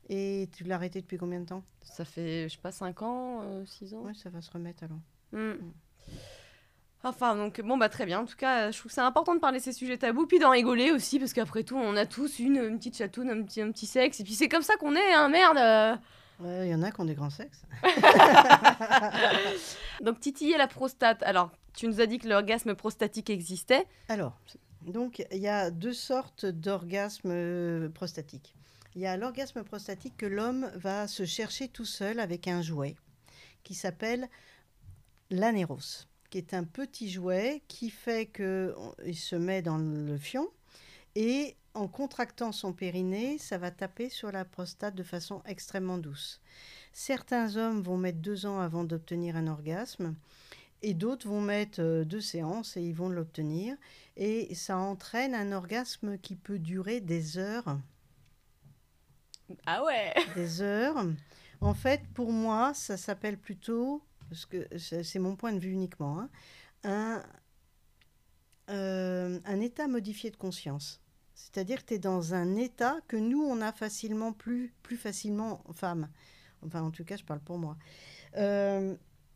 Et 0.09 0.49
tu 0.55 0.63
l'as 0.63 0.75
arrêté 0.75 1.01
depuis 1.01 1.17
combien 1.17 1.39
de 1.39 1.45
temps? 1.45 1.63
Ça 1.81 2.05
fait, 2.05 2.47
je 2.47 2.55
sais 2.55 2.61
pas, 2.61 2.71
5 2.71 3.01
ans, 3.01 3.65
6 3.65 3.93
ans. 3.93 4.01
Ouais, 4.01 4.13
ça 4.13 4.29
va 4.29 4.41
se 4.41 4.51
remettre 4.51 4.83
alors. 4.83 4.99
Mm. 5.33 5.57
Enfin, 7.03 7.35
donc, 7.35 7.61
bon, 7.61 7.77
bah 7.77 7.89
très 7.89 8.05
bien. 8.05 8.21
En 8.21 8.25
tout 8.25 8.35
cas, 8.35 8.71
je 8.71 8.79
trouve 8.79 8.89
que 8.89 8.95
c'est 8.95 9.01
important 9.01 9.35
de 9.35 9.39
parler 9.39 9.59
de 9.59 9.63
ces 9.63 9.73
sujets 9.73 9.97
tabous, 9.97 10.25
puis 10.25 10.39
d'en 10.39 10.49
rigoler 10.49 10.91
aussi, 10.91 11.19
parce 11.19 11.33
qu'après 11.33 11.63
tout, 11.63 11.77
on 11.77 11.95
a 11.95 12.05
tous 12.05 12.39
une, 12.39 12.57
une 12.57 12.77
petite 12.77 12.97
chatoune, 12.97 13.29
un 13.29 13.43
petit, 13.43 13.61
un 13.61 13.71
petit 13.71 13.85
sexe, 13.85 14.19
et 14.19 14.23
puis 14.23 14.33
c'est 14.33 14.49
comme 14.49 14.63
ça 14.63 14.75
qu'on 14.77 14.95
est, 14.95 15.13
hein, 15.13 15.29
merde 15.29 15.57
euh. 15.57 15.95
Ouais, 16.39 16.67
Il 16.67 16.71
y 16.71 16.75
en 16.75 16.83
a 16.83 16.91
qui 16.91 17.01
ont 17.01 17.05
des 17.05 17.15
grands 17.15 17.29
sexes. 17.29 17.63
Donc, 20.01 20.19
titiller 20.19 20.57
la 20.57 20.67
prostate. 20.67 21.21
Alors, 21.23 21.51
tu 21.73 21.87
nous 21.87 22.01
as 22.01 22.07
dit 22.07 22.17
que 22.17 22.27
l'orgasme 22.27 22.75
prostatique 22.75 23.29
existait. 23.29 23.85
Alors, 24.09 24.39
donc 24.81 25.25
il 25.31 25.39
y 25.39 25.47
a 25.47 25.69
deux 25.69 25.93
sortes 25.93 26.45
d'orgasmes 26.45 27.31
euh, 27.31 27.89
prostatiques. 27.89 28.55
Il 28.95 29.01
y 29.01 29.05
a 29.05 29.17
l'orgasme 29.17 29.63
prostatique 29.63 30.17
que 30.17 30.25
l'homme 30.25 30.71
va 30.75 31.07
se 31.07 31.25
chercher 31.25 31.67
tout 31.67 31.85
seul 31.85 32.19
avec 32.19 32.47
un 32.47 32.61
jouet 32.61 32.95
qui 33.63 33.75
s'appelle 33.75 34.27
l'anéros, 35.29 36.07
qui 36.29 36.37
est 36.37 36.53
un 36.53 36.63
petit 36.63 37.09
jouet 37.09 37.61
qui 37.67 37.89
fait 37.89 38.27
qu'il 38.27 39.17
se 39.17 39.35
met 39.35 39.61
dans 39.61 39.77
le 39.77 40.17
fion 40.17 40.47
et 41.15 41.55
en 41.73 41.87
contractant 41.87 42.51
son 42.51 42.73
périnée, 42.73 43.37
ça 43.37 43.57
va 43.57 43.71
taper 43.71 44.09
sur 44.09 44.31
la 44.31 44.45
prostate 44.45 44.95
de 44.95 45.03
façon 45.03 45.41
extrêmement 45.45 45.97
douce. 45.97 46.41
Certains 46.91 47.55
hommes 47.55 47.81
vont 47.81 47.97
mettre 47.97 48.19
deux 48.19 48.45
ans 48.47 48.59
avant 48.59 48.83
d'obtenir 48.83 49.35
un 49.35 49.47
orgasme 49.47 50.15
et 50.81 50.93
d'autres 50.93 51.27
vont 51.27 51.41
mettre 51.41 51.81
euh, 51.81 52.03
deux 52.03 52.21
séances 52.21 52.77
et 52.77 52.81
ils 52.81 52.95
vont 52.95 53.09
l'obtenir. 53.09 53.75
Et 54.15 54.53
ça 54.55 54.77
entraîne 54.77 55.35
un 55.35 55.51
orgasme 55.51 56.17
qui 56.17 56.35
peut 56.35 56.59
durer 56.59 56.99
des 56.99 57.37
heures. 57.37 57.79
Ah 59.65 59.83
ouais 59.83 60.13
Des 60.35 60.61
heures. 60.61 61.05
En 61.61 61.73
fait, 61.73 62.01
pour 62.13 62.31
moi, 62.31 62.73
ça 62.73 62.97
s'appelle 62.97 63.37
plutôt, 63.37 64.03
parce 64.29 64.45
que 64.45 64.67
c'est 64.77 65.19
mon 65.19 65.35
point 65.35 65.53
de 65.53 65.59
vue 65.59 65.71
uniquement, 65.71 66.19
hein, 66.19 66.29
un, 66.83 67.23
euh, 68.69 69.39
un 69.45 69.59
état 69.61 69.87
modifié 69.87 70.29
de 70.29 70.37
conscience. 70.37 71.01
C'est-à-dire 71.33 71.83
que 71.83 71.89
tu 71.89 71.93
es 71.95 71.99
dans 71.99 72.33
un 72.33 72.55
état 72.55 72.97
que 73.07 73.17
nous, 73.17 73.41
on 73.41 73.61
a 73.61 73.71
facilement, 73.71 74.33
plus, 74.33 74.73
plus 74.83 74.97
facilement, 74.97 75.63
femmes. 75.73 76.09
Enfin, 76.65 76.81
en 76.81 76.91
tout 76.91 77.03
cas, 77.03 77.17
je 77.17 77.23
parle 77.23 77.39
pour 77.39 77.57
moi. 77.57 77.77
Euh, 78.37 78.95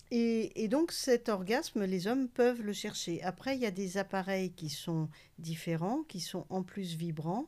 et, 0.09 0.63
et 0.63 0.67
donc, 0.67 0.91
cet 0.91 1.29
orgasme, 1.29 1.85
les 1.85 2.07
hommes 2.07 2.27
peuvent 2.27 2.61
le 2.61 2.73
chercher. 2.73 3.23
Après, 3.23 3.55
il 3.55 3.61
y 3.61 3.65
a 3.65 3.71
des 3.71 3.97
appareils 3.97 4.51
qui 4.51 4.69
sont 4.69 5.09
différents, 5.39 6.03
qui 6.03 6.19
sont 6.19 6.45
en 6.49 6.63
plus 6.63 6.95
vibrants 6.95 7.47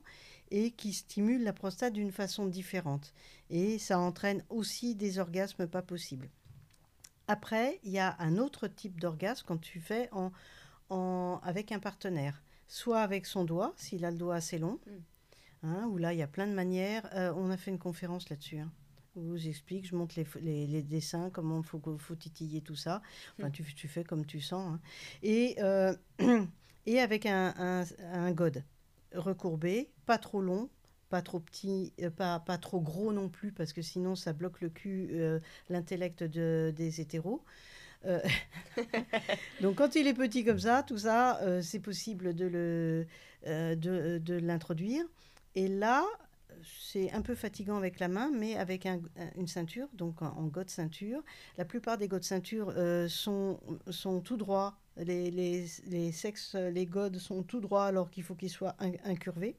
et 0.55 0.69
qui 0.71 0.93
stimulent 0.93 1.43
la 1.43 1.51
prostate 1.51 1.93
d'une 1.93 2.11
façon 2.11 2.45
différente. 2.45 3.11
Et 3.49 3.79
ça 3.79 3.97
entraîne 3.99 4.43
aussi 4.49 4.93
des 4.95 5.17
orgasmes 5.17 5.67
pas 5.67 5.81
possibles. 5.81 6.29
Après, 7.27 7.79
il 7.83 7.91
y 7.91 7.99
a 7.99 8.15
un 8.19 8.37
autre 8.37 8.67
type 8.67 8.99
d'orgasme 8.99 9.45
quand 9.47 9.57
tu 9.59 9.79
fais 9.79 10.09
en, 10.11 10.31
en- 10.89 11.39
avec 11.43 11.71
un 11.71 11.79
partenaire, 11.79 12.43
soit 12.67 13.01
avec 13.01 13.25
son 13.25 13.45
doigt, 13.45 13.73
s'il 13.77 14.05
a 14.05 14.11
le 14.11 14.17
doigt 14.17 14.35
assez 14.35 14.59
long, 14.59 14.79
Mm. 14.85 14.91
hein, 15.67 15.87
où 15.89 15.97
là, 15.97 16.13
il 16.13 16.19
y 16.19 16.21
a 16.23 16.27
plein 16.27 16.45
de 16.47 16.53
manières. 16.53 17.09
Euh, 17.15 17.33
on 17.35 17.49
a 17.49 17.57
fait 17.57 17.71
une 17.71 17.79
conférence 17.79 18.29
là-dessus. 18.29 18.59
hein, 18.59 18.71
où 19.15 19.37
j'explique, 19.37 19.87
je 19.87 19.95
montre 19.95 20.15
les, 20.17 20.23
pho- 20.25 20.39
les, 20.41 20.65
les 20.67 20.81
dessins, 20.81 21.29
comment 21.29 21.59
il 21.61 21.65
faut, 21.65 21.79
faut 21.99 22.15
titiller 22.15 22.61
tout 22.61 22.75
ça. 22.75 23.01
Enfin, 23.39 23.49
Mm. 23.49 23.53
tu, 23.53 23.63
tu 23.75 23.87
fais 23.87 24.03
comme 24.03 24.25
tu 24.25 24.39
sens. 24.41 24.73
hein. 24.73 24.79
Et, 25.23 25.55
euh, 25.59 25.95
et 26.85 26.99
avec 26.99 27.25
un, 27.25 27.53
un, 27.57 27.85
un 28.11 28.31
gode 28.33 28.63
recourbé, 29.13 29.89
pas 30.05 30.17
trop 30.17 30.41
long, 30.41 30.69
pas 31.09 31.21
trop 31.21 31.39
petit, 31.39 31.93
euh, 32.01 32.09
pas, 32.09 32.39
pas 32.39 32.57
trop 32.57 32.81
gros 32.81 33.13
non 33.13 33.29
plus, 33.29 33.51
parce 33.51 33.73
que 33.73 33.81
sinon 33.81 34.15
ça 34.15 34.33
bloque 34.33 34.61
le 34.61 34.69
cul, 34.69 35.09
euh, 35.13 35.39
l'intellect 35.69 36.23
de, 36.23 36.73
des 36.75 37.01
hétéros. 37.01 37.43
Euh, 38.05 38.19
donc 39.61 39.77
quand 39.77 39.95
il 39.95 40.07
est 40.07 40.13
petit 40.13 40.43
comme 40.43 40.59
ça, 40.59 40.83
tout 40.83 40.97
ça, 40.99 41.39
c'est 41.61 41.79
possible 41.79 42.33
de 42.35 42.45
le 42.45 43.07
de, 43.45 44.19
de 44.19 44.33
l'introduire. 44.35 45.03
Et 45.55 45.67
là, 45.67 46.05
c'est 46.63 47.11
un 47.11 47.21
peu 47.21 47.35
fatigant 47.35 47.77
avec 47.77 47.99
la 47.99 48.07
main, 48.07 48.31
mais 48.33 48.55
avec 48.57 48.85
un- 48.85 49.01
une 49.35 49.47
ceinture, 49.47 49.87
donc 49.93 50.21
en, 50.21 50.27
en 50.37 50.45
gode 50.47 50.69
ceinture. 50.69 51.21
La 51.57 51.65
plupart 51.65 51.97
des 51.97 52.07
godes 52.07 52.23
ceinture 52.23 52.73
sont, 53.09 53.59
sont 53.89 54.21
tout 54.21 54.37
droits. 54.37 54.77
Les, 54.97 55.31
les, 55.31 55.65
les 55.87 56.11
sexes, 56.11 56.55
les 56.55 56.85
godes 56.85 57.17
sont 57.17 57.41
tout 57.43 57.59
droits 57.59 57.85
alors 57.87 58.11
qu'il 58.11 58.23
faut 58.23 58.35
qu'ils 58.35 58.51
soient 58.51 58.75
in- 58.79 58.93
incurvés. 59.05 59.55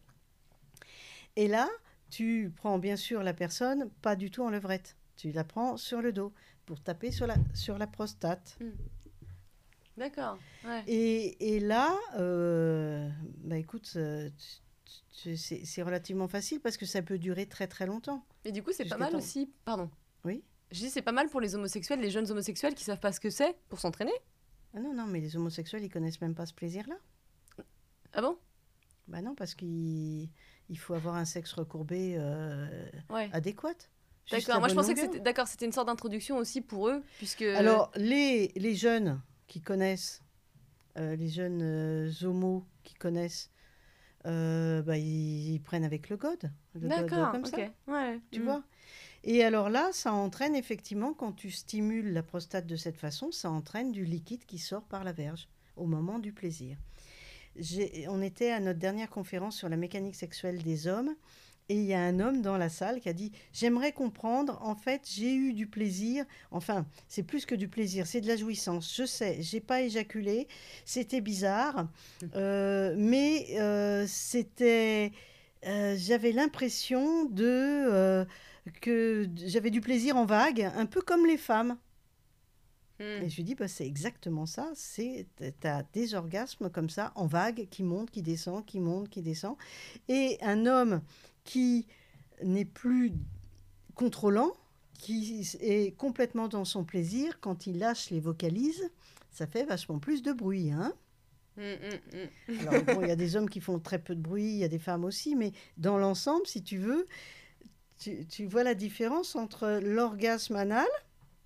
Et 1.37 1.49
là, 1.49 1.69
tu 2.11 2.53
prends 2.57 2.79
bien 2.79 2.97
sûr 2.97 3.23
la 3.25 3.35
personne 3.35 3.91
pas 4.01 4.15
du 4.15 4.31
tout 4.31 4.45
en 4.45 4.51
levrette. 4.51 4.97
Tu 5.17 5.33
la 5.33 5.43
prends 5.43 5.77
sur 5.77 6.01
le 6.03 6.13
dos 6.13 6.33
pour 6.67 6.81
taper 6.81 7.11
sur 7.11 7.27
la, 7.27 7.35
sur 7.53 7.79
la 7.79 7.87
prostate. 7.89 8.59
D'accord. 9.97 10.39
Ouais. 10.65 10.83
Et, 10.87 11.55
et 11.57 11.61
là, 11.61 11.97
euh, 12.17 13.09
bah 13.39 13.57
écoute, 13.59 13.93
euh, 13.97 14.31
c'est 15.11 15.83
relativement 15.83 16.29
facile 16.29 16.61
parce 16.61 16.77
que 16.77 16.87
ça 16.87 17.03
peut 17.03 17.19
durer 17.19 17.47
très 17.47 17.67
très 17.67 17.87
longtemps. 17.87 18.25
Et 18.45 18.53
du 18.53 18.63
coup, 18.63 18.71
c'est 18.73 18.85
pas 18.85 18.97
mal 18.99 19.15
aussi. 19.17 19.53
Pardon. 19.65 19.91
Oui. 20.25 20.43
Je 20.71 20.81
dis 20.81 20.91
c'est 20.91 21.03
pas 21.03 21.13
mal 21.13 21.29
pour 21.29 21.41
les 21.41 21.55
homosexuels, 21.55 22.01
les 22.01 22.11
jeunes 22.11 22.31
homosexuels 22.31 22.75
qui 22.75 22.85
savent 22.85 23.01
pas 23.01 23.13
ce 23.13 23.21
que 23.21 23.31
c'est 23.31 23.57
pour 23.69 23.81
s'entraîner. 23.81 24.15
Ah 24.77 24.81
non, 24.81 24.93
non, 24.93 25.07
mais 25.07 25.21
les 25.21 25.37
homosexuels, 25.37 25.83
ils 25.85 25.89
connaissent 25.91 26.21
même 26.21 26.35
pas 26.35 26.47
ce 26.47 26.55
plaisir-là. 26.55 26.97
Ah 28.13 28.21
bon? 28.23 28.37
Bah 29.09 29.21
non, 29.23 29.35
parce 29.35 29.55
qu'il 29.55 30.29
il 30.71 30.79
faut 30.79 30.95
avoir 30.95 31.15
un 31.17 31.25
sexe 31.25 31.53
recourbé 31.53 32.15
euh, 32.19 32.89
Ouais. 33.11 33.29
adéquat. 33.33 33.75
D'accord. 34.31 34.59
Moi, 34.61 34.69
je 34.69 34.75
pensais 34.75 34.95
que 34.95 35.01
c'était 35.01 35.21
d'accord. 35.21 35.47
C'était 35.47 35.67
une 35.67 35.73
sorte 35.73 35.87
d'introduction 35.89 36.39
aussi 36.39 36.61
pour 36.63 36.89
eux, 36.89 37.03
puisque. 37.19 37.43
Alors, 37.43 37.91
les, 37.97 38.49
les 38.57 38.75
jeunes 38.75 39.21
qui 39.47 39.61
connaissent, 39.61 40.23
euh, 40.97 41.15
les 41.17 41.29
jeunes 41.29 41.61
euh, 41.63 42.11
homos 42.23 42.65
qui 42.83 42.95
connaissent, 42.95 43.51
euh, 44.27 44.81
bah, 44.83 44.97
ils, 44.97 45.53
ils 45.55 45.61
prennent 45.61 45.85
avec 45.85 46.09
le 46.09 46.17
god. 46.17 46.51
Le 46.75 46.89
god 46.89 46.89
D'accord. 47.11 47.33
comme 47.33 47.45
ça. 47.45 47.59
Ouais. 47.87 48.19
Tu 48.31 48.41
Mm. 48.41 48.45
vois? 48.45 48.63
Et 49.27 49.43
alors 49.43 49.71
là, 49.71 49.89
ça 49.93 50.13
entraîne 50.13 50.55
effectivement, 50.55 51.15
quand 51.15 51.33
tu 51.33 51.51
stimules 51.51 52.13
la 52.13 52.23
prostate 52.23 52.67
de 52.67 52.77
cette 52.77 52.99
façon, 52.99 53.33
ça 53.33 53.51
entraîne 53.51 53.91
du 53.91 54.05
liquide 54.05 54.45
qui 54.45 54.59
sort 54.59 54.85
par 54.85 55.03
la 55.03 55.13
verge 55.13 55.49
au 55.77 55.87
moment 55.87 56.19
du 56.19 56.33
plaisir. 56.33 56.77
On 58.09 58.21
était 58.21 58.51
à 58.51 58.61
notre 58.61 58.79
dernière 58.79 59.09
conférence 59.09 59.57
sur 59.57 59.69
la 59.71 59.77
mécanique 59.77 60.15
sexuelle 60.15 60.63
des 60.63 60.87
hommes. 60.87 61.15
Et 61.71 61.77
il 61.77 61.85
y 61.85 61.95
a 61.95 62.01
un 62.01 62.21
homme 62.21 62.43
dans 62.43 62.59
la 62.59 62.69
salle 62.69 63.01
qui 63.01 63.09
a 63.09 63.15
dit 63.15 63.33
J'aimerais 63.55 63.93
comprendre, 63.93 64.59
en 64.61 64.75
fait, 64.75 65.09
j'ai 65.11 65.35
eu 65.35 65.55
du 65.55 65.67
plaisir. 65.67 66.27
Enfin, 66.51 66.85
c'est 67.09 67.23
plus 67.23 67.47
que 67.47 67.55
du 67.55 67.69
plaisir, 67.69 68.07
c'est 68.07 68.21
de 68.21 68.27
la 68.27 68.37
jouissance. 68.37 68.95
Je 68.95 69.07
sais, 69.07 69.39
j'ai 69.41 69.61
pas 69.61 69.81
éjaculé, 69.81 70.47
c'était 70.85 71.23
bizarre, 71.23 71.89
euh, 72.35 72.95
mais 72.99 73.47
euh, 73.59 74.05
c'était. 74.07 75.13
euh, 75.67 75.95
j'avais 75.97 76.33
l'impression 76.33 77.25
de. 77.25 78.27
Que 78.81 79.29
j'avais 79.37 79.71
du 79.71 79.81
plaisir 79.81 80.17
en 80.17 80.25
vague, 80.25 80.63
un 80.77 80.87
peu 80.87 81.01
comme 81.01 81.27
les 81.27 81.37
femmes. 81.37 81.77
Mm. 83.01 83.23
Et 83.23 83.29
je 83.29 83.37
lui 83.37 83.45
dis, 83.45 83.55
bah, 83.55 83.69
c'est 83.69 83.87
exactement 83.87 84.47
ça. 84.47 84.71
C'est, 84.75 85.27
t'as 85.61 85.83
des 85.93 86.15
orgasmes 86.15 86.71
comme 86.71 86.89
ça, 86.89 87.13
en 87.15 87.27
vague, 87.27 87.69
qui 87.71 87.83
montent, 87.83 88.11
qui 88.11 88.23
descendent, 88.23 88.65
qui 88.65 88.81
montent, 88.81 89.09
qui 89.09 89.23
descendent. 89.23 89.59
Et 90.09 90.39
un 90.41 90.67
homme 90.67 91.03
qui 91.45 91.87
n'est 92.43 92.65
plus 92.65 93.13
contrôlant, 93.95 94.53
qui 94.99 95.47
est 95.61 95.97
complètement 95.97 96.49
dans 96.49 96.65
son 96.65 96.85
plaisir, 96.85 97.41
quand 97.41 97.67
il 97.67 97.79
lâche 97.79 98.11
les 98.11 98.21
vocalises, 98.21 98.91
ça 99.31 99.47
fait 99.47 99.65
vachement 99.65 99.99
plus 99.99 100.23
de 100.23 100.33
bruit. 100.33 100.71
Hein 100.71 100.95
Mm, 101.57 101.63
mm, 101.63 102.53
mm. 102.53 102.69
alors, 102.69 102.83
bon, 102.83 103.03
il 103.03 103.09
y 103.09 103.13
a 103.13 103.17
des 103.25 103.37
hommes 103.37 103.49
qui 103.49 103.61
font 103.61 103.79
très 103.79 103.99
peu 103.99 104.15
de 104.15 104.21
bruit, 104.21 104.45
il 104.45 104.59
y 104.59 104.65
a 104.65 104.69
des 104.69 104.79
femmes 104.79 105.05
aussi, 105.05 105.37
mais 105.37 105.53
dans 105.77 105.99
l'ensemble, 105.99 106.47
si 106.47 106.63
tu 106.63 106.79
veux, 106.79 107.07
tu, 108.05 108.27
tu 108.27 108.47
vois 108.47 108.63
la 108.65 108.75
différence 108.75 109.35
entre 109.37 109.81
l'orgasme 109.83 110.57
anal 110.57 110.87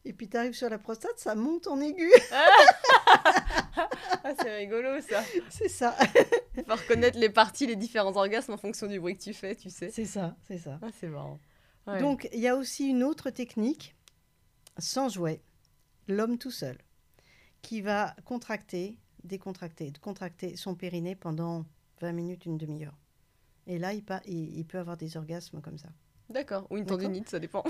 et 0.04 0.12
puis 0.12 0.28
tu 0.28 0.36
arrives 0.36 0.54
sur 0.54 0.68
la 0.70 0.78
prostate, 0.78 1.18
ça 1.18 1.34
monte 1.34 1.66
en 1.66 1.80
aigu. 1.80 2.10
Ah, 4.24 4.32
c'est 4.42 4.56
rigolo 4.56 5.00
ça. 5.00 5.22
c'est 5.50 5.68
ça. 5.68 5.92
Faut 6.66 6.74
reconnaître 6.74 7.18
les 7.18 7.30
parties, 7.30 7.66
les 7.66 7.76
différents 7.76 8.14
orgasmes 8.16 8.52
en 8.52 8.56
fonction 8.56 8.86
du 8.86 8.98
bruit 9.00 9.16
que 9.16 9.22
tu 9.22 9.32
fais, 9.32 9.54
tu 9.54 9.70
sais. 9.70 9.90
C'est 9.90 10.04
ça, 10.04 10.36
c'est 10.46 10.58
ça. 10.58 10.78
Ah, 10.82 10.88
c'est 10.98 11.06
marrant. 11.08 11.38
Ouais. 11.86 12.00
Donc, 12.00 12.28
il 12.32 12.40
y 12.40 12.48
a 12.48 12.56
aussi 12.56 12.88
une 12.88 13.02
autre 13.04 13.30
technique, 13.30 13.94
sans 14.78 15.08
jouet, 15.08 15.40
l'homme 16.08 16.36
tout 16.38 16.50
seul, 16.50 16.76
qui 17.62 17.80
va 17.80 18.14
contracter, 18.24 18.98
décontracter, 19.24 19.92
contracter 20.00 20.56
son 20.56 20.74
périnée 20.74 21.14
pendant 21.14 21.64
20 22.00 22.12
minutes, 22.12 22.44
une 22.44 22.58
demi-heure. 22.58 22.96
Et 23.66 23.78
là, 23.78 23.92
il, 23.94 24.02
il- 24.26 24.58
il 24.58 24.64
peut 24.66 24.78
avoir 24.78 24.96
des 24.96 25.16
orgasmes 25.16 25.60
comme 25.60 25.78
ça. 25.78 25.88
D'accord. 26.30 26.66
Ou 26.70 26.76
une 26.76 26.86
tendinite, 26.86 27.28
ça 27.28 27.38
dépend. 27.38 27.64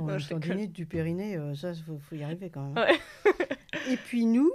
Non, 0.00 0.18
une 0.18 0.26
tendinite 0.26 0.72
du 0.72 0.86
périnée, 0.86 1.36
euh, 1.36 1.54
ça, 1.54 1.72
il 1.72 1.82
faut, 1.82 1.98
faut 1.98 2.14
y 2.14 2.22
arriver 2.22 2.50
quand 2.50 2.62
même. 2.62 2.84
Ouais. 2.84 3.32
Et 3.90 3.96
puis 3.96 4.24
nous, 4.26 4.52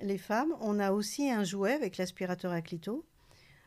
les 0.00 0.18
femmes, 0.18 0.54
on 0.60 0.78
a 0.78 0.92
aussi 0.92 1.30
un 1.30 1.44
jouet 1.44 1.72
avec 1.72 1.96
l'aspirateur 1.96 2.52
à 2.52 2.60
clito, 2.60 3.04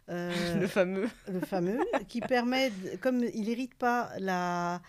euh, 0.10 0.32
Le 0.60 0.68
fameux. 0.68 1.10
le 1.28 1.40
fameux, 1.40 1.80
qui 2.08 2.22
permet, 2.22 2.72
comme 3.02 3.24
il 3.24 3.44
n'irrite 3.44 3.76
pas 3.76 4.12
la, 4.20 4.82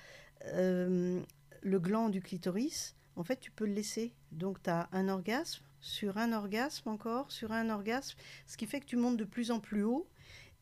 euh, 0.47 1.21
le 1.63 1.79
gland 1.81 2.09
du 2.09 2.21
clitoris, 2.21 2.97
en 3.17 3.25
fait, 3.25 3.41
tu 3.41 3.51
peux 3.51 3.67
le 3.67 3.73
laisser. 3.73 4.15
Donc, 4.31 4.63
tu 4.63 4.71
as 4.71 4.89
un 4.93 5.09
orgasme, 5.09 5.65
sur 5.81 6.19
un 6.19 6.33
orgasme 6.33 6.89
encore, 6.89 7.33
sur 7.33 7.53
un 7.53 7.71
orgasme, 7.71 8.17
ce 8.47 8.57
qui 8.57 8.67
fait 8.67 8.81
que 8.81 8.87
tu 8.87 8.97
montes 8.97 9.17
de 9.17 9.25
plus 9.25 9.51
en 9.51 9.59
plus 9.59 9.83
haut 9.83 10.07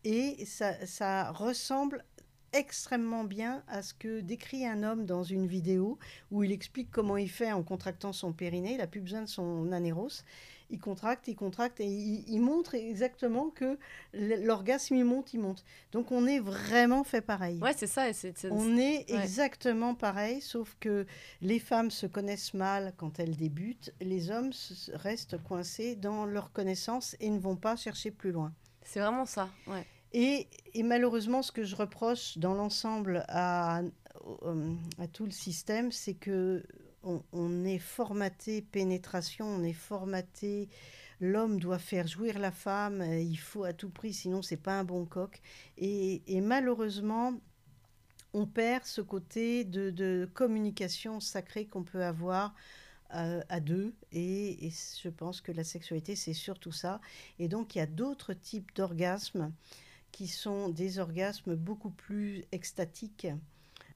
et 0.04 0.44
ça, 0.46 0.86
ça 0.86 1.32
ressemble 1.32 2.04
extrêmement 2.52 3.24
bien 3.24 3.62
à 3.68 3.82
ce 3.82 3.94
que 3.94 4.20
décrit 4.20 4.66
un 4.66 4.82
homme 4.82 5.06
dans 5.06 5.22
une 5.22 5.46
vidéo 5.46 5.98
où 6.30 6.42
il 6.42 6.52
explique 6.52 6.90
comment 6.90 7.16
il 7.16 7.30
fait 7.30 7.52
en 7.52 7.62
contractant 7.62 8.12
son 8.12 8.32
périnée. 8.32 8.72
Il 8.72 8.78
n'a 8.78 8.86
plus 8.86 9.00
besoin 9.00 9.22
de 9.22 9.28
son 9.28 9.72
anéros. 9.72 10.22
Il 10.68 10.80
contracte, 10.80 11.28
il 11.28 11.36
contracte 11.36 11.78
et 11.78 11.86
il, 11.86 12.24
il 12.26 12.40
montre 12.40 12.74
exactement 12.74 13.50
que 13.50 13.78
l'orgasme, 14.12 14.96
il 14.96 15.04
monte, 15.04 15.32
il 15.32 15.38
monte. 15.38 15.64
Donc 15.92 16.10
on 16.10 16.26
est 16.26 16.40
vraiment 16.40 17.04
fait 17.04 17.20
pareil. 17.20 17.60
Ouais, 17.60 17.72
c'est 17.76 17.86
ça. 17.86 18.06
On 18.50 18.76
est 18.76 19.10
ouais. 19.10 19.22
exactement 19.22 19.94
pareil, 19.94 20.40
sauf 20.40 20.76
que 20.80 21.06
les 21.40 21.60
femmes 21.60 21.92
se 21.92 22.06
connaissent 22.06 22.52
mal 22.52 22.94
quand 22.96 23.20
elles 23.20 23.36
débutent, 23.36 23.94
les 24.00 24.30
hommes 24.30 24.50
restent 24.94 25.40
coincés 25.44 25.94
dans 25.94 26.24
leur 26.24 26.50
connaissance 26.50 27.14
et 27.20 27.30
ne 27.30 27.38
vont 27.38 27.56
pas 27.56 27.76
chercher 27.76 28.10
plus 28.10 28.32
loin. 28.32 28.52
C'est 28.82 29.00
vraiment 29.00 29.26
ça. 29.26 29.48
Ouais. 29.68 29.86
Et, 30.18 30.48
malheureusement, 30.82 31.42
ce 31.42 31.52
que 31.52 31.62
je 31.62 31.76
reproche 31.76 32.38
dans 32.38 32.54
l'ensemble 32.54 33.26
à, 33.28 33.82
euh, 34.44 34.74
tout 35.12 35.26
le 35.26 35.30
système, 35.30 35.92
c'est 35.92 36.14
que 36.14 36.64
on, 37.02 37.64
est 37.66 37.78
formaté 37.78 38.62
pénétration, 38.62 39.46
on 39.46 39.62
est 39.62 39.74
formaté. 39.74 40.70
L'homme 41.20 41.60
doit 41.60 41.78
faire 41.78 42.06
jouir 42.06 42.38
la 42.38 42.50
femme, 42.50 43.02
euh, 43.02 43.20
il 43.20 43.36
faut 43.36 43.64
à 43.64 43.74
tout 43.74 43.90
prix, 43.90 44.14
sinon 44.14 44.40
c'est 44.40 44.56
pas 44.56 44.78
un 44.78 44.84
bon 44.84 45.04
coq. 45.04 45.38
Et, 45.76 46.22
malheureusement, 46.40 47.34
on 48.32 48.46
perd 48.46 48.84
ce 48.84 49.02
côté 49.02 49.64
de, 49.64 50.26
communication 50.32 51.20
sacrée 51.20 51.66
qu'on 51.66 51.84
peut 51.84 52.02
avoir 52.02 52.54
euh, 53.14 53.42
à 53.50 53.60
deux. 53.60 53.94
Et 54.12 54.70
je 55.02 55.10
pense 55.10 55.42
que 55.42 55.52
la 55.52 55.62
sexualité, 55.62 56.16
c'est 56.16 56.32
surtout 56.32 56.72
ça. 56.72 57.02
Et 57.38 57.48
donc, 57.48 57.74
il 57.74 57.80
y 57.80 57.82
a 57.82 57.86
d'autres 57.86 58.32
types 58.32 58.74
d'orgasmes 58.74 59.52
qui 60.12 60.26
sont 60.28 60.68
des 60.68 60.98
orgasmes 60.98 61.54
beaucoup 61.56 61.90
plus 61.90 62.44
extatiques, 62.52 63.26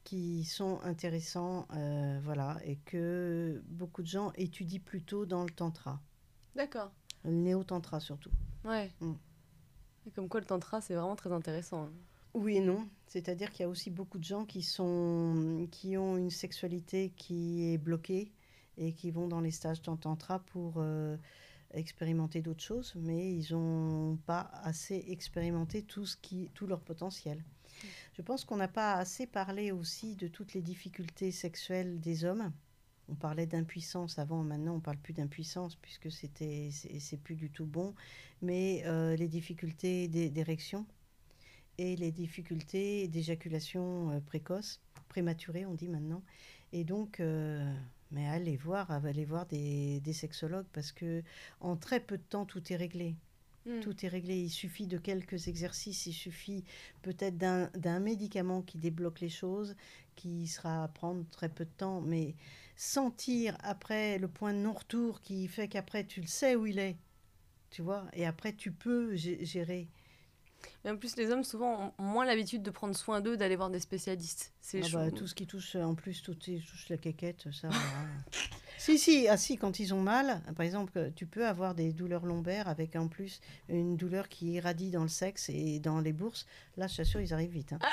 qui 0.04 0.44
sont 0.44 0.80
intéressants, 0.82 1.66
euh, 1.74 2.20
voilà, 2.22 2.58
et 2.64 2.76
que 2.76 3.62
beaucoup 3.68 4.02
de 4.02 4.06
gens 4.08 4.32
étudient 4.36 4.80
plutôt 4.84 5.26
dans 5.26 5.44
le 5.44 5.50
tantra, 5.50 6.00
D'accord. 6.56 6.90
le 7.24 7.32
néo-tantra 7.32 8.00
surtout. 8.00 8.30
Ouais. 8.64 8.90
Mm. 9.00 9.12
Et 10.06 10.10
Comme 10.10 10.28
quoi, 10.28 10.40
le 10.40 10.46
tantra, 10.46 10.80
c'est 10.80 10.94
vraiment 10.94 11.16
très 11.16 11.32
intéressant. 11.32 11.84
hein. 11.84 11.92
Oui 12.32 12.56
et 12.58 12.60
non, 12.60 12.86
c'est-à-dire 13.08 13.50
qu'il 13.50 13.64
y 13.64 13.66
a 13.66 13.68
aussi 13.68 13.90
beaucoup 13.90 14.18
de 14.18 14.24
gens 14.24 14.44
qui, 14.44 14.62
sont, 14.62 15.66
qui 15.72 15.96
ont 15.96 16.16
une 16.16 16.30
sexualité 16.30 17.12
qui 17.16 17.72
est 17.72 17.78
bloquée 17.78 18.30
et 18.78 18.92
qui 18.92 19.10
vont 19.10 19.26
dans 19.26 19.40
les 19.40 19.50
stages 19.50 19.82
tantra 19.82 20.38
pour 20.38 20.74
euh, 20.76 21.16
expérimenter 21.74 22.42
d'autres 22.42 22.62
choses, 22.62 22.94
mais 22.96 23.32
ils 23.34 23.52
n'ont 23.52 24.16
pas 24.26 24.50
assez 24.62 25.04
expérimenté 25.08 25.82
tout, 25.82 26.06
ce 26.06 26.16
qui, 26.16 26.50
tout 26.54 26.66
leur 26.66 26.80
potentiel. 26.80 27.44
Je 28.14 28.22
pense 28.22 28.44
qu'on 28.44 28.56
n'a 28.56 28.68
pas 28.68 28.94
assez 28.94 29.26
parlé 29.26 29.72
aussi 29.72 30.16
de 30.16 30.28
toutes 30.28 30.52
les 30.54 30.62
difficultés 30.62 31.30
sexuelles 31.30 32.00
des 32.00 32.24
hommes. 32.24 32.52
On 33.08 33.14
parlait 33.14 33.46
d'impuissance 33.46 34.18
avant, 34.18 34.42
maintenant 34.44 34.74
on 34.76 34.80
parle 34.80 34.98
plus 34.98 35.14
d'impuissance 35.14 35.74
puisque 35.76 36.12
c'était 36.12 36.70
c'est 36.70 37.16
plus 37.16 37.34
du 37.34 37.50
tout 37.50 37.66
bon, 37.66 37.94
mais 38.40 38.82
euh, 38.86 39.16
les 39.16 39.26
difficultés 39.28 40.06
d'é- 40.06 40.30
d'érection 40.30 40.86
et 41.78 41.96
les 41.96 42.12
difficultés 42.12 43.08
d'éjaculation 43.08 44.10
euh, 44.10 44.20
précoce, 44.20 44.80
prématurée, 45.08 45.64
on 45.66 45.74
dit 45.74 45.88
maintenant. 45.88 46.22
Et 46.72 46.84
donc, 46.84 47.18
euh, 47.18 47.74
mais 48.10 48.26
allez 48.28 48.56
voir, 48.56 48.90
allez 48.90 49.24
voir 49.24 49.46
des, 49.46 50.00
des 50.00 50.12
sexologues 50.12 50.66
parce 50.72 50.92
que 50.92 51.22
en 51.60 51.76
très 51.76 52.00
peu 52.00 52.18
de 52.18 52.22
temps, 52.22 52.46
tout 52.46 52.72
est 52.72 52.76
réglé. 52.76 53.16
Mm. 53.66 53.80
Tout 53.80 54.04
est 54.04 54.08
réglé. 54.08 54.36
Il 54.38 54.50
suffit 54.50 54.86
de 54.86 54.98
quelques 54.98 55.48
exercices, 55.48 56.06
il 56.06 56.12
suffit 56.12 56.64
peut-être 57.02 57.36
d'un 57.38 58.00
médicament 58.00 58.62
qui 58.62 58.78
débloque 58.78 59.20
les 59.20 59.28
choses, 59.28 59.76
qui 60.16 60.46
sera 60.46 60.84
à 60.84 60.88
prendre 60.88 61.24
très 61.30 61.48
peu 61.48 61.64
de 61.64 61.70
temps, 61.70 62.00
mais 62.00 62.34
sentir 62.76 63.56
après 63.62 64.18
le 64.18 64.28
point 64.28 64.52
de 64.54 64.58
non-retour 64.58 65.20
qui 65.20 65.46
fait 65.48 65.68
qu'après 65.68 66.04
tu 66.06 66.20
le 66.20 66.26
sais 66.26 66.56
où 66.56 66.66
il 66.66 66.78
est, 66.78 66.96
tu 67.70 67.82
vois, 67.82 68.06
et 68.14 68.26
après 68.26 68.54
tu 68.54 68.72
peux 68.72 69.14
gé- 69.14 69.44
gérer. 69.44 69.88
Mais 70.84 70.90
en 70.90 70.96
plus, 70.96 71.16
les 71.16 71.30
hommes, 71.30 71.44
souvent, 71.44 71.92
ont 71.98 72.02
moins 72.02 72.24
l'habitude 72.24 72.62
de 72.62 72.70
prendre 72.70 72.94
soin 72.96 73.20
d'eux, 73.20 73.36
d'aller 73.36 73.56
voir 73.56 73.70
des 73.70 73.80
spécialistes. 73.80 74.52
C'est 74.60 74.80
Ah 74.84 74.88
bah, 74.92 75.10
tout 75.10 75.26
ce 75.26 75.34
qui 75.34 75.46
touche, 75.46 75.76
en 75.76 75.94
plus, 75.94 76.22
tout 76.22 76.34
qui 76.34 76.60
touche 76.60 76.88
la 76.88 76.96
quéquette, 76.96 77.48
ça. 77.52 77.68
si, 78.78 78.98
si, 78.98 79.28
ah, 79.28 79.36
si, 79.36 79.56
quand 79.56 79.78
ils 79.78 79.92
ont 79.94 80.00
mal, 80.00 80.42
par 80.56 80.64
exemple, 80.64 80.92
que 80.92 81.08
tu 81.10 81.26
peux 81.26 81.46
avoir 81.46 81.74
des 81.74 81.92
douleurs 81.92 82.24
lombaires 82.26 82.68
avec 82.68 82.96
en 82.96 83.08
plus 83.08 83.40
une 83.68 83.96
douleur 83.96 84.28
qui 84.28 84.52
irradie 84.52 84.90
dans 84.90 85.02
le 85.02 85.08
sexe 85.08 85.48
et 85.50 85.78
dans 85.80 86.00
les 86.00 86.12
bourses. 86.12 86.46
Là, 86.76 86.86
je 86.86 86.96
t'assure, 86.96 87.20
ils 87.20 87.32
arrivent 87.34 87.52
vite. 87.52 87.72
hein. 87.72 87.78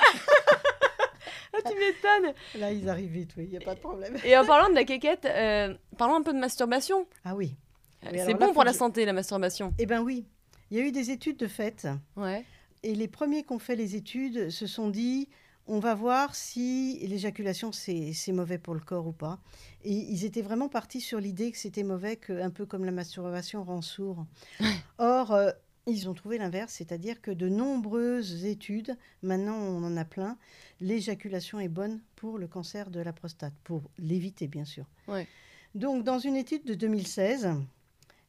Ah, 1.54 1.70
tu 1.72 1.76
m'étonnes 1.80 2.36
Là, 2.60 2.72
ils 2.72 2.88
arrivent 2.88 3.12
vite, 3.12 3.32
oui, 3.38 3.46
il 3.46 3.50
n'y 3.50 3.58
a 3.58 3.62
pas 3.62 3.74
de 3.74 3.80
problème. 3.80 4.16
Et 4.24 4.38
en 4.38 4.46
parlant 4.46 4.70
de 4.70 4.76
la 4.76 4.84
quéquette, 4.84 5.26
euh, 5.26 5.74
parlons 5.98 6.16
un 6.16 6.22
peu 6.22 6.34
de 6.34 6.38
masturbation. 6.38 7.08
Ah 7.24 7.36
oui. 7.36 7.56
C'est 8.04 8.12
là, 8.28 8.34
bon 8.34 8.54
pour 8.54 8.64
la 8.64 8.74
santé, 8.74 9.06
la 9.06 9.14
masturbation. 9.14 9.74
Eh 9.80 9.86
bien 9.88 10.02
oui, 10.04 10.26
il 10.70 10.78
y 10.78 10.82
a 10.82 10.84
eu 10.84 10.92
des 10.92 11.10
études 11.10 11.38
de 11.38 11.48
fait. 11.48 11.88
Ouais. 12.16 12.46
Et 12.88 12.96
les 12.96 13.10
premiers 13.10 13.44
qui 13.44 13.52
ont 13.52 13.60
fait 13.60 13.76
les 13.76 13.98
études 13.98 14.50
se 14.50 14.66
sont 14.66 14.88
dit, 14.88 15.28
on 15.68 15.80
va 15.80 15.94
voir 15.94 16.36
si 16.36 17.06
l'éjaculation, 17.06 17.74
c'est 17.74 18.32
mauvais 18.32 18.58
pour 18.58 18.74
le 18.76 18.80
corps 18.80 19.06
ou 19.08 19.12
pas. 19.12 19.42
Et 19.84 19.92
ils 19.92 20.24
étaient 20.24 20.42
vraiment 20.42 20.70
partis 20.70 21.02
sur 21.02 21.20
l'idée 21.20 21.52
que 21.52 21.58
c'était 21.58 21.84
mauvais, 21.84 22.16
que, 22.16 22.32
un 22.42 22.50
peu 22.50 22.66
comme 22.66 22.86
la 22.86 22.94
masturbation 22.94 23.62
rend 23.62 23.82
sourd. 23.82 24.26
Or, 25.00 25.34
euh, 25.34 25.52
ils 25.86 26.08
ont 26.08 26.14
trouvé 26.14 26.38
l'inverse, 26.38 26.76
c'est-à-dire 26.76 27.22
que 27.22 27.30
de 27.30 27.50
nombreuses 27.50 28.46
études, 28.46 28.96
maintenant 29.22 29.58
on 29.58 29.84
en 29.84 29.98
a 29.98 30.06
plein, 30.06 30.38
l'éjaculation 30.80 31.60
est 31.60 31.68
bonne 31.68 32.00
pour 32.16 32.38
le 32.38 32.48
cancer 32.48 32.90
de 32.90 33.02
la 33.02 33.12
prostate, 33.12 33.54
pour 33.66 33.82
l'éviter 33.98 34.48
bien 34.48 34.64
sûr. 34.64 34.86
Ouais. 35.10 35.28
Donc 35.76 36.06
dans 36.06 36.20
une 36.20 36.38
étude 36.38 36.64
de 36.64 36.74
2016, 36.74 37.50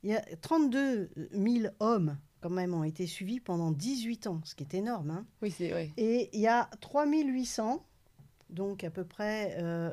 il 0.03 0.11
y 0.11 0.17
a 0.17 0.25
32 0.43 1.11
000 1.33 1.73
hommes 1.79 2.19
quand 2.41 2.51
même 2.51 2.75
ont 2.75 2.85
été 2.85 3.07
suivis 3.07 3.41
pendant 3.41 3.71
18 3.71 4.27
ans, 4.29 4.41
ce 4.45 4.55
qui 4.55 4.63
est 4.65 4.75
énorme. 4.75 5.11
hein. 5.11 5.27
Oui, 5.43 5.51
c'est 5.51 5.73
ouais. 5.73 5.91
Et 5.97 6.31
il 6.33 6.41
y 6.41 6.47
a 6.47 6.69
3800, 6.81 7.85
donc 8.51 8.85
à 8.85 8.91
peu 8.91 9.05
près 9.05 9.57
euh, 9.59 9.91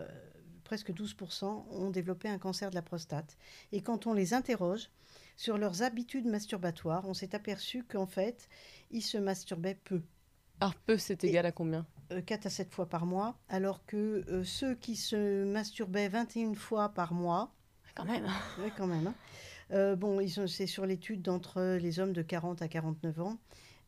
presque 0.63 0.91
12%, 0.91 1.65
ont 1.71 1.89
développé 1.89 2.29
un 2.29 2.37
cancer 2.37 2.69
de 2.69 2.75
la 2.75 2.81
prostate. 2.81 3.37
Et 3.71 3.81
quand 3.81 4.07
on 4.07 4.13
les 4.13 4.33
interroge 4.33 4.89
sur 5.37 5.57
leurs 5.57 5.81
habitudes 5.81 6.25
masturbatoires, 6.27 7.07
on 7.07 7.13
s'est 7.13 7.35
aperçu 7.35 7.83
qu'en 7.83 8.05
fait, 8.07 8.47
ils 8.91 9.01
se 9.01 9.17
masturbaient 9.17 9.77
peu, 9.83 10.01
Alors, 10.61 10.75
peu, 10.75 10.97
c'est 10.97 11.23
Et- 11.23 11.27
égal 11.29 11.45
à 11.45 11.51
combien? 11.51 11.85
4 12.27 12.45
à 12.45 12.49
7 12.51 12.71
fois 12.71 12.85
par 12.87 13.07
mois, 13.07 13.35
alors 13.49 13.83
que 13.87 14.23
euh, 14.29 14.43
ceux 14.43 14.75
qui 14.75 14.95
se 14.95 15.43
masturbaient 15.43 16.07
21 16.07 16.53
fois 16.53 16.89
par 16.89 17.13
mois, 17.13 17.51
Quand 17.95 18.05
même. 18.05 18.27
oui, 18.59 18.69
quand 18.77 18.85
même. 18.87 19.07
hein. 19.07 19.15
Euh, 19.71 19.95
bon, 19.95 20.19
ils 20.19 20.39
ont- 20.39 20.47
c'est 20.47 20.67
sur 20.67 20.85
l'étude 20.85 21.21
d'entre 21.21 21.77
les 21.81 21.99
hommes 21.99 22.13
de 22.13 22.21
40 22.21 22.61
à 22.61 22.67
49 22.67 23.19
ans. 23.21 23.37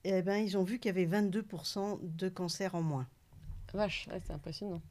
Eh 0.04 0.22
ben, 0.22 0.38
ils 0.38 0.58
ont 0.58 0.64
vu 0.64 0.80
qu'il 0.80 0.90
y 0.90 0.94
avait 0.98 1.06
22% 1.06 2.00
de 2.02 2.30
cancer 2.30 2.76
en 2.76 2.82
moins. 2.82 3.08
Vache, 3.74 4.08
ouais, 4.12 4.22
c'est 4.26 4.34
impressionnant. 4.34 4.82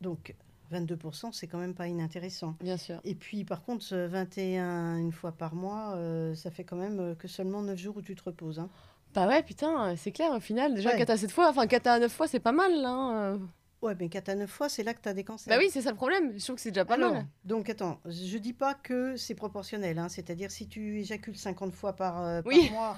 Donc, 0.00 0.34
22%, 0.70 1.32
c'est 1.32 1.46
quand 1.46 1.58
même 1.58 1.74
pas 1.74 1.86
inintéressant. 1.88 2.56
Bien 2.60 2.76
sûr. 2.78 3.00
Et 3.04 3.14
puis, 3.14 3.44
par 3.44 3.62
contre, 3.62 3.84
ce 3.84 4.06
21 4.06 4.96
une 4.98 5.12
fois 5.12 5.32
par 5.32 5.54
mois, 5.54 5.94
euh, 5.96 6.34
ça 6.34 6.50
fait 6.50 6.64
quand 6.64 6.76
même 6.76 6.98
euh, 6.98 7.14
que 7.14 7.28
seulement 7.28 7.62
9 7.62 7.78
jours 7.78 7.96
où 7.98 8.02
tu 8.02 8.14
te 8.16 8.22
reposes. 8.24 8.58
hein. 8.58 8.68
Bah 9.14 9.28
ouais, 9.28 9.42
putain, 9.42 9.94
c'est 9.96 10.10
clair, 10.12 10.32
au 10.32 10.40
final, 10.40 10.74
déjà 10.74 10.90
Ouais. 10.90 10.96
4 10.98 11.10
à 11.10 11.16
7 11.18 11.30
fois, 11.30 11.50
enfin 11.50 11.66
4 11.66 11.86
à 11.86 11.98
9 11.98 12.10
fois, 12.10 12.26
c'est 12.26 12.40
pas 12.40 12.52
mal, 12.52 12.72
hein. 12.86 13.38
Euh. 13.82 13.86
Ouais, 13.86 13.96
mais 13.98 14.08
4 14.08 14.28
à 14.28 14.34
9 14.36 14.50
fois, 14.50 14.68
c'est 14.68 14.82
là 14.82 14.94
que 14.94 15.00
tu 15.02 15.08
as 15.08 15.14
des 15.14 15.24
cancers. 15.24 15.52
Bah 15.54 15.60
oui, 15.62 15.68
c'est 15.72 15.82
ça 15.82 15.90
le 15.90 15.96
problème, 15.96 16.32
je 16.38 16.42
trouve 16.42 16.56
que 16.56 16.62
c'est 16.62 16.70
déjà 16.70 16.84
pas 16.84 16.94
Alors, 16.94 17.12
mal. 17.14 17.26
donc 17.44 17.68
attends, 17.68 18.00
je 18.06 18.38
dis 18.38 18.52
pas 18.52 18.74
que 18.74 19.16
c'est 19.16 19.34
proportionnel, 19.34 19.98
hein, 19.98 20.08
c'est-à-dire 20.08 20.50
si 20.50 20.68
tu 20.68 21.00
éjacules 21.00 21.36
50 21.36 21.74
fois 21.74 21.92
par, 21.94 22.22
euh, 22.22 22.42
par 22.42 22.52
Oui. 22.52 22.70
mois, 22.70 22.96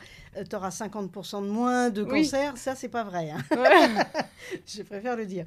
tu 0.48 0.56
auras 0.56 0.70
50% 0.70 1.42
de 1.42 1.48
moins 1.48 1.90
de 1.90 2.02
Oui. 2.02 2.22
cancer, 2.22 2.56
ça 2.58 2.74
c'est 2.74 2.88
pas 2.88 3.04
vrai, 3.04 3.30
hein. 3.30 3.38
Ouais. 3.56 4.04
je 4.66 4.82
préfère 4.82 5.16
le 5.16 5.26
dire. 5.26 5.44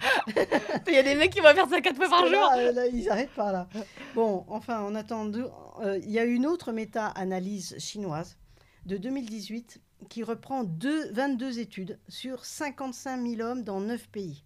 Il 0.87 0.93
y 0.93 0.97
a 0.97 1.03
des 1.03 1.15
mecs 1.15 1.31
qui 1.31 1.39
vont 1.39 1.53
faire 1.53 1.69
ça 1.69 1.81
4 1.81 1.95
fois 1.95 2.09
par 2.09 2.27
jour. 2.27 2.49
euh, 2.57 2.71
là, 2.71 2.87
ils 2.87 3.05
n'arrêtent 3.05 3.29
pas 3.35 3.51
là. 3.51 3.67
Bon, 4.15 4.43
enfin, 4.47 4.81
en 4.81 4.95
attendant, 4.95 5.51
euh, 5.81 5.99
il 6.03 6.09
y 6.11 6.19
a 6.19 6.23
une 6.25 6.45
autre 6.45 6.71
méta-analyse 6.71 7.75
chinoise 7.77 8.37
de 8.85 8.97
2018 8.97 9.81
qui 10.09 10.23
reprend 10.23 10.63
deux, 10.63 11.11
22 11.11 11.59
études 11.59 11.99
sur 12.07 12.45
55 12.45 13.21
000 13.37 13.41
hommes 13.41 13.63
dans 13.63 13.79
9 13.81 14.07
pays. 14.09 14.43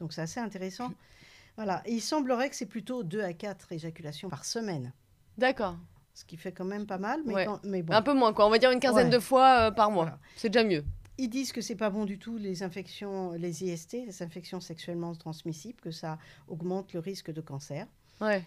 Donc 0.00 0.12
c'est 0.12 0.22
assez 0.22 0.40
intéressant. 0.40 0.92
Voilà, 1.56 1.82
Et 1.84 1.92
il 1.92 2.00
semblerait 2.00 2.48
que 2.50 2.56
c'est 2.56 2.66
plutôt 2.66 3.02
2 3.04 3.20
à 3.22 3.32
4 3.32 3.72
éjaculations 3.72 4.28
par 4.30 4.44
semaine, 4.44 4.92
D'accord. 5.36 5.76
ce 6.14 6.24
qui 6.24 6.36
fait 6.36 6.52
quand 6.52 6.64
même 6.64 6.86
pas 6.86 6.96
mal, 6.98 7.20
mais, 7.26 7.34
Ouais. 7.34 7.44
quand- 7.44 7.60
mais 7.64 7.82
bon. 7.82 7.92
Un 7.92 8.02
peu 8.02 8.14
moins, 8.14 8.32
quoi. 8.32 8.46
On 8.46 8.50
va 8.50 8.58
dire 8.58 8.70
une 8.70 8.80
quinzaine 8.80 9.06
Ouais. 9.08 9.12
de 9.12 9.18
fois 9.18 9.66
euh, 9.66 9.70
par 9.70 9.90
mois. 9.90 10.04
Voilà. 10.04 10.18
C'est 10.36 10.48
déjà 10.48 10.64
mieux. 10.66 10.84
Ils 11.18 11.28
disent 11.28 11.52
que 11.52 11.60
c'est 11.60 11.74
pas 11.76 11.90
bon 11.90 12.06
du 12.06 12.18
tout 12.18 12.38
les 12.38 12.62
infections, 12.62 13.32
les 13.32 13.62
IST, 13.62 14.06
les 14.06 14.22
infections 14.22 14.58
sexuellement 14.60 15.14
transmissibles, 15.14 15.78
que 15.80 15.90
ça 15.90 16.18
augmente 16.48 16.94
le 16.94 17.00
risque 17.00 17.30
de 17.30 17.40
cancer. 17.42 17.86
Ouais. 18.20 18.42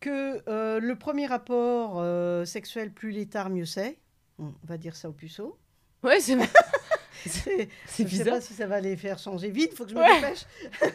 que 0.00 0.42
euh, 0.48 0.78
le 0.78 0.94
premier 0.96 1.26
rapport 1.26 1.94
euh, 1.98 2.44
sexuel, 2.44 2.92
plus 2.92 3.10
l'étard, 3.10 3.50
mieux 3.50 3.64
c'est. 3.66 3.98
On 4.38 4.52
va 4.64 4.76
dire 4.78 4.94
ça 4.94 5.08
aux 5.08 5.12
puceaux. 5.12 5.58
Ouais, 6.04 6.20
c'est 6.20 6.36
C'est 7.46 7.58
Je 7.58 7.62
ne 7.62 7.68
sais 7.86 8.04
bizarre. 8.04 8.34
pas 8.34 8.40
si 8.40 8.54
ça 8.54 8.66
va 8.66 8.80
les 8.80 8.96
faire 8.96 9.18
changer 9.18 9.50
vite, 9.50 9.70
il 9.72 9.76
faut 9.76 9.84
que 9.84 9.90
je 9.90 9.94
me 9.94 10.00
Ouais. 10.00 10.20
dépêche. 10.20 10.44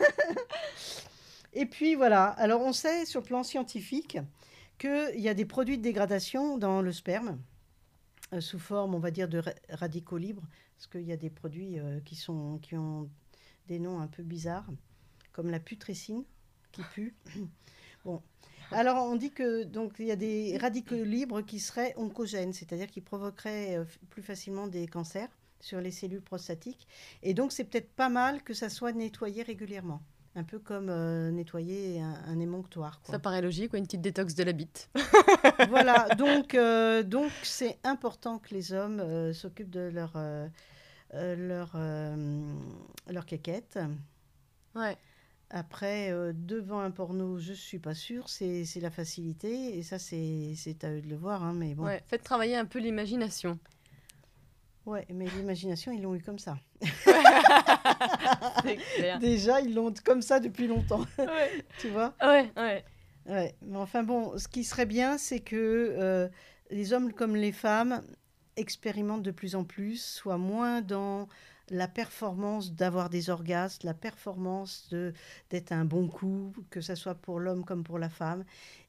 Et 1.53 1.65
puis 1.65 1.95
voilà, 1.95 2.25
alors 2.25 2.61
on 2.61 2.73
sait 2.73 3.05
sur 3.05 3.21
le 3.21 3.25
plan 3.25 3.43
scientifique 3.43 4.17
qu'il 4.79 5.19
y 5.19 5.29
a 5.29 5.33
des 5.35 5.45
produits 5.45 5.77
de 5.77 5.83
dégradation 5.83 6.57
dans 6.57 6.81
le 6.81 6.91
sperme, 6.91 7.39
euh, 8.33 8.41
sous 8.41 8.57
forme, 8.59 8.95
on 8.95 8.99
va 8.99 9.11
dire, 9.11 9.27
de 9.29 9.37
ra- 9.37 9.51
radicaux 9.69 10.17
libres, 10.17 10.41
parce 10.75 10.87
qu'il 10.87 11.07
y 11.07 11.11
a 11.11 11.17
des 11.17 11.29
produits 11.29 11.79
euh, 11.79 11.99
qui, 12.03 12.15
sont, 12.15 12.57
qui 12.61 12.75
ont 12.75 13.07
des 13.67 13.77
noms 13.77 13.99
un 13.99 14.07
peu 14.07 14.23
bizarres, 14.23 14.65
comme 15.31 15.51
la 15.51 15.59
putrécine, 15.59 16.23
qui 16.71 16.81
pue. 16.93 17.13
bon. 18.05 18.21
Alors 18.71 19.03
on 19.05 19.15
dit 19.15 19.29
que 19.29 19.63
donc 19.65 19.93
il 19.99 20.07
y 20.07 20.11
a 20.11 20.15
des 20.15 20.57
radicaux 20.57 21.03
libres 21.03 21.41
qui 21.41 21.59
seraient 21.59 21.93
oncogènes, 21.97 22.53
c'est-à-dire 22.53 22.87
qui 22.87 23.01
provoqueraient 23.01 23.77
euh, 23.77 23.85
plus 24.09 24.23
facilement 24.23 24.65
des 24.65 24.87
cancers 24.87 25.29
sur 25.63 25.79
les 25.79 25.91
cellules 25.91 26.21
prostatiques. 26.21 26.87
Et 27.23 27.33
donc, 27.33 27.51
c'est 27.53 27.63
peut-être 27.63 27.91
pas 27.95 28.09
mal 28.09 28.43
que 28.43 28.53
ça 28.53 28.69
soit 28.69 28.91
nettoyé 28.91 29.43
régulièrement. 29.43 30.01
Un 30.35 30.43
peu 30.43 30.57
comme 30.59 30.89
euh, 30.89 31.29
nettoyer 31.31 32.01
un, 32.01 32.15
un 32.27 32.39
émonctoire. 32.39 32.99
quoi. 33.01 33.11
Ça 33.13 33.19
paraît 33.19 33.41
logique, 33.41 33.69
quoi, 33.69 33.79
une 33.79 33.85
petite 33.85 34.01
détox 34.01 34.33
de 34.35 34.43
la 34.43 34.51
bite. 34.51 34.89
voilà, 35.69 36.07
donc 36.17 36.55
euh, 36.55 37.03
donc 37.03 37.31
c'est 37.43 37.77
important 37.83 38.39
que 38.39 38.53
les 38.53 38.73
hommes 38.73 38.99
euh, 38.99 39.31
s'occupent 39.31 39.69
de 39.69 39.81
leur, 39.93 40.13
leur, 41.13 41.77
leur 43.07 43.25
quéquette. 43.25 43.79
Ouais. 44.75 44.97
Après, 45.51 46.11
devant 46.33 46.79
un 46.79 46.89
porno, 46.89 47.37
je 47.37 47.53
suis 47.53 47.77
pas 47.77 47.93
sûre, 47.93 48.27
c'est 48.27 48.65
la 48.81 48.89
facilité. 48.89 49.77
Et 49.77 49.83
ça, 49.83 49.99
c'est 49.99 50.53
c'est 50.55 50.83
à 50.83 50.91
eux 50.91 51.01
de 51.01 51.07
le 51.07 51.15
voir. 51.15 51.43
hein, 51.43 51.53
mais 51.53 51.75
bon. 51.75 51.83
Ouais. 51.85 52.01
Faites 52.07 52.23
travailler 52.23 52.55
un 52.57 52.65
peu 52.65 52.79
l'imagination. 52.79 53.59
Ouais, 54.85 55.05
mais 55.13 55.25
l'imagination, 55.25 55.91
ils 55.93 56.01
l'ont 56.01 56.15
eu 56.15 56.21
comme 56.21 56.39
ça. 56.39 56.57
Clair. 58.95 59.19
Déjà, 59.19 59.61
ils 59.61 59.73
l'ont 59.73 59.93
comme 60.03 60.21
ça 60.21 60.39
depuis 60.39 60.67
longtemps, 60.67 61.05
ouais. 61.17 61.65
tu 61.79 61.89
vois? 61.89 62.13
Ouais, 62.21 62.51
ouais. 62.57 62.83
Ouais, 63.25 63.55
mais 63.61 63.77
enfin 63.77 64.03
bon, 64.03 64.37
ce 64.37 64.47
qui 64.47 64.63
serait 64.63 64.85
bien, 64.85 65.17
c'est 65.17 65.39
que 65.39 65.55
euh, 65.97 66.27
les 66.69 66.93
hommes 66.93 67.13
comme 67.13 67.35
les 67.35 67.51
femmes 67.51 68.01
expérimentent 68.57 69.23
de 69.23 69.31
plus 69.31 69.55
en 69.55 69.63
plus, 69.63 70.03
soient 70.03 70.37
moins 70.37 70.81
dans 70.81 71.27
la 71.69 71.87
performance 71.87 72.73
d'avoir 72.73 73.09
des 73.09 73.29
orgasmes, 73.29 73.85
la 73.85 73.93
performance 73.93 74.89
de 74.91 75.13
d'être 75.49 75.71
un 75.71 75.85
bon 75.85 76.07
coup, 76.07 76.53
que 76.69 76.81
ce 76.81 76.95
soit 76.95 77.15
pour 77.15 77.39
l'homme 77.39 77.63
comme 77.63 77.83
pour 77.83 77.99
la 77.99 78.09
femme. 78.09 78.43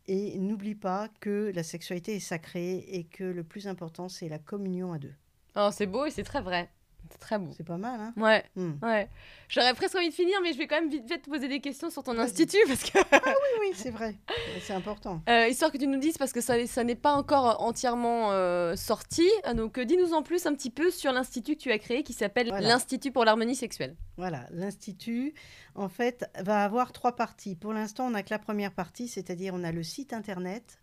Et 0.06 0.38
n'oublie 0.38 0.74
pas 0.74 1.08
que 1.20 1.52
la 1.54 1.62
sexualité 1.62 2.16
est 2.16 2.20
sacrée 2.20 2.78
et 2.88 3.04
que 3.04 3.24
le 3.24 3.44
plus 3.44 3.68
important, 3.68 4.08
c'est 4.08 4.28
la 4.28 4.38
communion 4.38 4.92
à 4.92 4.98
deux. 4.98 5.14
Oh, 5.56 5.70
c'est 5.72 5.86
beau 5.86 6.06
et 6.06 6.10
c'est 6.10 6.24
très 6.24 6.40
vrai. 6.40 6.68
C'est 7.10 7.18
très 7.20 7.38
beau. 7.38 7.50
C'est 7.54 7.66
pas 7.66 7.76
mal, 7.76 8.00
hein 8.00 8.14
Ouais, 8.16 8.42
Hmm. 8.56 8.72
ouais. 8.82 9.08
J'aurais 9.48 9.74
presque 9.74 9.94
envie 9.94 10.08
de 10.08 10.14
finir, 10.14 10.38
mais 10.42 10.52
je 10.54 10.58
vais 10.58 10.66
quand 10.66 10.80
même 10.80 10.88
vite 10.90 11.06
fait 11.06 11.18
te 11.18 11.28
poser 11.28 11.48
des 11.48 11.60
questions 11.60 11.90
sur 11.90 12.02
ton 12.02 12.18
institut 12.18 12.56
parce 12.66 12.82
que 12.82 12.98
Oui, 12.98 13.20
oui, 13.60 13.70
c'est 13.74 13.90
vrai. 13.90 14.16
C'est 14.62 14.72
important. 14.72 15.20
Euh, 15.28 15.46
histoire 15.46 15.70
que 15.70 15.76
tu 15.76 15.86
nous 15.86 15.98
dises 15.98 16.16
parce 16.16 16.32
que 16.32 16.40
ça, 16.40 16.66
ça 16.66 16.82
n'est 16.82 16.94
pas 16.96 17.12
encore 17.12 17.62
entièrement 17.62 18.32
euh, 18.32 18.74
sorti. 18.74 19.28
Euh, 19.46 19.52
Donc 19.52 19.78
euh, 19.78 19.84
dis-nous 19.84 20.14
en 20.14 20.22
plus 20.22 20.46
un 20.46 20.54
petit 20.54 20.70
peu 20.70 20.90
sur 20.90 21.12
l'institut 21.12 21.56
que 21.56 21.60
tu 21.60 21.70
as 21.70 21.78
créé 21.78 22.02
qui 22.04 22.14
s'appelle 22.14 22.48
Voilà. 22.48 22.66
l'Institut 22.68 23.12
pour 23.12 23.26
l'harmonie 23.26 23.54
sexuelle. 23.54 23.94
Voilà, 24.16 24.46
l'Institut, 24.50 25.34
en 25.74 25.90
fait, 25.90 26.24
va 26.40 26.64
avoir 26.64 26.90
trois 26.92 27.14
parties. 27.14 27.54
Pour 27.54 27.74
l'instant, 27.74 28.06
on 28.06 28.10
n'a 28.10 28.22
que 28.22 28.30
la 28.30 28.38
première 28.38 28.72
partie, 28.72 29.08
c'est-à-dire 29.08 29.52
on 29.54 29.62
a 29.62 29.72
le 29.72 29.82
site 29.82 30.14
internet. 30.14 30.78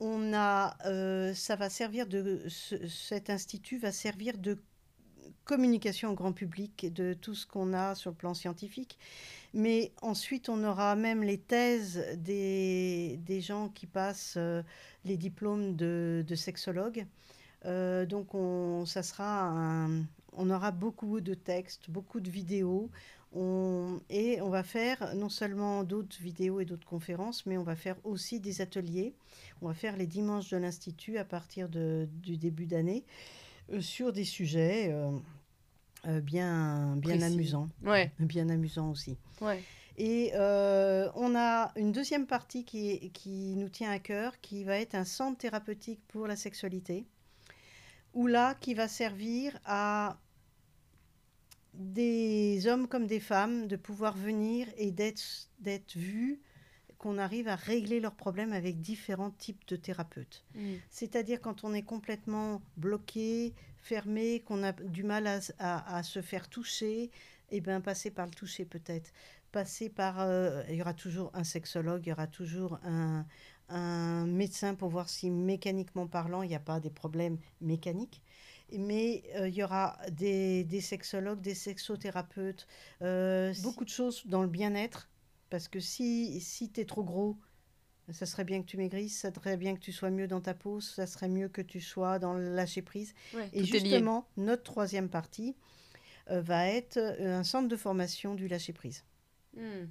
On 0.00 0.32
a, 0.32 0.76
euh, 0.86 1.34
ça 1.34 1.56
va 1.56 1.70
servir 1.70 2.06
de, 2.06 2.44
ce- 2.48 2.86
cet 2.88 3.30
institut 3.30 3.78
va 3.78 3.92
servir 3.92 4.38
de 4.38 4.58
communication 5.44 6.10
au 6.10 6.14
grand 6.14 6.32
public 6.32 6.92
de 6.92 7.14
tout 7.14 7.34
ce 7.34 7.46
qu'on 7.46 7.72
a 7.72 7.94
sur 7.94 8.10
le 8.10 8.16
plan 8.16 8.34
scientifique. 8.34 8.98
Mais 9.54 9.92
ensuite, 10.02 10.48
on 10.48 10.64
aura 10.64 10.96
même 10.96 11.22
les 11.22 11.38
thèses 11.38 12.04
des, 12.18 13.18
des 13.26 13.40
gens 13.40 13.68
qui 13.70 13.86
passent 13.86 14.34
euh, 14.36 14.62
les 15.04 15.16
diplômes 15.16 15.76
de, 15.76 16.24
de. 16.26 16.36
Euh, 17.64 18.06
donc, 18.06 18.34
on, 18.34 18.86
ça 18.86 19.02
sera 19.02 19.42
un- 19.48 20.04
on 20.32 20.50
aura 20.50 20.70
beaucoup 20.70 21.20
de 21.20 21.34
textes, 21.34 21.90
beaucoup 21.90 22.20
de 22.20 22.30
vidéos. 22.30 22.90
On- 23.34 24.00
et 24.08 24.40
on 24.40 24.48
va 24.48 24.62
faire 24.62 25.14
non 25.14 25.28
seulement 25.28 25.84
d'autres 25.84 26.16
vidéos 26.20 26.60
et 26.60 26.64
d'autres 26.64 26.86
conférences, 26.86 27.44
mais 27.44 27.58
on 27.58 27.62
va 27.62 27.76
faire 27.76 27.96
aussi 28.04 28.40
des 28.40 28.60
ateliers. 28.62 29.14
On 29.60 29.68
va 29.68 29.74
faire 29.74 29.96
les 29.96 30.06
dimanches 30.06 30.48
de 30.50 30.56
l'Institut 30.56 31.18
à 31.18 31.24
partir 31.24 31.68
de- 31.68 32.08
du 32.22 32.36
début 32.38 32.66
d'année 32.66 33.04
euh, 33.70 33.82
sur 33.82 34.14
des 34.14 34.24
sujets 34.24 34.88
euh, 34.90 35.10
euh, 36.06 36.20
bien, 36.22 36.96
bien 36.96 37.18
Précis. 37.18 37.34
amusants. 37.34 37.68
Ouais, 37.84 38.10
Bien 38.18 38.48
amusants 38.48 38.90
aussi. 38.90 39.18
ouais. 39.42 39.62
Et 40.00 40.30
euh, 40.34 41.10
on 41.16 41.34
a 41.36 41.72
une 41.76 41.90
deuxième 41.92 42.26
partie 42.26 42.64
qui, 42.64 43.10
qui 43.10 43.56
nous 43.56 43.68
tient 43.68 43.90
à 43.90 43.98
cœur, 43.98 44.40
qui 44.40 44.62
va 44.64 44.78
être 44.78 44.94
un 44.94 45.04
centre 45.04 45.36
thérapeutique 45.38 46.00
pour 46.08 46.28
la 46.28 46.36
sexualité, 46.36 47.04
où 48.14 48.26
là, 48.28 48.54
qui 48.54 48.74
va 48.74 48.86
servir 48.88 49.58
à 49.64 50.16
des 51.74 52.66
hommes 52.66 52.88
comme 52.88 53.06
des 53.06 53.20
femmes 53.20 53.66
de 53.68 53.76
pouvoir 53.76 54.16
venir 54.16 54.66
et 54.76 54.90
d'être 54.90 55.22
d'être 55.60 55.96
vus, 55.96 56.40
qu'on 56.98 57.18
arrive 57.18 57.48
à 57.48 57.56
régler 57.56 58.00
leurs 58.00 58.14
problèmes 58.16 58.52
avec 58.52 58.80
différents 58.80 59.30
types 59.30 59.66
de 59.68 59.76
thérapeutes. 59.76 60.44
Mm. 60.54 60.74
C'est-à-dire 60.90 61.40
quand 61.40 61.64
on 61.64 61.72
est 61.74 61.82
complètement 61.84 62.60
bloqué, 62.76 63.54
fermé, 63.78 64.40
qu'on 64.40 64.62
a 64.64 64.72
du 64.72 65.04
mal 65.04 65.26
à, 65.26 65.38
à- 65.58 65.96
à 65.98 66.02
se 66.02 66.20
faire 66.22 66.48
toucher, 66.48 67.10
et 67.50 67.60
bien 67.60 67.80
passer 67.80 68.10
par 68.10 68.26
le 68.26 68.32
toucher 68.32 68.64
peut-être. 68.64 69.12
Passer 69.52 69.88
par... 69.88 70.20
euh, 70.20 70.62
il 70.68 70.76
y 70.76 70.82
aura 70.82 70.94
toujours 70.94 71.30
un 71.34 71.44
sexologue, 71.44 72.02
il 72.06 72.10
y 72.10 72.12
aura 72.12 72.26
toujours 72.26 72.78
un, 72.84 73.24
un 73.68 74.26
médecin 74.26 74.74
pour 74.74 74.88
voir 74.90 75.08
si 75.08 75.30
mécaniquement 75.30 76.06
parlant, 76.06 76.42
il 76.42 76.48
n'y 76.48 76.54
a 76.54 76.60
pas 76.60 76.80
des 76.80 76.90
problèmes 76.90 77.38
mécaniques. 77.60 78.20
Mais 78.72 79.22
euh, 79.36 79.48
il 79.48 79.54
y 79.54 79.62
aura 79.62 79.98
des, 80.10 80.64
des 80.64 80.80
sexologues, 80.80 81.40
des 81.40 81.54
sexothérapeutes, 81.54 82.66
euh, 83.02 83.54
beaucoup 83.62 83.84
de 83.84 83.90
choses 83.90 84.26
dans 84.26 84.42
le 84.42 84.48
bien-être. 84.48 85.08
Parce 85.50 85.68
que 85.68 85.80
si, 85.80 86.40
si 86.40 86.70
tu 86.70 86.80
es 86.80 86.84
trop 86.84 87.02
gros, 87.02 87.38
ça 88.10 88.26
serait 88.26 88.44
bien 88.44 88.60
que 88.60 88.66
tu 88.66 88.76
maigrisses, 88.76 89.20
ça 89.20 89.32
serait 89.32 89.56
bien 89.56 89.74
que 89.74 89.80
tu 89.80 89.92
sois 89.92 90.10
mieux 90.10 90.26
dans 90.28 90.40
ta 90.42 90.54
peau, 90.54 90.80
ça 90.80 91.06
serait 91.06 91.28
mieux 91.28 91.48
que 91.48 91.62
tu 91.62 91.80
sois 91.80 92.18
dans 92.18 92.34
le 92.34 92.54
lâcher 92.54 92.82
prise. 92.82 93.14
Ouais, 93.34 93.48
Et 93.52 93.64
justement, 93.64 94.26
notre 94.36 94.62
troisième 94.64 95.08
partie 95.08 95.56
euh, 96.30 96.40
va 96.42 96.68
être 96.68 96.98
un 96.98 97.44
centre 97.44 97.68
de 97.68 97.76
formation 97.76 98.34
du 98.34 98.48
lâcher 98.48 98.72
prise 98.74 99.04
Mm. 99.56 99.86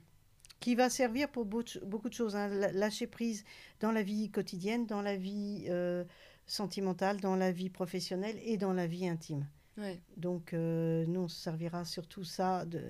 qui 0.59 0.75
va 0.75 0.89
servir 0.89 1.30
pour 1.30 1.45
beau- 1.45 1.63
beaucoup 1.84 2.09
de 2.09 2.13
choses. 2.13 2.36
hein. 2.36 2.47
Lâcher 2.73 3.07
prise 3.07 3.43
dans 3.80 3.91
la 3.91 4.01
vie 4.03 4.30
quotidienne, 4.32 4.86
dans 4.88 5.01
la 5.01 5.15
vie 5.15 5.65
euh, 5.69 6.03
sentimentale, 6.47 7.19
dans 7.19 7.35
la 7.35 7.51
vie 7.51 7.69
professionnelle 7.69 8.37
et 8.43 8.57
dans 8.57 8.73
la 8.73 8.87
vie 8.87 9.07
intime. 9.07 9.45
Ouais. 9.77 10.01
Donc, 10.15 10.53
euh, 10.53 11.05
nous, 11.07 11.21
on 11.21 11.27
se 11.27 11.39
servira 11.39 11.85
surtout 11.85 12.23
ça, 12.23 12.65
de... 12.65 12.81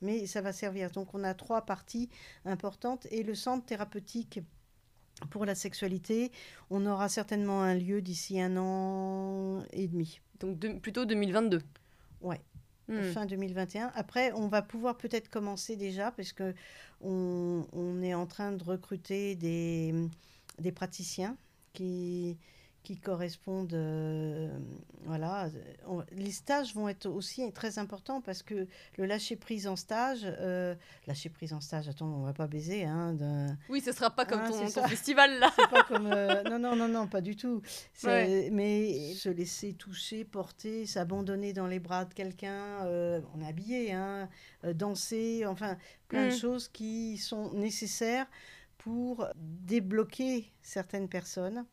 mais 0.00 0.26
ça 0.26 0.40
va 0.40 0.52
servir. 0.52 0.90
Donc, 0.90 1.12
on 1.14 1.22
a 1.22 1.34
trois 1.34 1.66
parties 1.66 2.08
importantes 2.46 3.06
et 3.10 3.22
le 3.22 3.34
centre 3.34 3.66
thérapeutique 3.66 4.40
pour 5.28 5.44
la 5.44 5.54
sexualité, 5.54 6.32
on 6.70 6.86
aura 6.86 7.08
certainement 7.08 7.62
un 7.62 7.74
lieu 7.74 8.00
d'ici 8.00 8.40
un 8.40 8.56
an 8.56 9.62
et 9.72 9.86
demi. 9.86 10.20
Donc 10.38 10.58
de- 10.58 10.78
plutôt 10.78 11.04
2022. 11.04 11.60
Ouais. 12.22 12.40
Mm. 12.88 13.02
fin 13.12 13.26
2021. 13.26 13.92
Après, 13.94 14.32
on 14.32 14.48
va 14.48 14.62
pouvoir 14.62 14.96
peut-être 14.96 15.28
commencer 15.28 15.76
déjà, 15.76 16.10
parce 16.10 16.32
que 16.32 16.54
on, 17.00 17.66
on 17.72 18.02
est 18.02 18.14
en 18.14 18.26
train 18.26 18.52
de 18.52 18.64
recruter 18.64 19.36
des, 19.36 19.94
des 20.58 20.72
praticiens 20.72 21.36
qui, 21.72 22.36
qui 22.82 22.96
correspondent. 22.96 23.74
euh, 23.74 24.48
voilà. 25.04 25.48
On- 25.86 26.02
les 26.12 26.30
stages 26.30 26.74
vont 26.74 26.88
être 26.88 27.06
aussi 27.06 27.50
très 27.52 27.78
importants 27.78 28.20
parce 28.20 28.42
que 28.42 28.66
le 28.96 29.06
lâcher 29.06 29.36
prise 29.36 29.66
en 29.66 29.76
stage, 29.76 30.20
euh, 30.24 30.74
lâcher 31.06 31.28
prise 31.28 31.52
en 31.52 31.60
stage, 31.60 31.88
attends, 31.88 32.06
on 32.06 32.22
va 32.24 32.32
pas 32.32 32.46
baiser, 32.46 32.84
hein, 32.84 33.16
Oui, 33.68 33.80
ce 33.80 33.92
sera 33.92 34.10
pas 34.10 34.24
comme 34.24 34.40
Ah, 34.44 34.48
ton, 34.48 34.88
festival 34.88 35.38
là. 35.38 35.50
c'est 35.56 35.68
pas 35.70 35.82
comme. 35.84 36.06
euh, 36.12 36.42
non, 36.44 36.58
non, 36.58 36.74
non, 36.76 36.88
non, 36.88 37.06
pas 37.06 37.20
du 37.20 37.36
tout. 37.36 37.60
Ouais. 38.04 38.48
Mais 38.50 39.12
se 39.14 39.28
laisser 39.28 39.74
toucher, 39.74 40.24
porter, 40.24 40.86
s'abandonner 40.86 41.52
dans 41.52 41.66
les 41.66 41.80
bras 41.80 42.04
de 42.06 42.14
quelqu'un, 42.14 42.86
on 43.34 43.40
est 43.42 43.46
habillé, 43.48 43.92
hein, 43.92 44.28
danser, 44.74 45.44
enfin, 45.46 45.76
plein 46.08 46.28
de 46.28 46.32
Mm. 46.34 46.38
choses 46.38 46.68
qui 46.68 47.18
sont 47.18 47.52
nécessaires 47.52 48.26
pour 48.78 49.26
débloquer 49.36 50.50
certaines 50.62 51.08
personnes. 51.08 51.64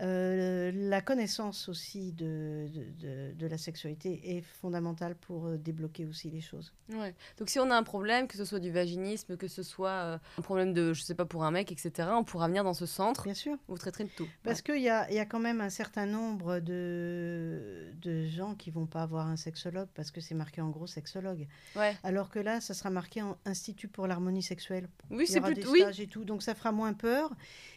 Euh, 0.00 0.72
la 0.74 1.00
connaissance 1.00 1.68
aussi 1.68 2.12
de, 2.12 2.66
de, 2.68 2.84
de- 3.00 3.32
de 3.34 3.46
la 3.46 3.58
sexualité 3.58 4.36
est 4.36 4.40
fondamentale 4.40 5.14
pour 5.14 5.46
euh, 5.46 5.56
débloquer 5.56 6.04
aussi 6.04 6.30
les 6.30 6.40
choses. 6.40 6.72
Ouais. 6.92 7.14
Donc 7.38 7.48
si 7.48 7.60
on 7.60 7.70
a 7.70 7.76
un 7.76 7.82
problème, 7.84 8.26
que 8.26 8.36
ce 8.36 8.44
soit 8.44 8.58
du 8.58 8.70
vaginisme, 8.72 9.36
que 9.36 9.46
ce 9.46 9.62
soit 9.62 9.90
euh, 9.90 10.18
un 10.38 10.42
problème 10.42 10.72
de, 10.72 10.92
je 10.94 11.02
sais 11.02 11.14
pas, 11.14 11.24
pour 11.26 11.44
un 11.44 11.50
mec, 11.52 11.70
etc., 11.70 12.08
on 12.12 12.24
pourra 12.24 12.48
venir 12.48 12.64
dans 12.64 12.74
ce 12.74 12.86
centre. 12.86 13.22
Bien 13.24 13.34
sûr. 13.34 13.56
Vous 13.68 13.78
traiterez 13.78 14.04
de 14.04 14.10
tout. 14.10 14.26
Parce 14.42 14.62
qu'il 14.62 14.82
y 14.82 14.88
a, 14.88 15.08
il 15.10 15.14
y 15.14 15.20
a 15.20 15.26
quand 15.26 15.38
même 15.38 15.60
un 15.60 15.70
certain 15.70 16.06
nombre 16.06 16.58
de, 16.58 17.92
de 18.02 18.24
gens 18.26 18.54
qui 18.54 18.70
vont 18.70 18.86
pas 18.86 19.02
avoir 19.02 19.28
un 19.28 19.36
sexologue 19.36 19.88
parce 19.94 20.10
que 20.10 20.20
c'est 20.20 20.34
marqué 20.34 20.60
en 20.60 20.70
gros 20.70 20.86
sexologue. 20.86 21.46
Ouais. 21.76 21.96
Alors 22.02 22.30
que 22.30 22.38
là, 22.38 22.60
ça 22.60 22.74
sera 22.74 22.90
marqué 22.90 23.22
en 23.22 23.36
Institut 23.44 23.88
pour 23.88 24.06
l'harmonie 24.06 24.42
sexuelle. 24.42 24.88
Oui, 25.10 25.26
c'est 25.26 25.40
plutôt. 25.40 25.72
des 25.72 25.84
Oui. 25.84 26.02
et 26.02 26.06
tout, 26.06 26.24
donc 26.24 26.42
ça 26.42 26.54
fera 26.54 26.72
moins 26.72 26.92
peur. 26.94 27.30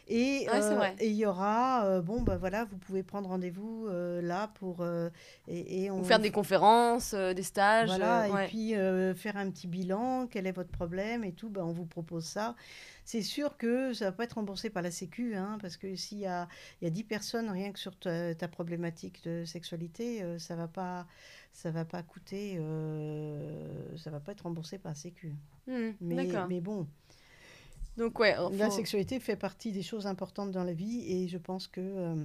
Et 0.08 0.46
Ouais, 0.48 0.54
euh, 0.62 0.88
il 1.02 1.12
y 1.12 1.26
aura, 1.26 2.00
bon, 2.08 2.22
bah 2.22 2.38
voilà, 2.38 2.64
vous 2.64 2.78
pouvez 2.78 3.02
prendre 3.02 3.28
rendez-vous 3.28 3.86
euh, 3.86 4.22
là 4.22 4.48
pour. 4.54 4.80
euh, 4.80 5.10
et, 5.46 5.84
et 5.84 5.90
on 5.90 6.00
Ou 6.00 6.04
faire 6.04 6.18
des 6.18 6.30
conférences, 6.30 7.12
euh, 7.14 7.34
des 7.34 7.42
stages. 7.42 7.88
voilà, 7.88 8.28
ouais. 8.30 8.44
et 8.44 8.48
puis 8.48 8.72
faire 9.14 9.36
un 9.36 9.50
petit 9.50 9.68
bilan, 9.68 10.26
quel 10.26 10.46
est 10.46 10.52
votre 10.52 10.70
problème 10.70 11.22
et 11.22 11.32
tout, 11.32 11.50
ben, 11.50 11.62
on 11.62 11.72
vous 11.72 11.84
propose 11.84 12.24
ça. 12.24 12.56
C'est 13.04 13.22
sûr 13.22 13.56
que 13.56 13.92
ça 13.92 14.06
va 14.06 14.12
pas 14.12 14.24
être 14.24 14.34
remboursé 14.34 14.70
par 14.70 14.82
la 14.82 14.90
Sécu, 14.90 15.34
hein, 15.34 15.58
parce 15.60 15.76
que 15.76 15.94
s'il 15.96 16.18
y 16.18 16.26
a, 16.26 16.48
y 16.82 16.86
a 16.86 16.90
10 16.90 17.04
personnes 17.04 17.48
rien 17.50 17.72
que 17.72 17.78
sur 17.78 17.96
ta, 17.98 18.34
ta 18.34 18.48
problématique 18.48 19.22
de 19.24 19.44
sexualité, 19.44 20.24
ça 20.38 20.56
va 20.56 20.66
pas 20.68 21.06
ça 21.52 21.70
va 21.70 21.84
pas 21.84 22.02
coûter, 22.02 22.60
ça 23.96 24.10
va 24.10 24.20
pas 24.20 24.32
être 24.32 24.42
remboursé 24.42 24.78
par 24.78 24.92
la 24.92 24.96
Sécu. 24.96 25.34
Mais, 25.66 25.94
D'accord. 26.00 26.46
mais 26.48 26.60
bon, 26.60 26.86
Donc 27.98 28.18
ouais, 28.20 28.36
la 28.52 28.70
sexualité 28.70 29.18
fait 29.18 29.36
partie 29.36 29.72
des 29.72 29.82
choses 29.82 30.06
importantes 30.06 30.52
dans 30.52 30.64
la 30.64 30.72
vie 30.72 31.04
et 31.12 31.28
je 31.28 31.36
pense 31.36 31.66
que 31.66 31.80
euh, 31.80 32.24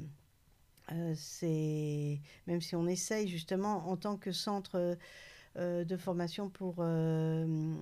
euh, 0.91 1.13
c'est 1.17 2.21
même 2.45 2.61
si 2.61 2.75
on 2.75 2.85
essaye 2.85 3.27
justement 3.27 3.89
en 3.89 3.97
tant 3.97 4.15
que 4.15 4.31
centre 4.31 4.97
euh, 5.57 5.83
de 5.83 5.97
formation 5.97 6.49
pour 6.49 6.75
euh, 6.77 7.75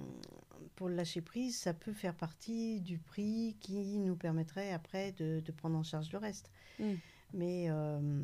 pour 0.75 0.87
le 0.87 0.95
lâcher 0.95 1.21
prise, 1.21 1.57
ça 1.57 1.73
peut 1.73 1.93
faire 1.93 2.15
partie 2.15 2.79
du 2.79 2.97
prix 2.97 3.57
qui 3.59 3.99
nous 3.99 4.15
permettrait 4.15 4.71
après 4.71 5.11
de, 5.11 5.41
de 5.41 5.51
prendre 5.51 5.77
en 5.77 5.83
charge 5.83 6.11
le 6.11 6.17
reste. 6.17 6.49
Mm. 6.79 6.93
Mais 7.33 7.65
euh, 7.69 8.23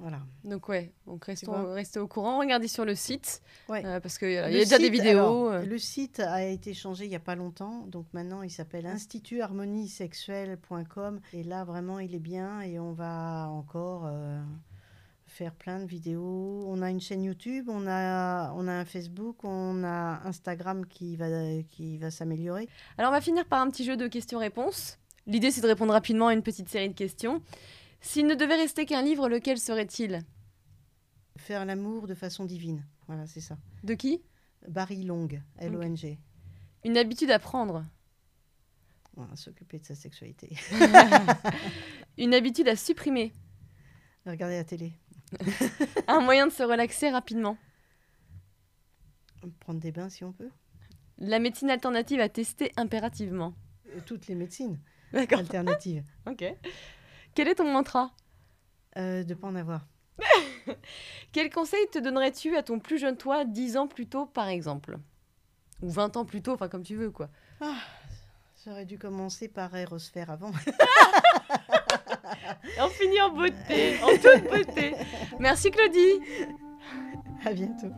voilà. 0.00 0.20
Donc 0.44 0.68
ouais, 0.68 0.92
donc 1.06 1.24
restons, 1.26 1.72
restez 1.74 1.98
au 2.00 2.08
courant, 2.08 2.38
regardez 2.40 2.68
sur 2.68 2.84
le 2.84 2.94
site 2.94 3.42
Ouais. 3.68 3.84
euh, 3.84 4.00
parce 4.00 4.18
qu'il 4.18 4.32
y 4.32 4.36
a 4.38 4.48
Le 4.48 4.52
déjà 4.54 4.78
des 4.78 4.84
site, 4.84 4.92
vidéos. 4.94 5.18
alors, 5.18 5.50
euh. 5.52 5.62
le 5.64 5.78
site 5.78 6.20
a 6.20 6.44
été 6.44 6.74
changé 6.74 7.04
il 7.04 7.10
n'y 7.10 7.16
a 7.16 7.20
pas 7.20 7.36
longtemps, 7.36 7.84
donc 7.86 8.06
maintenant 8.12 8.42
il 8.42 8.50
s'appelle 8.50 8.86
institutharmoniesexuelle.com 8.86 11.20
et 11.32 11.42
là 11.42 11.64
vraiment 11.64 11.98
il 11.98 12.14
est 12.14 12.18
bien 12.20 12.60
et 12.62 12.78
on 12.78 12.92
va 12.92 13.48
encore 13.50 14.04
euh, 14.06 14.40
faire 15.26 15.54
plein 15.54 15.78
de 15.80 15.84
vidéos. 15.86 16.64
On 16.66 16.82
a 16.82 16.90
une 16.90 17.00
chaîne 17.00 17.22
YouTube, 17.22 17.66
on 17.68 17.86
a, 17.86 18.52
on 18.54 18.66
a 18.68 18.72
un 18.72 18.84
Facebook, 18.84 19.44
on 19.44 19.84
a 19.84 20.20
Instagram 20.24 20.86
qui 20.86 21.16
va, 21.16 21.26
qui 21.68 21.98
va 21.98 22.10
s'améliorer. 22.10 22.68
Alors 22.98 23.10
on 23.10 23.14
va 23.14 23.20
finir 23.20 23.44
par 23.44 23.60
un 23.60 23.70
petit 23.70 23.84
jeu 23.84 23.96
de 23.96 24.06
questions-réponses. 24.08 24.98
L'idée 25.26 25.50
c'est 25.50 25.60
de 25.60 25.66
répondre 25.66 25.92
rapidement 25.92 26.28
à 26.28 26.34
une 26.34 26.42
petite 26.42 26.68
série 26.68 26.88
de 26.88 26.94
questions. 26.94 27.42
S'il 28.00 28.26
ne 28.26 28.34
devait 28.34 28.56
rester 28.56 28.86
qu'un 28.86 29.02
livre, 29.02 29.28
lequel 29.28 29.58
serait-il? 29.58 30.22
Faire 31.36 31.64
l'amour 31.64 32.06
de 32.06 32.14
façon 32.14 32.44
divine. 32.44 32.84
Voilà, 33.06 33.26
c'est 33.26 33.40
ça. 33.40 33.58
De 33.82 33.94
qui? 33.94 34.22
Barry 34.68 35.04
Long, 35.04 35.28
L-O-N-G. 35.58 36.18
Une 36.84 36.96
habitude 36.96 37.30
à 37.30 37.38
prendre. 37.38 37.84
Voilà, 39.16 39.34
S'occuper 39.36 39.78
de 39.78 39.84
sa 39.86 39.94
sexualité. 39.94 40.50
Une 42.18 42.34
habitude 42.34 42.68
à 42.68 42.76
supprimer. 42.76 43.32
Regarder 44.26 44.56
la 44.56 44.64
télé. 44.64 44.92
Un 46.08 46.20
moyen 46.20 46.46
de 46.46 46.52
se 46.52 46.62
relaxer 46.62 47.10
rapidement. 47.10 47.56
Prendre 49.60 49.80
des 49.80 49.92
bains 49.92 50.08
si 50.08 50.24
on 50.24 50.32
peut. 50.32 50.50
La 51.18 51.38
médecine 51.38 51.70
alternative 51.70 52.20
à 52.20 52.28
tester 52.28 52.72
impérativement. 52.76 53.54
Euh, 53.88 54.00
Toutes 54.04 54.26
les 54.26 54.34
médecines 54.34 54.78
alternatives. 55.12 56.04
Ok. 56.26 56.44
Quel 57.34 57.48
est 57.48 57.56
ton 57.56 57.70
mantra? 57.70 58.10
Euh, 58.96 59.22
de 59.22 59.34
pas 59.34 59.48
en 59.48 59.54
avoir. 59.54 59.86
Quel 61.32 61.50
conseil 61.50 61.86
te 61.92 61.98
donnerais-tu 61.98 62.56
à 62.56 62.62
ton 62.62 62.78
plus 62.78 62.98
jeune 62.98 63.16
toi, 63.16 63.44
10 63.44 63.76
ans 63.76 63.86
plus 63.86 64.06
tôt 64.06 64.26
par 64.26 64.48
exemple? 64.48 64.98
Ou 65.82 65.90
20 65.90 66.16
ans 66.16 66.24
plus 66.24 66.42
tôt, 66.42 66.52
enfin 66.52 66.68
comme 66.68 66.82
tu 66.82 66.96
veux 66.96 67.10
quoi. 67.10 67.28
J'aurais 68.64 68.84
dû 68.84 68.98
commencer 68.98 69.48
par 69.48 69.74
aérosphère 69.74 70.30
avant. 70.30 70.50
Et 70.66 70.72
on 72.80 72.88
finit 72.88 73.20
en 73.22 73.30
beauté, 73.30 73.98
en 74.02 74.08
toute 74.08 74.50
beauté. 74.50 74.94
Merci 75.38 75.70
Claudie 75.70 76.20
à 77.44 77.52
bientôt. 77.52 77.92